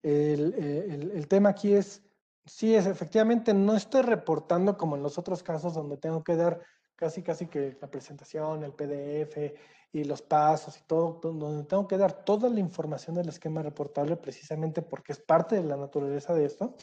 el, 0.03 0.53
el, 0.53 1.11
el 1.11 1.27
tema 1.27 1.49
aquí 1.49 1.73
es, 1.73 2.01
sí, 2.45 2.75
es 2.75 2.85
efectivamente, 2.85 3.53
no 3.53 3.75
estoy 3.75 4.03
reportando 4.03 4.77
como 4.77 4.95
en 4.95 5.03
los 5.03 5.17
otros 5.17 5.43
casos 5.43 5.73
donde 5.73 5.97
tengo 5.97 6.23
que 6.23 6.35
dar 6.35 6.61
casi, 6.95 7.21
casi 7.21 7.47
que 7.47 7.77
la 7.81 7.89
presentación, 7.89 8.63
el 8.63 8.73
PDF, 8.73 9.53
y 9.91 10.03
los 10.03 10.21
pasos 10.21 10.77
y 10.77 10.81
todo, 10.83 11.19
donde 11.21 11.63
tengo 11.63 11.87
que 11.87 11.97
dar 11.97 12.25
toda 12.25 12.49
la 12.49 12.59
información 12.59 13.15
del 13.15 13.29
esquema 13.29 13.61
reportable 13.61 14.17
precisamente 14.17 14.81
porque 14.81 15.13
es 15.13 15.19
parte 15.19 15.55
de 15.55 15.63
la 15.63 15.77
naturaleza 15.77 16.33
de 16.33 16.45
esto. 16.45 16.75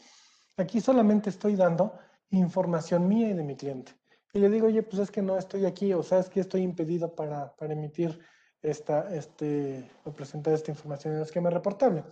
Aquí 0.57 0.81
solamente 0.81 1.29
estoy 1.29 1.55
dando 1.55 1.93
información 2.31 3.07
mía 3.07 3.29
y 3.29 3.33
de 3.33 3.43
mi 3.43 3.55
cliente. 3.55 3.93
Y 4.33 4.39
le 4.39 4.49
digo, 4.49 4.67
oye, 4.67 4.83
pues 4.83 5.01
es 5.01 5.11
que 5.11 5.21
no 5.21 5.37
estoy 5.37 5.65
aquí, 5.65 5.93
o 5.93 6.03
sea, 6.03 6.19
es 6.19 6.29
que 6.29 6.41
estoy 6.41 6.61
impedido 6.61 7.15
para, 7.15 7.55
para 7.55 7.73
emitir 7.73 8.19
esta, 8.61 9.13
este, 9.13 9.89
o 10.03 10.11
presentar 10.11 10.53
esta 10.53 10.71
información 10.71 11.13
en 11.13 11.19
el 11.19 11.25
esquema 11.25 11.49
reportable. 11.49 12.03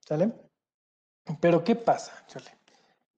¿Sale? 0.00 0.32
Pero, 1.40 1.62
¿qué 1.62 1.76
pasa, 1.76 2.12
Charlie? 2.26 2.50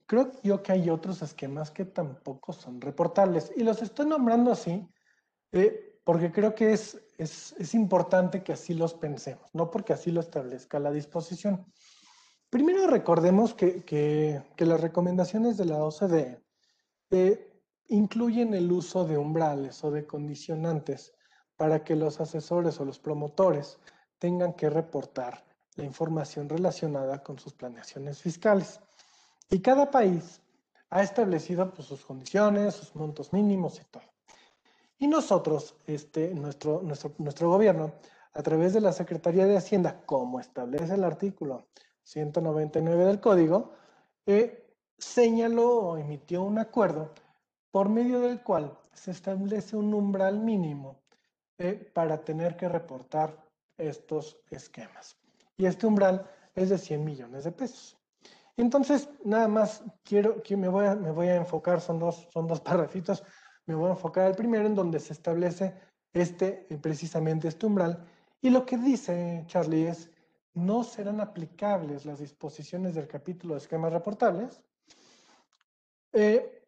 Creo 0.06 0.32
yo 0.42 0.62
que 0.62 0.72
hay 0.72 0.90
otros 0.90 1.22
esquemas 1.22 1.70
que 1.70 1.84
tampoco 1.86 2.52
son 2.52 2.80
reportables. 2.80 3.50
Y 3.56 3.62
los 3.62 3.80
estoy 3.80 4.06
nombrando 4.06 4.52
así 4.52 4.86
eh, 5.52 6.00
porque 6.04 6.30
creo 6.30 6.54
que 6.54 6.72
es, 6.72 7.00
es, 7.16 7.54
es, 7.58 7.74
importante 7.74 8.42
que 8.42 8.52
así 8.52 8.74
los 8.74 8.92
pensemos, 8.92 9.48
no 9.54 9.70
porque 9.70 9.94
así 9.94 10.10
lo 10.10 10.20
establezca 10.20 10.78
la 10.78 10.90
disposición. 10.90 11.64
Primero 12.50 12.86
recordemos 12.86 13.54
que, 13.54 13.84
que, 13.84 14.42
que 14.56 14.66
las 14.66 14.80
recomendaciones 14.80 15.56
de 15.56 15.64
la 15.64 15.82
OCDE 15.82 16.42
eh, 17.10 17.62
incluyen 17.88 18.54
el 18.54 18.70
uso 18.70 19.04
de 19.04 19.16
umbrales 19.16 19.82
o 19.84 19.90
de 19.90 20.06
condicionantes 20.06 21.14
para 21.56 21.84
que 21.84 21.96
los 21.96 22.20
asesores 22.20 22.80
o 22.80 22.84
los 22.84 22.98
promotores 22.98 23.78
tengan 24.18 24.54
que 24.54 24.70
reportar 24.70 25.44
la 25.76 25.84
información 25.84 26.48
relacionada 26.48 27.22
con 27.22 27.38
sus 27.38 27.52
planeaciones 27.52 28.20
fiscales. 28.20 28.80
Y 29.50 29.60
cada 29.60 29.90
país 29.90 30.40
ha 30.90 31.02
establecido 31.02 31.72
pues, 31.72 31.88
sus 31.88 32.04
condiciones, 32.04 32.74
sus 32.74 32.94
montos 32.94 33.32
mínimos 33.32 33.80
y 33.80 33.84
todo. 33.84 34.04
Y 34.98 35.08
nosotros, 35.08 35.74
este, 35.86 36.34
nuestro, 36.34 36.80
nuestro, 36.82 37.12
nuestro 37.18 37.50
gobierno, 37.50 37.92
a 38.32 38.42
través 38.42 38.72
de 38.72 38.80
la 38.80 38.92
Secretaría 38.92 39.46
de 39.46 39.56
Hacienda, 39.56 40.00
como 40.06 40.40
establece 40.40 40.94
el 40.94 41.04
artículo 41.04 41.66
199 42.04 43.04
del 43.04 43.20
código, 43.20 43.72
eh, 44.26 44.64
señaló 44.98 45.78
o 45.78 45.96
emitió 45.96 46.42
un 46.42 46.58
acuerdo 46.58 47.12
por 47.70 47.88
medio 47.88 48.20
del 48.20 48.42
cual 48.42 48.78
se 48.92 49.10
establece 49.10 49.76
un 49.76 49.92
umbral 49.92 50.38
mínimo 50.38 51.03
eh, 51.58 51.90
para 51.92 52.20
tener 52.24 52.56
que 52.56 52.68
reportar 52.68 53.36
estos 53.76 54.38
esquemas. 54.50 55.16
Y 55.56 55.66
este 55.66 55.86
umbral 55.86 56.28
es 56.54 56.70
de 56.70 56.78
100 56.78 57.04
millones 57.04 57.44
de 57.44 57.52
pesos. 57.52 57.96
Entonces, 58.56 59.08
nada 59.24 59.48
más 59.48 59.82
quiero 60.04 60.42
que 60.42 60.56
me 60.56 60.68
voy 60.68 60.86
a, 60.86 60.94
me 60.94 61.10
voy 61.10 61.28
a 61.28 61.36
enfocar, 61.36 61.80
son 61.80 61.98
dos, 61.98 62.28
son 62.32 62.46
dos 62.46 62.60
parrafitos 62.60 63.24
me 63.66 63.74
voy 63.74 63.88
a 63.88 63.92
enfocar 63.92 64.26
al 64.26 64.34
primero 64.34 64.66
en 64.66 64.74
donde 64.74 65.00
se 65.00 65.12
establece 65.12 65.74
este, 66.12 66.66
eh, 66.68 66.78
precisamente 66.78 67.48
este 67.48 67.66
umbral. 67.66 68.04
Y 68.40 68.50
lo 68.50 68.66
que 68.66 68.76
dice 68.76 69.44
Charlie 69.46 69.88
es, 69.88 70.10
no 70.52 70.84
serán 70.84 71.20
aplicables 71.20 72.04
las 72.04 72.18
disposiciones 72.18 72.94
del 72.94 73.08
capítulo 73.08 73.54
de 73.54 73.60
esquemas 73.60 73.92
reportables 73.92 74.62
eh, 76.12 76.62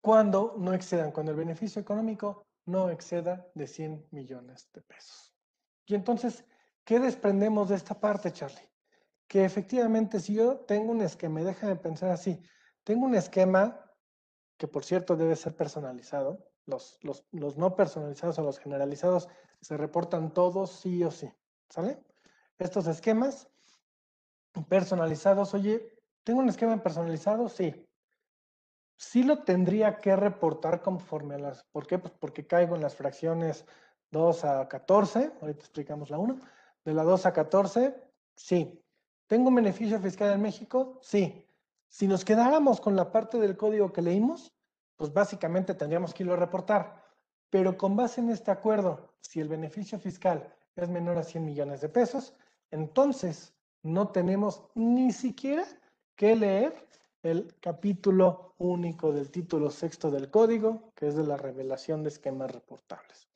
cuando 0.00 0.54
no 0.58 0.74
excedan, 0.74 1.12
cuando 1.12 1.32
el 1.32 1.38
beneficio 1.38 1.80
económico 1.80 2.47
no 2.68 2.90
exceda 2.90 3.46
de 3.54 3.66
100 3.66 4.08
millones 4.10 4.70
de 4.72 4.82
pesos. 4.82 5.34
Y 5.86 5.94
entonces, 5.94 6.44
¿qué 6.84 7.00
desprendemos 7.00 7.70
de 7.70 7.76
esta 7.76 7.98
parte, 7.98 8.32
Charlie? 8.32 8.68
Que 9.26 9.44
efectivamente, 9.44 10.20
si 10.20 10.34
yo 10.34 10.58
tengo 10.60 10.92
un 10.92 11.00
esquema, 11.00 11.40
déjame 11.40 11.76
pensar 11.76 12.10
así, 12.10 12.40
tengo 12.84 13.06
un 13.06 13.14
esquema 13.14 13.84
que 14.58 14.68
por 14.68 14.84
cierto 14.84 15.16
debe 15.16 15.34
ser 15.36 15.56
personalizado. 15.56 16.50
Los, 16.66 16.98
los, 17.02 17.24
los, 17.32 17.56
no 17.56 17.74
personalizados 17.74 18.38
o 18.38 18.42
los 18.42 18.58
generalizados 18.58 19.28
se 19.62 19.76
reportan 19.78 20.34
todos 20.34 20.70
sí 20.70 21.02
o 21.02 21.10
sí. 21.10 21.32
¿Sale? 21.70 21.98
Estos 22.58 22.86
esquemas 22.86 23.48
personalizados, 24.68 25.54
oye, 25.54 25.98
¿tengo 26.24 26.40
un 26.40 26.48
esquema 26.48 26.82
personalizado? 26.82 27.48
Sí. 27.48 27.87
Sí 28.98 29.22
lo 29.22 29.38
tendría 29.44 29.98
que 29.98 30.14
reportar 30.16 30.82
conforme 30.82 31.36
a 31.36 31.38
las... 31.38 31.64
¿Por 31.64 31.86
qué? 31.86 31.98
Pues 31.98 32.12
porque 32.18 32.46
caigo 32.46 32.74
en 32.74 32.82
las 32.82 32.96
fracciones 32.96 33.64
2 34.10 34.44
a 34.44 34.68
14, 34.68 35.32
ahorita 35.40 35.60
explicamos 35.60 36.10
la 36.10 36.18
1, 36.18 36.38
de 36.84 36.94
la 36.94 37.04
2 37.04 37.26
a 37.26 37.32
14, 37.32 37.94
sí. 38.34 38.82
¿Tengo 39.26 39.48
un 39.48 39.54
beneficio 39.54 40.00
fiscal 40.00 40.32
en 40.32 40.42
México? 40.42 40.98
Sí. 41.00 41.46
Si 41.88 42.08
nos 42.08 42.24
quedáramos 42.24 42.80
con 42.80 42.96
la 42.96 43.10
parte 43.12 43.38
del 43.38 43.56
código 43.56 43.92
que 43.92 44.02
leímos, 44.02 44.52
pues 44.96 45.12
básicamente 45.12 45.74
tendríamos 45.74 46.12
que 46.12 46.24
irlo 46.24 46.34
a 46.34 46.38
reportar. 46.38 47.04
Pero 47.50 47.78
con 47.78 47.96
base 47.96 48.20
en 48.20 48.30
este 48.30 48.50
acuerdo, 48.50 49.14
si 49.20 49.40
el 49.40 49.48
beneficio 49.48 49.98
fiscal 49.98 50.52
es 50.74 50.88
menor 50.88 51.18
a 51.18 51.22
100 51.22 51.44
millones 51.44 51.80
de 51.80 51.88
pesos, 51.88 52.34
entonces 52.70 53.54
no 53.82 54.08
tenemos 54.08 54.62
ni 54.74 55.12
siquiera 55.12 55.64
que 56.16 56.34
leer 56.34 56.74
el 57.22 57.54
capítulo 57.60 58.54
único 58.58 59.12
del 59.12 59.30
título 59.30 59.70
sexto 59.70 60.10
del 60.10 60.30
código, 60.30 60.92
que 60.94 61.08
es 61.08 61.16
de 61.16 61.24
la 61.24 61.36
revelación 61.36 62.02
de 62.02 62.10
esquemas 62.10 62.50
reportables. 62.50 63.28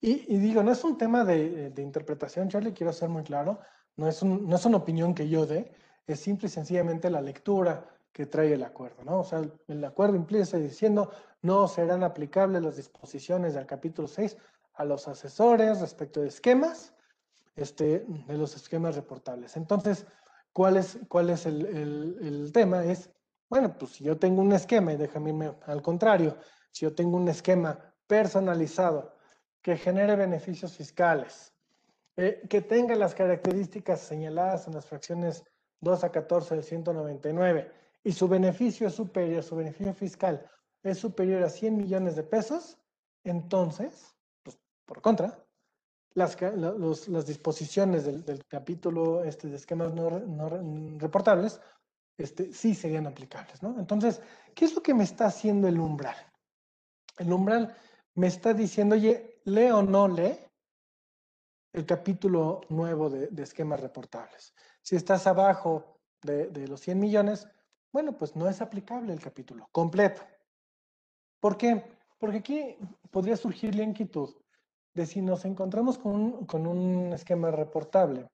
Y, 0.00 0.36
digo, 0.36 0.62
no 0.62 0.70
es 0.70 0.84
un 0.84 0.96
tema 0.96 1.24
de, 1.24 1.72
interpretación, 1.76 2.48
Charlie, 2.48 2.72
quiero 2.72 2.92
ser 2.92 3.08
muy 3.08 3.24
claro, 3.24 3.58
no 3.96 4.06
es, 4.06 4.22
no 4.22 4.54
es 4.54 4.64
una 4.64 4.76
opinión 4.76 5.14
que 5.14 5.28
yo 5.28 5.44
dé, 5.44 5.72
es 6.06 6.20
simple 6.20 6.46
y 6.46 6.50
sencillamente 6.50 7.10
la 7.10 7.20
lectura 7.20 7.84
que 8.12 8.26
trae 8.26 8.52
el 8.52 8.62
acuerdo, 8.62 9.02
¿no? 9.04 9.20
O 9.20 9.24
sea, 9.24 9.42
el 9.66 9.84
acuerdo 9.84 10.16
implica 10.16 10.56
diciendo 10.56 11.10
no 11.42 11.68
serán 11.68 12.02
aplicables 12.02 12.62
las 12.62 12.76
disposiciones 12.76 13.54
del 13.54 13.66
capítulo 13.66 14.08
6 14.08 14.36
a 14.74 14.84
los 14.84 15.08
asesores 15.08 15.80
respecto 15.80 16.20
de 16.20 16.28
esquemas, 16.28 16.94
este, 17.56 18.04
de 18.26 18.38
los 18.38 18.54
esquemas 18.54 18.94
reportables. 18.94 19.56
Entonces, 19.56 20.06
¿cuál 20.52 20.76
es, 20.76 20.98
cuál 21.08 21.30
es 21.30 21.46
el, 21.46 21.66
el, 22.20 22.52
tema? 22.52 22.84
Es, 22.84 23.10
bueno, 23.48 23.76
pues 23.78 23.92
si 23.92 24.04
yo 24.04 24.18
tengo 24.18 24.42
un 24.42 24.52
esquema, 24.52 24.92
y 24.92 24.96
déjame 24.96 25.30
irme 25.30 25.54
al 25.66 25.82
contrario, 25.82 26.36
si 26.70 26.84
yo 26.84 26.94
tengo 26.94 27.16
un 27.16 27.28
esquema 27.28 27.78
personalizado 28.06 29.16
que 29.62 29.76
genere 29.76 30.16
beneficios 30.16 30.76
fiscales, 30.76 31.52
eh, 32.16 32.42
que 32.48 32.60
tenga 32.60 32.94
las 32.96 33.14
características 33.14 34.00
señaladas 34.00 34.66
en 34.66 34.74
las 34.74 34.86
fracciones 34.86 35.44
2 35.80 36.04
a 36.04 36.10
14 36.10 36.56
del 36.56 36.64
199 36.64 37.70
y 38.02 38.12
su 38.12 38.28
beneficio 38.28 38.88
es 38.88 38.94
superior, 38.94 39.42
su 39.42 39.56
beneficio 39.56 39.94
fiscal 39.94 40.50
es 40.82 40.98
superior 40.98 41.42
a 41.42 41.50
100 41.50 41.76
millones 41.76 42.16
de 42.16 42.22
pesos, 42.22 42.78
entonces, 43.24 44.16
pues, 44.42 44.58
por 44.84 45.00
contra, 45.02 45.44
las, 46.14 47.26
disposiciones 47.26 48.04
del, 48.04 48.44
capítulo 48.46 49.24
este, 49.24 49.48
de 49.48 49.56
esquemas 49.56 49.92
no, 49.94 50.48
reportables 50.98 51.60
este, 52.16 52.52
sí 52.52 52.74
serían 52.74 53.06
aplicables. 53.06 53.62
Entonces, 53.62 54.20
¿qué 54.54 54.64
es 54.64 54.74
lo 54.74 54.82
que 54.82 54.94
me 54.94 55.04
está 55.04 55.26
haciendo 55.26 55.68
el 55.68 55.78
umbral? 55.78 56.16
El 57.18 57.32
umbral 57.32 57.76
me 58.14 58.26
está 58.26 58.52
diciendo, 58.52 58.96
oye, 58.96 59.40
lee 59.44 59.70
o 59.70 59.82
no 59.82 60.08
lee 60.08 60.38
el 61.72 61.86
capítulo 61.86 62.62
nuevo 62.68 63.08
de, 63.08 63.30
esquemas 63.42 63.80
reportables. 63.80 64.54
Si 64.82 64.96
estás 64.96 65.26
abajo 65.26 66.00
de, 66.22 66.66
los 66.66 66.80
100 66.80 66.98
millones, 66.98 67.46
bueno, 67.92 68.16
pues 68.18 68.34
no 68.34 68.48
es 68.48 68.60
aplicable 68.60 69.12
el 69.12 69.20
capítulo 69.20 69.68
completo. 69.70 70.22
¿Por 71.40 71.56
qué? 71.56 71.84
Porque 72.18 72.38
aquí 72.38 72.76
podría 73.10 73.36
surgir 73.36 73.74
la 73.76 73.84
de 74.94 75.06
si 75.06 75.22
nos 75.22 75.44
encontramos 75.44 75.98
con 75.98 76.12
un, 76.14 76.46
con 76.46 76.66
un 76.66 77.12
esquema 77.12 77.50
reportable 77.50 78.28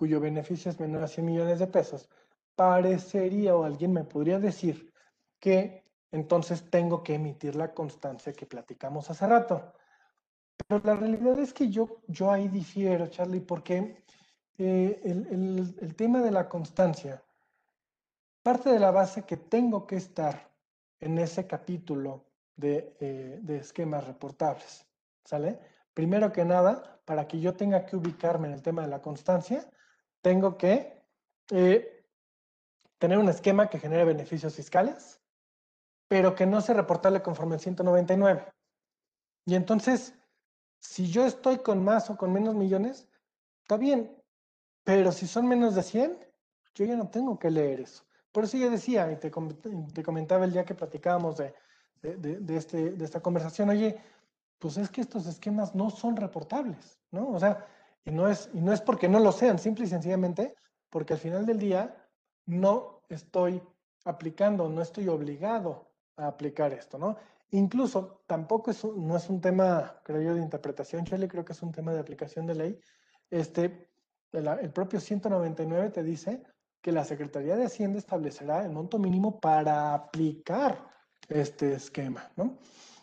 cuyo 0.00 0.18
beneficio 0.18 0.70
es 0.70 0.80
menor 0.80 1.04
a 1.04 1.08
100 1.08 1.26
millones 1.26 1.58
de 1.58 1.66
pesos, 1.66 2.08
parecería 2.54 3.54
o 3.54 3.64
alguien 3.64 3.92
me 3.92 4.04
podría 4.04 4.38
decir 4.38 4.92
que 5.38 5.84
entonces 6.10 6.70
tengo 6.70 7.02
que 7.02 7.14
emitir 7.14 7.54
la 7.54 7.74
constancia 7.74 8.32
que 8.32 8.46
platicamos 8.46 9.10
hace 9.10 9.26
rato. 9.26 9.74
Pero 10.66 10.80
la 10.84 10.96
realidad 10.96 11.38
es 11.38 11.52
que 11.52 11.68
yo, 11.68 12.00
yo 12.06 12.30
ahí 12.30 12.48
difiero, 12.48 13.08
Charlie, 13.08 13.40
porque 13.40 14.02
eh, 14.58 15.00
el, 15.04 15.76
el, 15.80 15.94
tema 15.96 16.20
de 16.22 16.30
la 16.30 16.48
constancia 16.48 17.22
parte 18.42 18.70
de 18.70 18.78
la 18.78 18.90
base 18.90 19.24
que 19.24 19.36
tengo 19.36 19.86
que 19.86 19.96
estar 19.96 20.50
en 20.98 21.18
ese 21.18 21.46
capítulo 21.46 22.24
de, 22.56 22.96
eh, 23.00 23.38
de 23.42 23.58
esquemas 23.58 24.06
reportables. 24.06 24.86
¿Sale? 25.24 25.58
Primero 26.00 26.32
que 26.32 26.46
nada, 26.46 26.98
para 27.04 27.28
que 27.28 27.40
yo 27.40 27.52
tenga 27.52 27.84
que 27.84 27.94
ubicarme 27.94 28.48
en 28.48 28.54
el 28.54 28.62
tema 28.62 28.80
de 28.80 28.88
la 28.88 29.02
constancia, 29.02 29.68
tengo 30.22 30.56
que 30.56 31.04
eh, 31.50 32.06
tener 32.96 33.18
un 33.18 33.28
esquema 33.28 33.68
que 33.68 33.78
genere 33.78 34.06
beneficios 34.06 34.54
fiscales, 34.54 35.20
pero 36.08 36.34
que 36.34 36.46
no 36.46 36.62
se 36.62 36.72
reportable 36.72 37.20
conforme 37.20 37.56
al 37.56 37.60
199. 37.60 38.50
Y 39.44 39.54
entonces, 39.54 40.14
si 40.78 41.10
yo 41.10 41.26
estoy 41.26 41.58
con 41.58 41.84
más 41.84 42.08
o 42.08 42.16
con 42.16 42.32
menos 42.32 42.54
millones, 42.54 43.06
está 43.60 43.76
bien, 43.76 44.16
pero 44.82 45.12
si 45.12 45.26
son 45.26 45.46
menos 45.46 45.74
de 45.74 45.82
100, 45.82 46.18
yo 46.76 46.86
ya 46.86 46.96
no 46.96 47.10
tengo 47.10 47.38
que 47.38 47.50
leer 47.50 47.80
eso. 47.80 48.04
Por 48.32 48.44
eso 48.44 48.56
yo 48.56 48.70
decía, 48.70 49.12
y 49.12 49.16
te, 49.16 49.30
comentaba 49.30 50.46
el 50.46 50.52
día 50.52 50.64
que 50.64 50.74
platicábamos 50.74 51.36
de, 51.36 51.52
de, 52.00 52.56
este, 52.56 52.92
de 52.92 53.04
esta 53.04 53.20
conversación, 53.20 53.68
oye, 53.68 54.00
pues 54.60 54.76
es 54.76 54.90
que 54.90 55.00
estos 55.00 55.26
esquemas 55.26 55.74
no 55.74 55.90
son 55.90 56.16
reportables, 56.16 57.00
¿no? 57.10 57.30
O 57.30 57.40
sea, 57.40 57.66
y 58.04 58.12
no 58.12 58.28
es, 58.28 58.48
y 58.52 58.60
no 58.60 58.72
es 58.72 58.80
porque 58.80 59.08
no 59.08 59.18
lo 59.18 59.32
sean, 59.32 59.58
simple 59.58 59.86
y 59.86 59.88
sencillamente 59.88 60.54
porque 60.90 61.14
al 61.14 61.18
final 61.18 61.46
del 61.46 61.58
día 61.58 61.96
no 62.46 63.02
estoy 63.08 63.62
aplicando, 64.04 64.68
no 64.68 64.82
estoy 64.82 65.08
obligado 65.08 65.90
a 66.16 66.26
aplicar 66.26 66.72
esto, 66.72 66.98
¿no? 66.98 67.16
Incluso 67.52 68.22
tampoco 68.26 68.70
es 68.70 68.84
no 68.84 69.16
es 69.16 69.28
un 69.28 69.40
tema, 69.40 70.00
creo 70.04 70.20
yo, 70.22 70.34
de 70.34 70.42
interpretación, 70.42 71.04
Chile, 71.04 71.26
creo 71.26 71.44
que 71.44 71.52
es 71.52 71.62
un 71.62 71.72
tema 71.72 71.92
de 71.92 72.00
aplicación 72.00 72.46
de 72.46 72.54
ley. 72.54 72.80
Este, 73.30 73.88
el, 74.32 74.46
el 74.46 74.70
propio 74.70 75.00
199 75.00 75.90
te 75.90 76.02
dice 76.02 76.42
que 76.82 76.92
la 76.92 77.04
Secretaría 77.04 77.56
de 77.56 77.64
Hacienda 77.64 77.98
establecerá 77.98 78.64
el 78.64 78.72
monto 78.72 78.98
mínimo 78.98 79.40
para 79.40 79.94
aplicar 79.94 80.86
este 81.28 81.72
esquema, 81.74 82.30
¿no? 82.36 82.58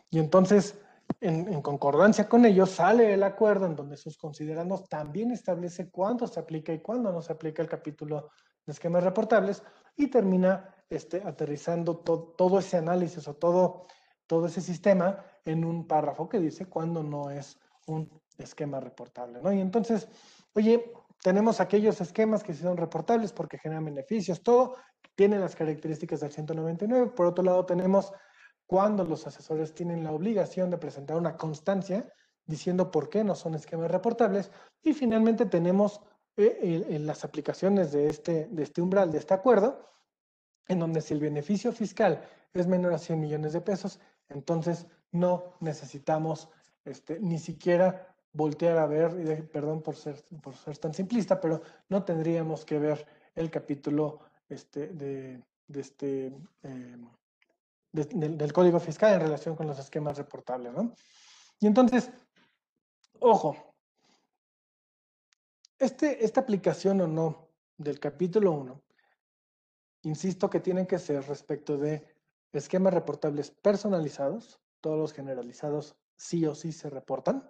Y 0.10 0.20
entonces, 0.20 0.80
en, 1.20 1.62
concordancia 1.62 2.30
con 2.30 2.46
ello, 2.46 2.66
sale 2.66 3.14
el 3.14 3.24
acuerdo 3.24 3.66
en 3.66 3.76
donde 3.76 3.98
sus 3.98 4.18
considerandos 4.18 4.88
también 4.88 5.32
establece 5.32 5.90
cuándo 5.90 6.28
se 6.28 6.40
aplica 6.40 6.74
y 6.74 6.80
cuándo 6.80 7.12
no 7.12 7.22
se 7.22 7.34
aplica 7.34 7.62
el 7.62 7.70
capítulo 7.70 8.30
de 8.66 8.74
esquemas 8.74 9.04
reportables 9.04 9.64
y 9.96 10.08
termina 10.08 10.76
este, 10.90 11.22
aterrizando 11.26 11.98
todo 11.98 12.60
ese 12.60 12.78
análisis 12.78 13.28
o 13.28 13.36
todo, 13.36 13.88
todo 14.28 14.46
ese 14.46 14.62
sistema 14.62 15.24
en 15.46 15.66
un 15.66 15.88
párrafo 15.88 16.30
que 16.30 16.40
dice 16.40 16.66
cuándo 16.66 17.04
no 17.04 17.30
es 17.30 17.58
un 17.88 18.10
esquema 18.38 18.80
reportable, 18.80 19.42
¿no? 19.42 19.52
Y 19.52 19.60
entonces, 19.60 20.08
oye, 20.54 20.92
tenemos 21.24 21.60
aquellos 21.60 22.00
esquemas 22.00 22.44
que 22.44 22.54
son 22.54 22.78
reportables 22.78 23.34
porque 23.34 23.58
generan 23.58 23.86
beneficios, 23.86 24.44
todo, 24.44 24.76
tiene 25.16 25.40
las 25.40 25.56
características 25.56 26.20
del 26.20 26.32
199. 26.32 27.12
Por 27.16 27.26
otro 27.26 27.44
lado, 27.44 27.66
tenemos 27.66 28.14
cuando 28.68 29.04
los 29.04 29.26
asesores 29.26 29.74
tienen 29.74 30.04
la 30.04 30.12
obligación 30.12 30.70
de 30.70 30.78
presentar 30.78 31.18
una 31.18 31.38
constancia 31.38 32.12
diciendo 32.46 32.92
por 32.92 33.10
qué 33.10 33.24
no 33.24 33.34
son 33.34 33.56
esquemas 33.56 33.90
reportables. 33.90 34.52
Y 34.84 34.94
finalmente 34.94 35.46
tenemos 35.46 36.02
eh, 36.36 37.00
las 37.02 37.24
aplicaciones 37.24 37.92
de 37.92 38.08
este, 38.08 38.48
de 38.48 38.64
este 38.64 38.82
umbral, 38.82 39.12
de 39.12 39.18
este 39.18 39.34
acuerdo, 39.34 39.90
en 40.68 40.80
donde 40.80 41.02
si 41.02 41.14
el 41.14 41.20
beneficio 41.20 41.72
fiscal 41.72 42.22
es 42.54 42.68
menor 42.68 42.94
a 42.94 43.00
100 43.00 43.20
millones 43.20 43.54
de 43.54 43.62
pesos, 43.62 44.00
entonces 44.30 44.86
no 45.12 45.54
necesitamos 45.62 46.50
este, 46.86 47.20
ni 47.20 47.40
siquiera 47.40 48.16
voltear 48.34 48.78
a 48.78 48.86
ver, 48.86 49.50
perdón 49.50 49.82
por 49.82 49.96
ser, 49.96 50.24
por 50.42 50.56
ser 50.56 50.78
tan 50.78 50.94
simplista, 50.94 51.40
pero 51.40 51.62
no 51.90 52.04
tendríamos 52.04 52.66
que 52.66 52.78
ver 52.78 53.06
el 53.36 53.50
capítulo 53.50 54.20
este, 54.50 54.88
de, 54.88 55.42
este, 55.74 56.28
eh, 56.64 56.98
del, 57.92 58.54
código 58.54 58.80
fiscal 58.80 59.14
en 59.14 59.22
relación 59.22 59.56
con 59.56 59.68
los 59.68 59.80
esquemas 59.80 60.18
reportables. 60.18 60.74
¿no? 60.74 60.94
Y 61.60 61.68
entonces, 61.68 62.12
ojo, 63.20 63.56
este, 65.80 66.24
esta 66.24 66.42
aplicación 66.42 67.02
o 67.02 67.08
no 67.08 67.50
del 67.78 68.00
capítulo 68.00 68.52
1, 68.52 68.82
insisto 70.04 70.50
que 70.50 70.60
tienen 70.60 70.86
que 70.86 71.00
ser 71.00 71.28
respecto 71.28 71.78
de 71.78 72.06
esquemas 72.54 72.94
reportables 72.94 73.52
personalizados, 73.52 74.60
todos 74.82 74.98
los 74.98 75.14
generalizados 75.14 75.96
sí 76.16 76.46
o 76.46 76.56
sí 76.56 76.72
se 76.72 76.90
reportan. 76.90 77.50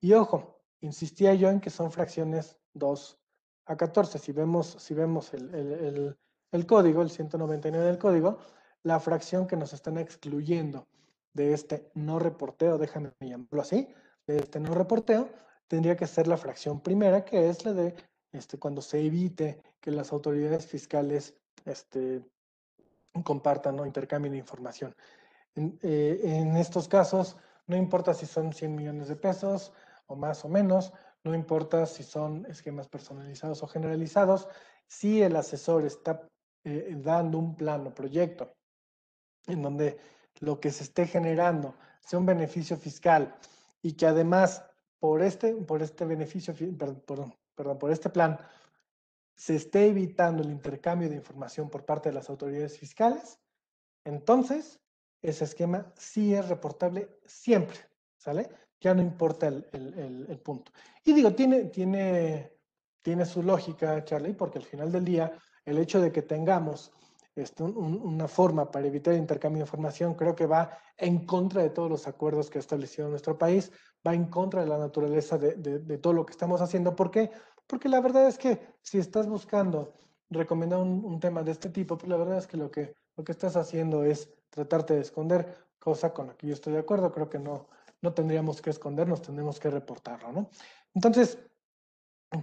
Y 0.00 0.12
ojo, 0.12 0.60
insistía 0.80 1.34
yo 1.34 1.50
en 1.50 1.60
que 1.60 1.70
son 1.70 1.90
fracciones 1.90 2.58
2 2.74 3.18
a 3.66 3.76
14. 3.76 4.18
Si 4.18 4.32
vemos, 4.32 4.76
si 4.78 4.94
vemos 4.94 5.32
el, 5.34 5.54
el, 5.54 6.18
el 6.52 6.66
código, 6.66 7.02
el 7.02 7.10
199 7.10 7.86
del 7.86 7.98
código, 7.98 8.38
la 8.84 9.00
fracción 9.00 9.46
que 9.46 9.56
nos 9.56 9.72
están 9.72 9.98
excluyendo 9.98 10.86
de 11.32 11.52
este 11.52 11.90
no 11.94 12.18
reporteo, 12.18 12.78
déjame 12.78 13.10
llamarlo 13.20 13.60
así, 13.60 13.88
de 14.26 14.38
este 14.38 14.60
no 14.60 14.74
reporteo, 14.74 15.28
tendría 15.66 15.96
que 15.96 16.06
ser 16.06 16.28
la 16.28 16.36
fracción 16.36 16.80
primera, 16.80 17.24
que 17.24 17.48
es 17.48 17.64
la 17.64 17.72
de 17.72 17.94
este, 18.32 18.58
cuando 18.58 18.82
se 18.82 19.00
evite 19.00 19.62
que 19.80 19.90
las 19.90 20.12
autoridades 20.12 20.66
fiscales 20.66 21.34
este, 21.64 22.22
compartan 23.24 23.78
o 23.80 23.86
intercambien 23.86 24.34
información. 24.34 24.94
En, 25.54 25.78
eh, 25.82 26.20
en, 26.22 26.56
estos 26.56 26.88
casos, 26.88 27.36
no 27.66 27.76
importa 27.76 28.12
si 28.12 28.26
son 28.26 28.52
100 28.52 28.74
millones 28.74 29.08
de 29.08 29.16
pesos 29.16 29.72
o 30.06 30.16
más 30.16 30.44
o 30.44 30.48
menos, 30.48 30.92
no 31.22 31.34
importa 31.34 31.86
si 31.86 32.02
son 32.02 32.44
esquemas 32.46 32.88
personalizados 32.88 33.62
o 33.62 33.66
generalizados, 33.66 34.46
si 34.86 35.22
el 35.22 35.36
asesor 35.36 35.86
está 35.86 36.28
eh, 36.64 36.94
dando 36.98 37.38
un 37.38 37.56
plano, 37.56 37.94
proyecto, 37.94 38.52
en 39.46 39.62
donde 39.62 39.98
lo 40.40 40.60
que 40.60 40.70
se 40.70 40.84
esté 40.84 41.06
generando 41.06 41.74
sea 42.00 42.18
un 42.18 42.26
beneficio 42.26 42.76
fiscal 42.76 43.34
y 43.82 43.92
que 43.92 44.06
además 44.06 44.64
por 44.98 45.22
este, 45.22 45.54
por 45.54 45.82
este 45.82 46.04
beneficio, 46.04 46.54
perdón, 46.78 47.34
perdón, 47.54 47.78
por 47.78 47.90
este 47.90 48.08
plan, 48.10 48.38
se 49.36 49.56
esté 49.56 49.86
evitando 49.86 50.42
el 50.42 50.50
intercambio 50.50 51.08
de 51.08 51.16
información 51.16 51.68
por 51.68 51.84
parte 51.84 52.08
de 52.08 52.14
las 52.14 52.30
autoridades 52.30 52.78
fiscales, 52.78 53.38
entonces 54.04 54.80
ese 55.22 55.44
esquema 55.44 55.92
sí 55.96 56.34
es 56.34 56.48
reportable 56.48 57.08
siempre, 57.24 57.78
¿sale? 58.16 58.48
Ya 58.80 58.94
no 58.94 59.02
importa 59.02 59.48
el, 59.48 59.66
el, 59.72 60.26
el, 60.28 60.38
punto. 60.38 60.70
Y 61.04 61.14
digo, 61.14 61.34
tiene, 61.34 61.64
tiene, 61.66 62.52
tiene 63.00 63.24
su 63.24 63.42
lógica, 63.42 64.04
Charlie, 64.04 64.34
porque 64.34 64.58
al 64.58 64.64
final 64.64 64.92
del 64.92 65.04
día, 65.04 65.32
el 65.64 65.78
hecho 65.78 66.00
de 66.00 66.12
que 66.12 66.22
tengamos 66.22 66.92
este, 67.36 67.62
un, 67.62 68.00
una 68.00 68.28
forma 68.28 68.70
para 68.70 68.86
evitar 68.86 69.14
el 69.14 69.20
intercambio 69.20 69.58
de 69.58 69.64
información 69.64 70.14
creo 70.14 70.34
que 70.36 70.46
va 70.46 70.78
en 70.96 71.26
contra 71.26 71.62
de 71.62 71.70
todos 71.70 71.90
los 71.90 72.06
acuerdos 72.06 72.48
que 72.48 72.58
ha 72.58 72.60
establecido 72.60 73.08
nuestro 73.08 73.36
país, 73.36 73.72
va 74.06 74.14
en 74.14 74.26
contra 74.26 74.62
de 74.62 74.68
la 74.68 74.78
naturaleza 74.78 75.36
de, 75.36 75.54
de, 75.56 75.80
de 75.80 75.98
todo 75.98 76.12
lo 76.12 76.24
que 76.24 76.32
estamos 76.32 76.60
haciendo. 76.60 76.94
¿Por 76.94 77.10
qué? 77.10 77.30
Porque 77.66 77.88
la 77.88 78.00
verdad 78.00 78.28
es 78.28 78.38
que 78.38 78.60
si 78.82 78.98
estás 78.98 79.26
buscando 79.26 79.94
recomendar 80.30 80.78
un, 80.78 81.04
un, 81.04 81.18
tema 81.18 81.42
de 81.42 81.52
este 81.52 81.70
tipo, 81.70 81.96
pues 81.96 82.08
la 82.08 82.16
verdad 82.16 82.38
es 82.38 82.46
que 82.46 82.56
lo, 82.56 82.70
que 82.70 82.94
lo 83.16 83.24
que 83.24 83.32
estás 83.32 83.56
haciendo 83.56 84.04
es 84.04 84.28
tratarte 84.50 84.94
de 84.94 85.00
esconder, 85.00 85.56
cosa 85.78 86.12
con 86.12 86.28
la 86.28 86.36
que 86.36 86.46
yo 86.46 86.54
estoy 86.54 86.74
de 86.74 86.80
acuerdo. 86.80 87.12
Creo 87.12 87.28
que 87.28 87.38
no, 87.38 87.68
no 88.02 88.12
tendríamos 88.12 88.60
que 88.60 88.70
escondernos, 88.70 89.22
tendríamos 89.22 89.58
que 89.58 89.70
reportarlo, 89.70 90.32
¿no? 90.32 90.50
Entonces, 90.94 91.38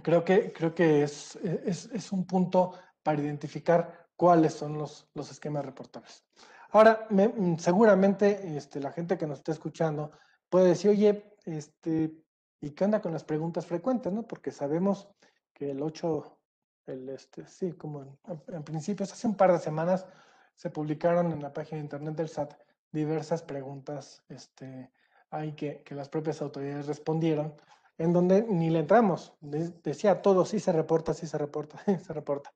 creo 0.02 0.24
que, 0.24 0.52
creo 0.52 0.74
que 0.74 1.02
es, 1.04 1.36
es, 1.36 1.86
es 1.86 2.12
un 2.12 2.26
punto 2.26 2.72
para 3.02 3.20
identificar 3.20 4.01
cuáles 4.22 4.54
son 4.54 4.78
los, 4.78 5.08
los 5.14 5.30
esquemas 5.32 5.66
reportables. 5.66 6.24
Ahora, 6.70 7.06
me, 7.10 7.58
seguramente 7.58 8.56
este, 8.56 8.78
la 8.78 8.92
gente 8.92 9.18
que 9.18 9.26
nos 9.26 9.38
está 9.38 9.50
escuchando 9.50 10.12
puede 10.48 10.68
decir, 10.68 10.92
oye, 10.92 11.34
este, 11.44 12.22
¿Y 12.62 12.70
qué 12.70 12.84
onda 12.84 13.02
con 13.02 13.12
las 13.12 13.24
preguntas 13.24 13.66
frecuentes? 13.66 14.12
¿no? 14.12 14.22
Porque 14.22 14.52
sabemos 14.52 15.08
que 15.52 15.72
el 15.72 15.82
8, 15.82 16.38
el 16.86 17.08
este, 17.08 17.44
sí, 17.44 17.72
como 17.72 18.02
en, 18.02 18.18
en 18.46 18.62
principios, 18.62 19.12
hace 19.12 19.26
un 19.26 19.34
par 19.34 19.50
de 19.52 19.58
semanas 19.58 20.06
se 20.54 20.70
publicaron 20.70 21.32
en 21.32 21.42
la 21.42 21.52
página 21.52 21.78
de 21.78 21.84
internet 21.84 22.14
del 22.14 22.28
SAT 22.28 22.54
diversas 22.92 23.42
preguntas 23.42 24.22
este, 24.28 24.92
hay 25.30 25.54
que, 25.54 25.82
que 25.82 25.96
las 25.96 26.08
propias 26.08 26.40
autoridades 26.40 26.86
respondieron, 26.86 27.52
en 27.98 28.12
donde 28.12 28.42
ni 28.42 28.70
le 28.70 28.78
entramos. 28.78 29.34
decía 29.40 30.22
todo, 30.22 30.44
sí 30.44 30.60
se 30.60 30.70
reporta, 30.70 31.14
sí 31.14 31.26
se 31.26 31.38
reporta, 31.38 31.82
sí 31.84 31.96
se 31.96 32.12
reporta. 32.12 32.52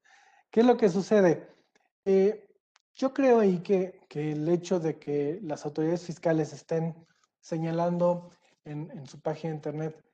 ¿Qué 0.50 0.60
es 0.60 0.66
lo 0.66 0.76
que 0.76 0.88
sucede? 0.88 1.55
Eh, 2.06 2.48
yo 2.94 3.12
creo 3.12 3.40
ahí 3.40 3.58
que, 3.58 4.00
que 4.08 4.30
el 4.32 4.48
hecho 4.48 4.78
de 4.78 4.96
que 4.98 5.40
las 5.42 5.64
autoridades 5.66 6.04
fiscales 6.04 6.52
estén 6.52 6.94
señalando 7.40 8.30
en, 8.64 9.06
su 9.06 9.20
página 9.20 9.50
de 9.50 9.56
internet 9.56 10.04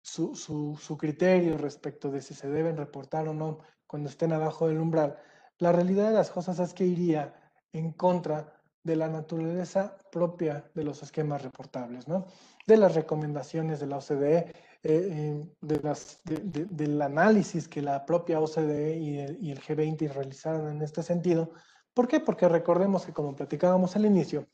su, 0.00 0.34
su, 0.34 0.76
su, 0.80 0.96
criterio 0.96 1.56
respecto 1.58 2.10
de 2.10 2.22
si 2.22 2.34
se 2.34 2.48
deben 2.48 2.76
reportar 2.76 3.28
o 3.28 3.34
no 3.34 3.58
cuando 3.86 4.08
estén 4.08 4.32
abajo 4.32 4.66
del 4.66 4.80
umbral, 4.80 5.18
la 5.58 5.72
realidad 5.72 6.08
de 6.08 6.14
las 6.14 6.30
cosas 6.30 6.58
es 6.58 6.72
que 6.72 6.84
iría 6.84 7.34
en 7.72 7.92
contra 7.92 8.60
de 8.82 8.96
la 8.96 9.08
naturaleza 9.08 9.96
propia 10.10 10.64
de 10.74 10.84
los 10.84 11.02
esquemas 11.02 11.42
reportables, 11.42 12.08
¿no? 12.08 12.26
de 12.66 12.76
las 12.78 12.94
recomendaciones 12.94 13.78
de 13.78 13.86
la 13.86 13.98
OCDE, 13.98 14.54
eh, 14.84 15.08
eh, 15.12 15.54
de 15.60 15.80
las, 15.80 16.20
de, 16.24 16.36
de, 16.38 16.64
del 16.64 17.00
análisis 17.00 17.68
que 17.68 17.80
la 17.80 18.04
propia 18.04 18.40
OCDE 18.40 18.96
y 18.96 19.18
el, 19.18 19.38
y 19.40 19.50
el 19.52 19.60
G20 19.60 20.12
realizaron 20.12 20.68
en 20.70 20.82
este 20.82 21.02
sentido. 21.02 21.52
¿Por 21.94 22.08
qué? 22.08 22.20
Porque 22.20 22.48
recordemos 22.48 23.06
que 23.06 23.12
como 23.12 23.36
platicábamos 23.36 23.94
al 23.94 24.06
inicio, 24.06 24.48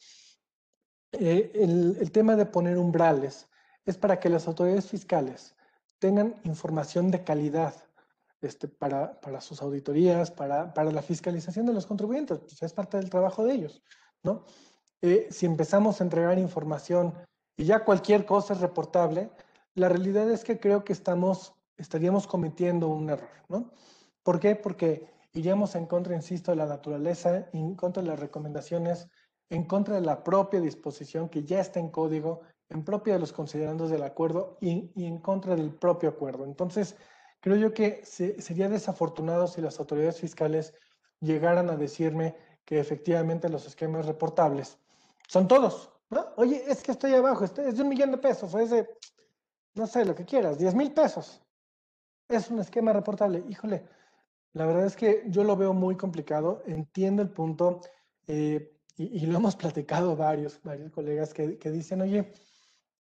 eh, 1.13 1.51
el, 1.55 1.97
el, 1.99 2.13
tema 2.13 2.37
de 2.37 2.45
poner 2.45 2.77
umbrales 2.77 3.49
es 3.87 3.97
para 3.97 4.21
que 4.21 4.29
las 4.29 4.47
autoridades 4.47 4.89
fiscales 4.89 5.57
tengan 5.99 6.35
información 6.45 7.11
de 7.11 7.25
calidad 7.25 7.75
este, 8.43 8.69
para, 8.69 9.19
para 9.21 9.41
sus 9.41 9.63
auditorías, 9.63 10.31
para, 10.31 10.75
para, 10.75 10.93
la 10.93 11.03
fiscalización 11.03 11.67
de 11.67 11.73
los 11.73 11.87
contribuyentes, 11.87 12.39
pues 12.39 12.63
es 12.63 12.73
parte 12.73 12.99
del 12.99 13.11
trabajo 13.11 13.45
de 13.45 13.55
ellos, 13.55 13.83
¿no? 14.23 14.45
Eh, 15.01 15.29
si 15.31 15.47
empezamos 15.47 16.01
a 16.01 16.05
entregar 16.05 16.39
información 16.39 17.15
y 17.57 17.65
ya 17.65 17.85
cualquier 17.85 18.27
cosa 18.27 18.55
es 18.55 18.61
reportable, 18.61 19.31
la 19.79 19.89
realidad 19.89 20.31
es 20.31 20.45
que 20.45 20.59
creo 20.59 20.85
que 20.85 20.93
estamos, 20.93 21.55
estaríamos 21.77 22.27
cometiendo 22.27 22.89
un 22.89 23.11
error, 23.11 23.29
¿no? 23.49 23.73
¿Por 24.23 24.41
qué? 24.41 24.57
Porque 24.57 25.09
iríamos 25.33 25.75
en 25.75 25.87
contra, 25.87 26.15
insisto, 26.15 26.51
de 26.51 26.57
la 26.57 26.67
naturaleza, 26.67 27.49
en 27.53 27.75
contra 27.75 28.03
de 28.03 28.09
las 28.09 28.21
recomendaciones 28.21 29.09
en 29.51 29.65
contra 29.65 29.95
de 29.97 30.03
la 30.03 30.23
propia 30.23 30.61
disposición 30.61 31.29
que 31.29 31.45
ya 31.45 31.61
está 31.61 31.81
en 31.81 31.89
código, 31.89 32.43
en 32.69 32.85
propia 32.85 33.15
de 33.15 33.21
los 33.21 33.33
considerandos 33.33 33.91
del 33.91 34.03
acuerdo 34.03 34.59
y, 34.61 34.91
en 34.97 35.19
contra 35.19 35.57
del 35.57 35.71
propio 35.71 36.11
acuerdo. 36.11 36.45
Entonces, 36.45 36.97
creo 37.41 37.57
yo 37.57 37.73
que 37.73 38.03
se, 38.05 38.41
sería 38.43 38.69
desafortunado 38.69 39.47
si 39.47 39.61
las 39.61 39.79
autoridades 39.79 40.21
fiscales 40.21 40.75
llegaran 41.21 41.71
a 41.71 41.77
decirme 41.77 42.37
que 42.65 42.79
efectivamente 42.79 43.49
los 43.49 43.67
esquemas 43.67 44.07
reportables 44.07 44.79
son 45.27 45.49
todos. 45.49 45.91
¿no? 46.11 46.27
Oye, 46.37 46.63
es 46.69 46.83
que 46.83 46.93
estoy 46.93 47.15
abajo, 47.15 47.45
es 47.45 47.55
de 47.55 47.83
un 47.83 47.89
millón 47.89 48.11
de 48.11 48.19
pesos, 48.19 48.55
o 48.55 48.59
de, 48.59 48.87
no 49.79 49.87
sé, 49.87 50.05
lo 50.05 50.15
que 50.15 50.25
quieras, 50.25 50.59
10 50.59 50.75
mil 50.75 50.93
pesos. 50.93 51.41
Es 52.29 52.51
un 52.51 52.59
esquema 52.59 52.93
reportable. 52.93 53.45
Híjole, 53.49 53.85
la 54.53 54.67
verdad 54.67 54.87
es 54.87 54.97
que 54.97 55.25
yo 55.29 55.45
lo 55.45 55.57
veo 55.57 55.73
muy 55.73 55.97
complicado, 55.97 56.63
entiendo 56.67 57.23
el 57.23 57.31
punto. 57.31 57.81
Eh, 58.27 58.77
y, 58.97 59.23
y, 59.23 59.27
lo 59.27 59.39
hemos 59.39 59.57
platicado 59.63 60.17
varios, 60.17 60.61
varios 60.63 60.91
colegas 60.91 61.33
que, 61.33 61.59
que 61.59 61.71
dicen, 61.71 62.03
oye, 62.03 62.33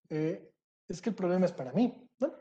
eh, 0.08 0.50
es 0.88 1.02
que 1.02 1.10
el 1.10 1.16
problema 1.16 1.46
es 1.46 1.52
para 1.52 1.72
mí. 1.72 2.08
¿no? 2.20 2.32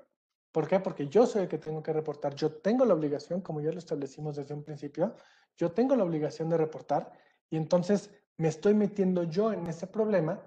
¿Por 0.52 0.68
qué? 0.68 0.80
Porque 0.80 1.08
yo 1.08 1.26
soy 1.26 1.44
el 1.44 1.48
que 1.48 1.58
tengo 1.58 1.84
que 1.84 1.92
reportar. 1.92 2.36
Yo 2.36 2.52
tengo 2.52 2.86
la 2.86 2.94
obligación, 2.94 3.42
como 3.42 3.60
ya 3.60 3.72
lo 3.72 3.80
establecimos 3.80 4.36
desde 4.36 4.54
un 4.54 4.64
principio, 4.64 5.16
yo 5.58 5.72
tengo 5.72 5.96
la 5.96 6.04
obligación 6.04 6.50
de 6.50 6.58
reportar 6.58 7.12
y 7.50 7.58
entonces 7.58 8.12
me 8.38 8.48
estoy 8.48 8.76
metiendo 8.76 9.24
yo 9.24 9.52
en 9.52 9.66
ese 9.66 9.88
problema 9.88 10.40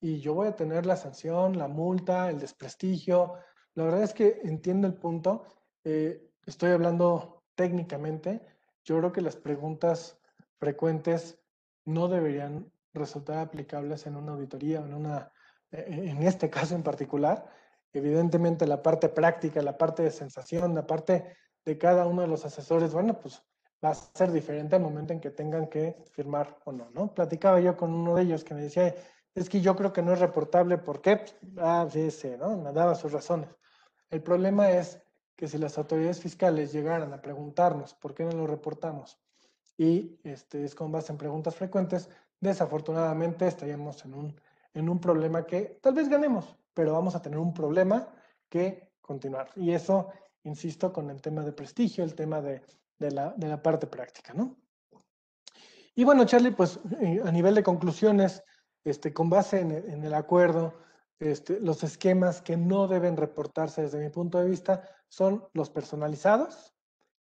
y 0.00 0.20
yo 0.20 0.34
voy 0.34 0.48
a 0.48 0.56
tener 0.56 0.86
la 0.86 0.96
sanción, 0.96 1.58
la 1.58 1.68
multa, 1.68 2.30
el 2.30 2.38
desprestigio. 2.38 3.34
La 3.74 3.84
verdad 3.84 4.02
es 4.02 4.12
que 4.12 4.40
entiendo 4.44 4.86
el 4.86 4.94
punto. 4.94 5.44
Eh, 5.84 6.30
estoy 6.44 6.72
hablando 6.72 7.44
técnicamente. 7.54 8.44
Yo 8.84 8.98
creo 8.98 9.12
que 9.12 9.20
las 9.20 9.36
preguntas 9.36 10.18
frecuentes 10.58 11.38
no 11.84 12.08
deberían 12.08 12.70
resultar 12.92 13.38
aplicables 13.38 14.06
en 14.06 14.16
una 14.16 14.32
auditoría 14.32 14.80
en, 14.80 14.94
una, 14.94 15.32
eh, 15.70 15.86
en 15.88 16.22
este 16.22 16.50
caso 16.50 16.74
en 16.74 16.82
particular. 16.82 17.46
Evidentemente 17.92 18.66
la 18.66 18.82
parte 18.82 19.08
práctica, 19.08 19.62
la 19.62 19.78
parte 19.78 20.02
de 20.02 20.10
sensación, 20.10 20.74
la 20.74 20.86
parte 20.86 21.36
de 21.64 21.78
cada 21.78 22.06
uno 22.06 22.22
de 22.22 22.28
los 22.28 22.44
asesores, 22.44 22.92
bueno, 22.92 23.18
pues 23.18 23.42
va 23.84 23.90
a 23.90 23.94
ser 23.94 24.32
diferente 24.32 24.76
al 24.76 24.82
momento 24.82 25.12
en 25.12 25.20
que 25.20 25.30
tengan 25.30 25.68
que 25.68 25.96
firmar 26.12 26.58
o 26.64 26.72
no, 26.72 26.90
¿no? 26.90 27.12
Platicaba 27.14 27.60
yo 27.60 27.76
con 27.76 27.92
uno 27.92 28.14
de 28.14 28.22
ellos 28.22 28.44
que 28.44 28.54
me 28.54 28.62
decía, 28.62 28.94
es 29.36 29.50
que 29.50 29.60
yo 29.60 29.76
creo 29.76 29.92
que 29.92 30.02
no 30.02 30.14
es 30.14 30.18
reportable, 30.18 30.78
¿por 30.78 31.02
qué? 31.02 31.20
Ah, 31.58 31.86
sí, 31.90 32.10
sí, 32.10 32.30
¿no? 32.38 32.56
Me 32.56 32.72
daba 32.72 32.94
sus 32.94 33.12
razones. 33.12 33.50
El 34.08 34.22
problema 34.22 34.70
es 34.70 34.98
que 35.36 35.46
si 35.46 35.58
las 35.58 35.76
autoridades 35.76 36.20
fiscales 36.20 36.72
llegaran 36.72 37.12
a 37.12 37.20
preguntarnos 37.20 37.92
por 37.94 38.14
qué 38.14 38.24
no 38.24 38.32
lo 38.32 38.46
reportamos 38.46 39.18
y 39.76 40.18
este, 40.24 40.64
es 40.64 40.74
con 40.74 40.90
base 40.90 41.12
en 41.12 41.18
preguntas 41.18 41.54
frecuentes, 41.54 42.08
desafortunadamente 42.40 43.46
estaríamos 43.46 44.02
en 44.06 44.14
un, 44.14 44.40
en 44.72 44.88
un 44.88 44.98
problema 44.98 45.44
que 45.44 45.78
tal 45.82 45.92
vez 45.92 46.08
ganemos, 46.08 46.56
pero 46.72 46.94
vamos 46.94 47.14
a 47.14 47.20
tener 47.20 47.38
un 47.38 47.52
problema 47.52 48.08
que 48.48 48.90
continuar. 49.02 49.50
Y 49.54 49.72
eso, 49.72 50.08
insisto, 50.44 50.94
con 50.94 51.10
el 51.10 51.20
tema 51.20 51.44
de 51.44 51.52
prestigio, 51.52 52.04
el 52.04 52.14
tema 52.14 52.40
de, 52.40 52.62
de, 52.98 53.10
la, 53.10 53.34
de 53.36 53.48
la, 53.48 53.62
parte 53.62 53.86
práctica, 53.86 54.32
¿no? 54.32 54.56
Y 55.94 56.04
bueno, 56.04 56.24
Charlie, 56.24 56.52
pues 56.52 56.80
eh, 57.02 57.20
a 57.22 57.30
nivel 57.30 57.54
de 57.54 57.62
conclusiones, 57.62 58.42
este, 58.86 59.12
con 59.12 59.28
base 59.28 59.60
en, 59.60 59.72
en 59.72 60.04
el 60.04 60.14
acuerdo, 60.14 60.74
este, 61.18 61.60
los 61.60 61.82
esquemas 61.82 62.40
que 62.40 62.56
no 62.56 62.88
deben 62.88 63.16
reportarse 63.16 63.82
desde 63.82 63.98
mi 63.98 64.10
punto 64.10 64.38
de 64.38 64.48
vista 64.48 64.88
son 65.08 65.46
los 65.54 65.70
personalizados, 65.70 66.72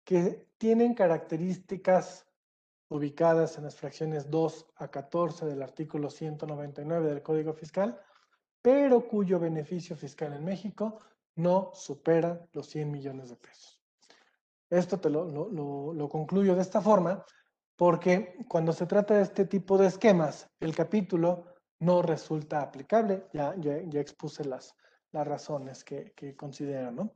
que 0.05 0.49
tienen 0.59 0.95
características 0.95 2.27
ubicadas 2.89 3.59
en 3.59 3.65
las 3.65 3.77
fracciones 3.77 4.31
2 4.31 4.67
a 4.77 4.89
14 4.89 5.47
del 5.47 5.63
artículo 5.63 6.11
199 6.11 7.09
del 7.09 7.23
Código 7.23 7.53
Fiscal, 7.53 8.01
pero 8.61 9.09
cuyo 9.09 9.39
beneficio 9.39 9.97
fiscal 9.97 10.33
en 10.35 10.45
México 10.45 10.99
no 11.35 11.71
supera 11.75 12.47
los 12.53 12.69
100 12.69 12.91
millones 12.91 13.31
de 13.31 13.37
pesos. 13.37 13.83
Esto 14.71 14.99
te 14.99 15.11
lo, 15.11 16.09
concluyo 16.09 16.55
de 16.55 16.63
esta 16.63 16.81
forma 16.81 17.25
porque 17.83 18.37
cuando 18.47 18.73
se 18.73 18.87
trata 18.87 19.15
de 19.15 19.23
este 19.23 19.45
tipo 19.45 19.77
de 19.77 19.89
esquemas, 19.89 20.49
el 20.61 20.73
capítulo 20.73 21.47
no 21.81 22.01
resulta 22.01 22.63
aplicable. 22.63 23.25
Ya, 23.33 23.57
ya, 23.59 24.01
expuse 24.01 24.45
las, 24.45 24.77
las 25.11 25.27
razones 25.27 25.83
que, 25.83 26.13
que 26.13 26.37
considero, 26.37 26.93
¿no? 26.93 27.11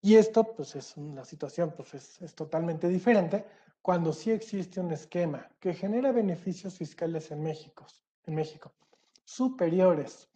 Y 0.00 0.16
esto, 0.16 0.56
pues 0.56 0.74
es 0.74 0.96
una 0.96 1.24
situación, 1.24 1.72
pues 1.76 1.94
es, 1.94 2.20
es, 2.20 2.34
totalmente 2.34 2.88
diferente 2.88 3.44
cuando 3.80 4.12
sí 4.12 4.32
existe 4.32 4.80
un 4.80 4.90
esquema 4.90 5.48
que 5.60 5.72
genera 5.72 6.10
beneficios 6.10 6.78
fiscales 6.78 7.30
en 7.30 7.40
México, 7.40 7.86
en 8.26 8.34
México 8.34 8.72
superiores, 9.24 10.28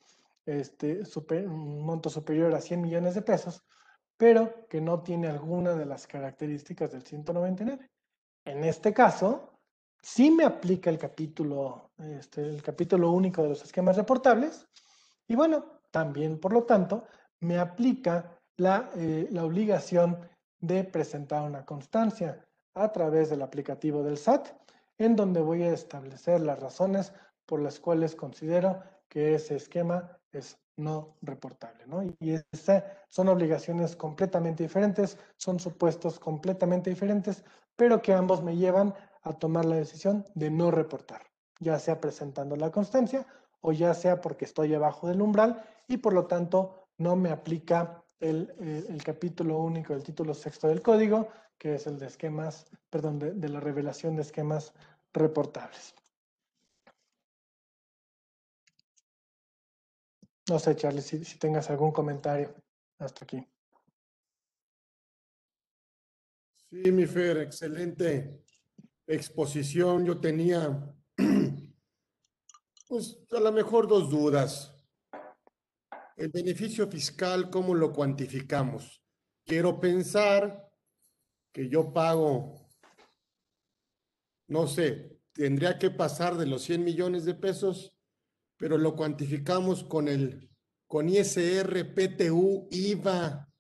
este, 0.45 1.05
super, 1.05 1.45
un 1.49 1.85
monto 1.85 2.09
superior 2.09 2.55
a 2.55 2.61
100 2.61 2.83
millones 2.83 3.17
de 3.17 3.23
pesos, 3.23 3.65
pero 4.17 4.69
que 4.69 4.81
no 4.81 5.03
tiene 5.03 5.27
alguna 5.27 5.75
de 5.75 5.87
las 5.87 6.07
características 6.07 6.93
del 6.93 7.03
199. 7.03 7.91
En 8.45 8.63
este 8.63 8.95
caso, 8.95 9.55
sí 10.07 10.31
me 10.31 10.45
aplica 10.45 10.89
el 10.89 10.99
capítulo, 10.99 11.91
este, 11.99 12.41
el 12.41 12.63
capítulo 12.63 13.11
único 13.11 13.43
de 13.43 13.49
los 13.49 13.65
esquemas 13.65 13.97
reportables 13.97 14.69
y 15.27 15.35
bueno, 15.35 15.65
también 15.91 16.39
por 16.39 16.53
lo 16.53 16.63
tanto 16.63 17.05
me 17.41 17.59
aplica 17.59 18.39
la, 18.57 18.89
eh, 18.95 19.27
la 19.33 19.45
obligación 19.45 20.17
de 20.61 20.85
presentar 20.85 21.43
una 21.43 21.65
constancia 21.65 22.47
a 22.75 22.93
través 22.93 23.31
del 23.31 23.43
aplicativo 23.43 24.05
del 24.05 24.17
SAT, 24.17 24.51
en 24.99 25.17
donde 25.17 25.41
voy 25.41 25.65
a 25.65 25.73
establecer 25.73 26.41
las 26.41 26.61
razones 26.61 27.13
por 27.45 27.61
las 27.61 27.81
cuales 27.81 28.15
considero 28.15 28.81
que 29.09 29.35
ese 29.35 29.57
esquema 29.57 30.17
es 30.31 30.57
no 30.77 31.17
reportable. 31.21 31.85
¿no? 31.87 32.05
Y 32.21 32.41
esas 32.53 32.85
son 33.09 33.29
obligaciones 33.29 33.97
completamente 33.97 34.63
diferentes, 34.63 35.19
son 35.37 35.59
supuestos 35.59 36.21
completamente 36.21 36.91
diferentes, 36.91 37.43
pero 37.75 38.01
que 38.01 38.15
ambos 38.15 38.43
me 38.43 38.57
llevan 38.57 38.95
a 39.27 39.33
tomar 39.33 39.65
la 39.65 39.77
decisión 39.77 40.25
de 40.35 40.51
no 40.51 40.71
reportar, 40.71 41.23
ya 41.59 41.79
sea 41.81 42.01
presentando 42.01 42.55
la 42.55 42.71
constancia 42.71 43.27
o 43.61 43.73
ya 43.73 43.93
sea 43.93 44.21
porque 44.21 44.45
estoy 44.45 44.73
abajo 44.73 45.09
del 45.09 45.21
umbral 45.21 45.65
y 45.89 45.97
por 45.97 46.13
lo 46.13 46.27
tanto 46.27 46.89
no 46.99 47.17
me 47.17 47.31
aplica 47.31 48.05
el, 48.21 48.55
el, 48.89 49.03
capítulo 49.03 49.59
único 49.59 49.93
del 49.93 50.05
título 50.05 50.33
sexto 50.33 50.69
del 50.69 50.81
código, 50.81 51.29
que 51.59 51.75
es 51.75 51.87
el 51.87 51.99
de 51.99 52.07
esquemas, 52.07 52.67
perdón, 52.89 53.19
de, 53.19 53.33
de 53.33 53.49
la 53.49 53.61
revelación 53.61 54.15
de 54.15 54.23
esquemas 54.23 54.73
reportables. 55.13 55.95
No 60.49 60.59
sé, 60.61 60.77
Charlie, 60.77 61.03
si, 61.03 61.25
si 61.25 61.39
tengas 61.39 61.69
algún 61.69 61.91
comentario 61.91 62.55
hasta 62.99 63.25
aquí. 63.25 63.45
Sí, 66.71 66.93
mi 66.93 67.07
Fer, 67.07 67.39
excelente 67.39 68.46
exposición 69.07 70.05
yo 70.05 70.19
tenía, 70.19 70.95
pues 72.89 73.19
a 73.31 73.41
lo 73.41 73.53
mejor 73.53 73.89
dos 73.89 74.11
dudas. 74.11 74.73
El 76.17 76.31
beneficio 76.31 76.89
fiscal, 76.89 77.51
¿cómo 77.51 77.75
lo 77.75 77.93
cuantificamos? 77.93 79.03
Quiero 79.45 79.79
pensar 79.79 80.67
que 81.53 81.69
yo 81.69 81.93
pago, 81.93 82.69
no 84.49 84.67
sé, 84.67 85.21
tendría 85.33 85.79
que 85.79 85.91
pasar 85.91 86.37
de 86.37 86.47
los 86.47 86.63
100 86.63 86.85
millones 86.85 87.25
de 87.25 87.35
pesos, 87.35 87.95
pero 88.57 88.79
lo 88.79 88.97
cuantificamos 88.97 89.85
con 89.85 90.09
el, 90.09 90.51
con 90.87 91.09
ISR, 91.09 91.95
PTU, 91.95 92.69
IVA, 92.71 93.53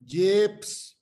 IEPS, 0.00 1.00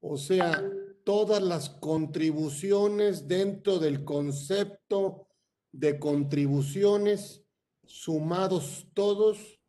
o 0.00 0.16
sea, 0.16 0.62
todas 1.04 1.42
las 1.42 1.68
contribuciones 1.68 3.28
dentro 3.28 3.78
del 3.78 4.04
concepto 4.04 5.28
de 5.70 5.98
contribuciones, 5.98 7.42
sumados 7.84 8.88
todos, 8.94 9.60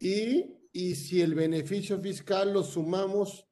y, 0.00 0.56
y 0.72 0.94
si 0.94 1.20
el 1.20 1.34
beneficio 1.34 2.00
fiscal 2.00 2.52
lo 2.52 2.62
sumamos 2.62 3.46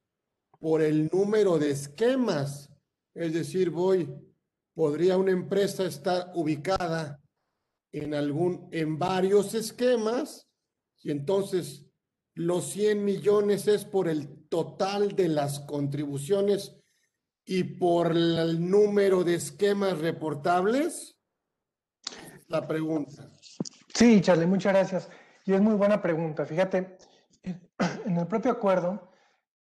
por 0.58 0.80
el 0.82 1.08
número 1.12 1.58
de 1.58 1.70
esquemas, 1.70 2.70
es 3.14 3.34
decir, 3.34 3.70
voy, 3.70 4.08
podría 4.74 5.18
una 5.18 5.32
empresa 5.32 5.84
estar 5.84 6.32
ubicada 6.34 7.22
en 7.92 8.14
algún, 8.14 8.68
en 8.72 8.98
varios 8.98 9.54
esquemas, 9.54 10.48
y 11.02 11.10
entonces 11.10 11.84
los 12.34 12.64
100 12.70 13.04
millones 13.04 13.68
es 13.68 13.84
por 13.84 14.08
el 14.08 14.48
total 14.48 15.14
de 15.14 15.28
las 15.28 15.60
contribuciones 15.60 16.80
y 17.44 17.64
por 17.64 18.12
el 18.12 18.70
número 18.70 19.24
de 19.24 19.34
esquemas 19.34 19.98
reportables? 19.98 21.16
La 22.48 22.66
pregunta. 22.66 23.28
Sí, 23.94 24.20
Charlie, 24.20 24.46
muchas 24.46 24.72
gracias. 24.72 25.10
Y 25.44 25.52
es 25.52 25.60
muy 25.60 25.74
buena 25.74 26.00
pregunta. 26.00 26.44
Fíjate, 26.46 26.96
en 27.42 28.16
el 28.16 28.26
propio 28.26 28.52
acuerdo, 28.52 29.10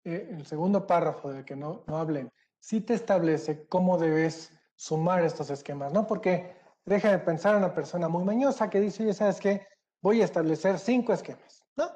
eh, 0.04 0.30
el 0.32 0.46
segundo 0.46 0.88
párrafo 0.88 1.32
del 1.32 1.46
que 1.46 1.56
no, 1.56 1.84
no 1.88 1.98
hablé, 1.98 2.32
sí 2.60 2.82
te 2.82 2.94
establece 2.94 3.68
cómo 3.68 3.98
debes 3.98 4.52
sumar 4.76 5.24
estos 5.24 5.50
esquemas, 5.50 5.94
¿no? 5.94 6.08
Porque 6.08 6.56
deja 6.86 7.12
de 7.12 7.20
pensar 7.20 7.56
una 7.56 7.74
persona 7.74 8.08
muy 8.08 8.24
mañosa 8.24 8.70
que 8.70 8.80
dice, 8.80 9.04
oye, 9.04 9.14
¿sabes 9.14 9.40
qué? 9.40 9.68
Voy 10.02 10.22
a 10.22 10.26
establecer 10.26 10.80
cinco 10.80 11.14
esquemas, 11.14 11.64
¿no? 11.76 11.90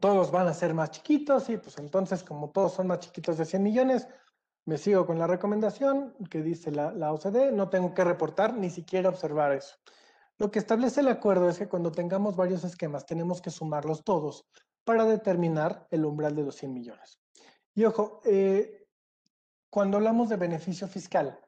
Todos 0.00 0.30
van 0.30 0.48
a 0.48 0.54
ser 0.54 0.74
más 0.74 0.90
chiquitos 0.90 1.48
y 1.48 1.56
pues 1.56 1.78
entonces 1.78 2.22
como 2.22 2.50
todos 2.50 2.74
son 2.74 2.88
más 2.88 3.00
chiquitos 3.00 3.38
de 3.38 3.46
100 3.46 3.62
millones, 3.62 4.06
me 4.68 4.76
sigo 4.76 5.06
con 5.06 5.18
la 5.18 5.26
recomendación 5.26 6.14
que 6.28 6.42
dice 6.42 6.70
la, 6.70 6.92
la, 6.92 7.10
OCDE, 7.14 7.52
no 7.52 7.70
tengo 7.70 7.94
que 7.94 8.04
reportar 8.04 8.52
ni 8.52 8.68
siquiera 8.68 9.08
observar 9.08 9.52
eso. 9.52 9.76
Lo 10.36 10.50
que 10.50 10.58
establece 10.58 11.00
el 11.00 11.08
acuerdo 11.08 11.48
es 11.48 11.56
que 11.56 11.68
cuando 11.68 11.90
tengamos 11.90 12.36
varios 12.36 12.64
esquemas 12.64 13.06
tenemos 13.06 13.40
que 13.40 13.50
sumarlos 13.50 14.04
todos 14.04 14.44
para 14.84 15.06
determinar 15.06 15.86
el 15.90 16.04
umbral 16.04 16.36
de 16.36 16.42
los 16.42 16.56
100 16.56 16.74
millones. 16.74 17.18
Y 17.74 17.86
ojo, 17.86 18.20
eh, 18.26 18.86
cuando 19.70 19.96
hablamos 19.96 20.28
de 20.28 20.36
beneficio 20.36 20.86
fiscal, 20.86 21.40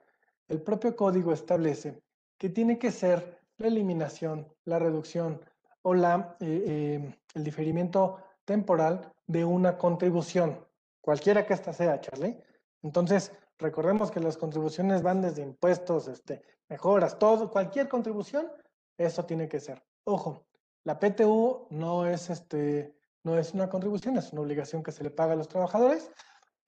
el 0.48 0.62
propio 0.62 0.96
código 0.96 1.34
establece 1.34 2.02
que 2.38 2.48
tiene 2.48 2.78
que 2.78 2.90
ser 2.90 3.38
la 3.58 3.66
eliminación, 3.66 4.50
la 4.64 4.78
reducción 4.78 5.44
o 5.82 5.92
la, 5.92 6.38
eh, 6.40 6.64
eh, 6.66 7.18
el 7.34 7.44
diferimiento 7.44 8.16
temporal 8.46 9.12
de 9.26 9.44
una 9.44 9.76
contribución, 9.76 10.66
cualquiera 11.02 11.44
que 11.44 11.52
ésta 11.52 11.74
sea, 11.74 12.00
Charlie, 12.00 12.42
entonces, 12.82 13.32
recordemos 13.58 14.10
que 14.10 14.20
las 14.20 14.36
contribuciones 14.36 15.02
van 15.02 15.20
desde 15.20 15.42
impuestos, 15.42 16.08
este, 16.08 16.42
mejoras, 16.68 17.18
todo, 17.18 17.50
cualquier 17.50 17.88
contribución, 17.88 18.50
eso 18.96 19.24
tiene 19.24 19.48
que 19.48 19.60
ser. 19.60 19.82
Ojo, 20.04 20.46
la 20.84 20.98
PTU 20.98 21.66
no 21.70 22.06
es, 22.06 22.30
este, 22.30 22.96
no 23.22 23.38
es 23.38 23.52
una 23.52 23.68
contribución, 23.68 24.16
es 24.16 24.32
una 24.32 24.42
obligación 24.42 24.82
que 24.82 24.92
se 24.92 25.04
le 25.04 25.10
paga 25.10 25.34
a 25.34 25.36
los 25.36 25.48
trabajadores, 25.48 26.10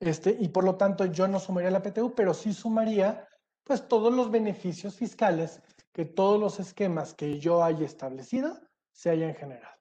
este, 0.00 0.36
y 0.38 0.48
por 0.48 0.64
lo 0.64 0.76
tanto 0.76 1.06
yo 1.06 1.28
no 1.28 1.38
sumaría 1.38 1.70
la 1.70 1.82
PTU, 1.82 2.14
pero 2.14 2.34
sí 2.34 2.52
sumaría 2.52 3.28
pues 3.64 3.86
todos 3.86 4.12
los 4.12 4.30
beneficios 4.30 4.96
fiscales 4.96 5.62
que 5.92 6.04
todos 6.04 6.40
los 6.40 6.58
esquemas 6.58 7.14
que 7.14 7.38
yo 7.38 7.62
haya 7.62 7.86
establecido 7.86 8.58
se 8.90 9.10
hayan 9.10 9.34
generado. 9.34 9.72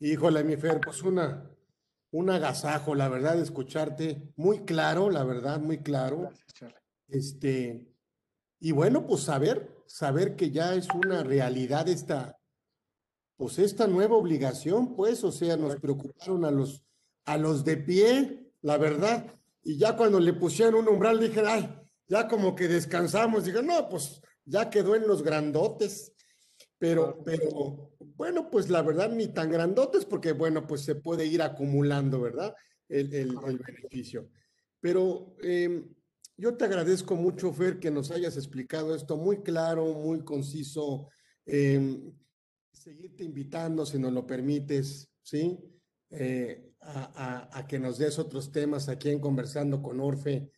Híjole, 0.00 0.44
mi 0.44 0.56
Fer, 0.56 0.80
pues 0.80 1.02
una, 1.02 1.53
un 2.14 2.30
agasajo, 2.30 2.94
la 2.94 3.08
verdad, 3.08 3.40
escucharte 3.40 4.32
muy 4.36 4.60
claro, 4.60 5.10
la 5.10 5.24
verdad, 5.24 5.58
muy 5.58 5.78
claro. 5.78 6.30
Este, 7.08 7.92
y 8.60 8.70
bueno, 8.70 9.04
pues 9.04 9.22
saber, 9.22 9.82
saber 9.86 10.36
que 10.36 10.52
ya 10.52 10.74
es 10.74 10.86
una 10.94 11.24
realidad 11.24 11.88
esta, 11.88 12.38
pues 13.36 13.58
esta 13.58 13.88
nueva 13.88 14.14
obligación, 14.14 14.94
pues, 14.94 15.24
o 15.24 15.32
sea, 15.32 15.56
nos 15.56 15.74
preocuparon 15.80 16.44
a 16.44 16.52
los, 16.52 16.84
a 17.24 17.36
los 17.36 17.64
de 17.64 17.78
pie, 17.78 18.52
la 18.62 18.78
verdad, 18.78 19.26
y 19.64 19.76
ya 19.76 19.96
cuando 19.96 20.20
le 20.20 20.34
pusieron 20.34 20.76
un 20.76 20.88
umbral 20.88 21.18
dije, 21.18 21.42
ay, 21.44 21.68
ya 22.06 22.28
como 22.28 22.54
que 22.54 22.68
descansamos, 22.68 23.44
dije, 23.44 23.60
no, 23.60 23.88
pues 23.88 24.22
ya 24.44 24.70
quedó 24.70 24.94
en 24.94 25.08
los 25.08 25.24
grandotes, 25.24 26.12
pero, 26.78 27.24
pero 27.24 27.90
bueno, 28.16 28.50
pues 28.50 28.70
la 28.70 28.82
verdad 28.82 29.10
ni 29.10 29.28
tan 29.28 29.50
grandotes 29.50 30.04
porque, 30.04 30.32
bueno, 30.32 30.66
pues 30.66 30.82
se 30.82 30.94
puede 30.94 31.26
ir 31.26 31.42
acumulando, 31.42 32.20
¿verdad? 32.20 32.54
El, 32.88 33.12
el, 33.14 33.36
el 33.46 33.58
beneficio. 33.58 34.30
Pero 34.80 35.36
eh, 35.42 35.84
yo 36.36 36.56
te 36.56 36.64
agradezco 36.64 37.16
mucho, 37.16 37.52
Fer, 37.52 37.78
que 37.78 37.90
nos 37.90 38.10
hayas 38.10 38.36
explicado 38.36 38.94
esto 38.94 39.16
muy 39.16 39.42
claro, 39.42 39.94
muy 39.94 40.24
conciso. 40.24 41.08
Eh, 41.46 42.00
seguirte 42.72 43.24
invitando, 43.24 43.86
si 43.86 43.98
nos 43.98 44.12
lo 44.12 44.26
permites, 44.26 45.10
¿sí? 45.22 45.58
Eh, 46.10 46.72
a, 46.80 47.48
a, 47.50 47.58
a, 47.58 47.66
que 47.66 47.78
nos 47.78 47.98
des 47.98 48.18
otros 48.18 48.52
temas 48.52 48.88
aquí 48.88 49.10
en 49.10 49.20
Conversando 49.20 49.80
con 49.82 50.00
Orfe. 50.00 50.50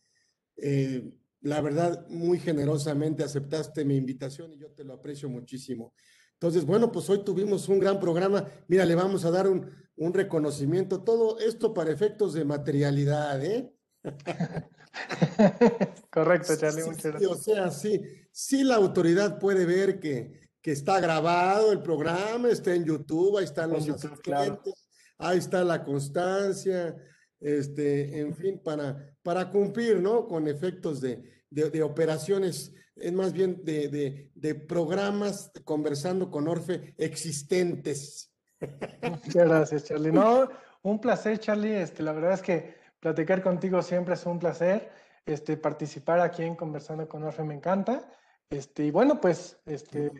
Eh, 0.57 1.09
la 1.41 1.61
verdad, 1.61 2.07
muy 2.09 2.39
generosamente 2.39 3.23
aceptaste 3.23 3.85
mi 3.85 3.95
invitación 3.95 4.53
y 4.53 4.57
yo 4.57 4.71
te 4.71 4.83
lo 4.83 4.93
aprecio 4.93 5.29
muchísimo. 5.29 5.93
Entonces, 6.39 6.65
bueno, 6.65 6.91
pues 6.91 7.09
hoy 7.09 7.23
tuvimos 7.23 7.67
un 7.67 7.79
gran 7.79 7.99
programa. 7.99 8.47
Mira, 8.67 8.85
le 8.85 8.93
vamos 8.93 9.25
a 9.25 9.31
dar 9.31 9.47
un, 9.47 9.71
un 9.95 10.13
reconocimiento. 10.13 11.03
Todo 11.03 11.39
esto 11.39 11.73
para 11.73 11.91
efectos 11.91 12.33
de 12.33 12.45
materialidad, 12.45 13.43
¿eh? 13.43 13.73
Correcto, 16.11 16.55
Charlie, 16.55 16.83
muchas 16.83 17.11
gracias. 17.11 17.31
o 17.31 17.35
sea, 17.35 17.71
sí, 17.71 18.01
sí 18.31 18.63
la 18.63 18.75
autoridad 18.75 19.39
puede 19.39 19.65
ver 19.65 19.99
que, 19.99 20.39
que 20.61 20.71
está 20.71 20.99
grabado 20.99 21.71
el 21.71 21.81
programa, 21.81 22.49
está 22.49 22.73
en 22.73 22.85
YouTube, 22.85 23.37
ahí 23.37 23.45
están 23.45 23.71
los 23.71 23.85
YouTube, 23.85 24.21
claro. 24.21 24.61
ahí 25.17 25.39
está 25.39 25.63
la 25.63 25.83
constancia, 25.83 26.95
este, 27.39 28.19
en 28.19 28.35
fin, 28.35 28.61
para, 28.63 29.15
para 29.23 29.49
cumplir, 29.49 29.99
¿no? 29.99 30.27
Con 30.27 30.47
efectos 30.47 31.01
de, 31.01 31.23
de, 31.49 31.69
de 31.69 31.83
operaciones, 31.83 32.73
es 33.01 33.13
más 33.13 33.33
bien 33.33 33.63
de, 33.63 33.87
de, 33.89 34.31
de 34.35 34.55
programas 34.55 35.51
conversando 35.63 36.29
con 36.29 36.47
Orfe 36.47 36.93
existentes. 36.97 38.33
Muchas 39.01 39.47
gracias, 39.47 39.83
Charlie. 39.85 40.11
No, 40.11 40.49
un 40.81 40.99
placer, 40.99 41.39
Charlie. 41.39 41.81
Este, 41.81 42.03
la 42.03 42.13
verdad 42.13 42.33
es 42.33 42.41
que 42.41 42.75
platicar 42.99 43.41
contigo 43.43 43.81
siempre 43.81 44.15
es 44.15 44.25
un 44.25 44.39
placer. 44.39 44.89
Este, 45.25 45.57
participar 45.57 46.19
aquí 46.21 46.43
en 46.43 46.55
Conversando 46.55 47.07
con 47.07 47.23
Orfe 47.23 47.43
me 47.43 47.53
encanta. 47.53 48.09
Este, 48.49 48.85
y 48.85 48.91
bueno, 48.91 49.19
pues 49.19 49.59
este, 49.65 50.11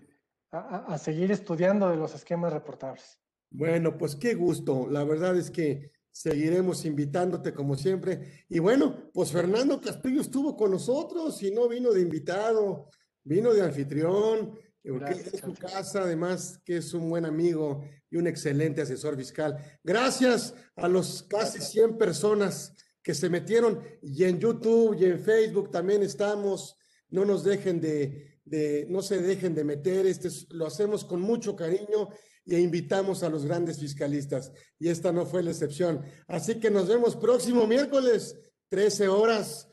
a, 0.51 0.93
a 0.93 0.97
seguir 0.97 1.31
estudiando 1.31 1.89
de 1.89 1.97
los 1.97 2.13
esquemas 2.13 2.51
reportables. 2.53 3.17
Bueno, 3.49 3.97
pues 3.97 4.15
qué 4.15 4.33
gusto. 4.33 4.87
La 4.89 5.03
verdad 5.03 5.37
es 5.37 5.49
que 5.49 5.91
seguiremos 6.17 6.83
invitándote 6.85 7.53
como 7.53 7.75
siempre. 7.75 8.45
Y 8.49 8.57
bueno, 8.57 9.11
pues 9.13 9.31
Fernando 9.31 9.79
Castillo 9.79 10.21
estuvo 10.21 10.57
con 10.57 10.71
nosotros 10.71 11.43
y 11.43 11.51
no 11.51 11.67
vino 11.67 11.91
de 11.91 12.01
invitado, 12.01 12.89
vino 13.23 13.53
de 13.53 13.61
anfitrión. 13.61 14.57
Gracias, 14.83 15.33
es 15.35 15.41
su 15.41 15.53
casa, 15.53 16.01
además 16.03 16.59
que 16.65 16.77
es 16.77 16.93
un 16.93 17.09
buen 17.09 17.25
amigo 17.25 17.83
y 18.09 18.17
un 18.17 18.25
excelente 18.25 18.81
asesor 18.81 19.15
fiscal. 19.15 19.57
Gracias 19.83 20.55
a 20.75 20.87
los 20.87 21.21
casi 21.23 21.59
100 21.59 21.99
personas 21.99 22.73
que 23.03 23.13
se 23.13 23.29
metieron 23.29 23.79
y 24.01 24.23
en 24.23 24.39
YouTube 24.39 24.97
y 24.99 25.05
en 25.05 25.19
Facebook 25.19 25.69
también 25.69 26.01
estamos. 26.01 26.77
No 27.09 27.25
nos 27.25 27.43
dejen 27.43 27.79
de, 27.79 28.39
de 28.43 28.87
no 28.89 29.03
se 29.03 29.21
dejen 29.21 29.53
de 29.53 29.63
meter, 29.63 30.07
este 30.07 30.29
lo 30.49 30.65
hacemos 30.65 31.05
con 31.05 31.21
mucho 31.21 31.55
cariño 31.55 32.09
e 32.47 32.59
invitamos 32.59 33.23
a 33.23 33.29
los 33.29 33.45
grandes 33.45 33.79
fiscalistas. 33.79 34.51
Y 34.79 34.89
esta 34.89 35.11
no 35.11 35.25
fue 35.25 35.43
la 35.43 35.51
excepción. 35.51 36.03
Así 36.27 36.59
que 36.59 36.71
nos 36.71 36.87
vemos 36.87 37.15
próximo 37.15 37.67
miércoles, 37.67 38.37
13 38.69 39.07
horas, 39.07 39.69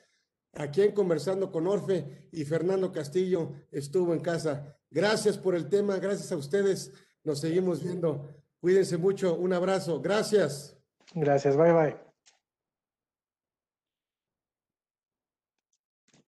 aquí 0.52 0.82
en 0.82 0.92
Conversando 0.92 1.50
con 1.50 1.66
Orfe 1.66 2.28
y 2.32 2.44
Fernando 2.44 2.92
Castillo 2.92 3.52
estuvo 3.70 4.12
en 4.12 4.20
casa. 4.20 4.76
Gracias 4.90 5.38
por 5.38 5.54
el 5.54 5.68
tema, 5.68 5.96
gracias 5.98 6.30
a 6.32 6.36
ustedes. 6.36 6.92
Nos 7.24 7.40
seguimos 7.40 7.82
viendo. 7.82 8.28
Cuídense 8.60 8.96
mucho, 8.96 9.36
un 9.36 9.52
abrazo. 9.52 10.00
Gracias. 10.00 10.76
Gracias, 11.14 11.56
bye 11.56 11.72
bye. 11.72 12.03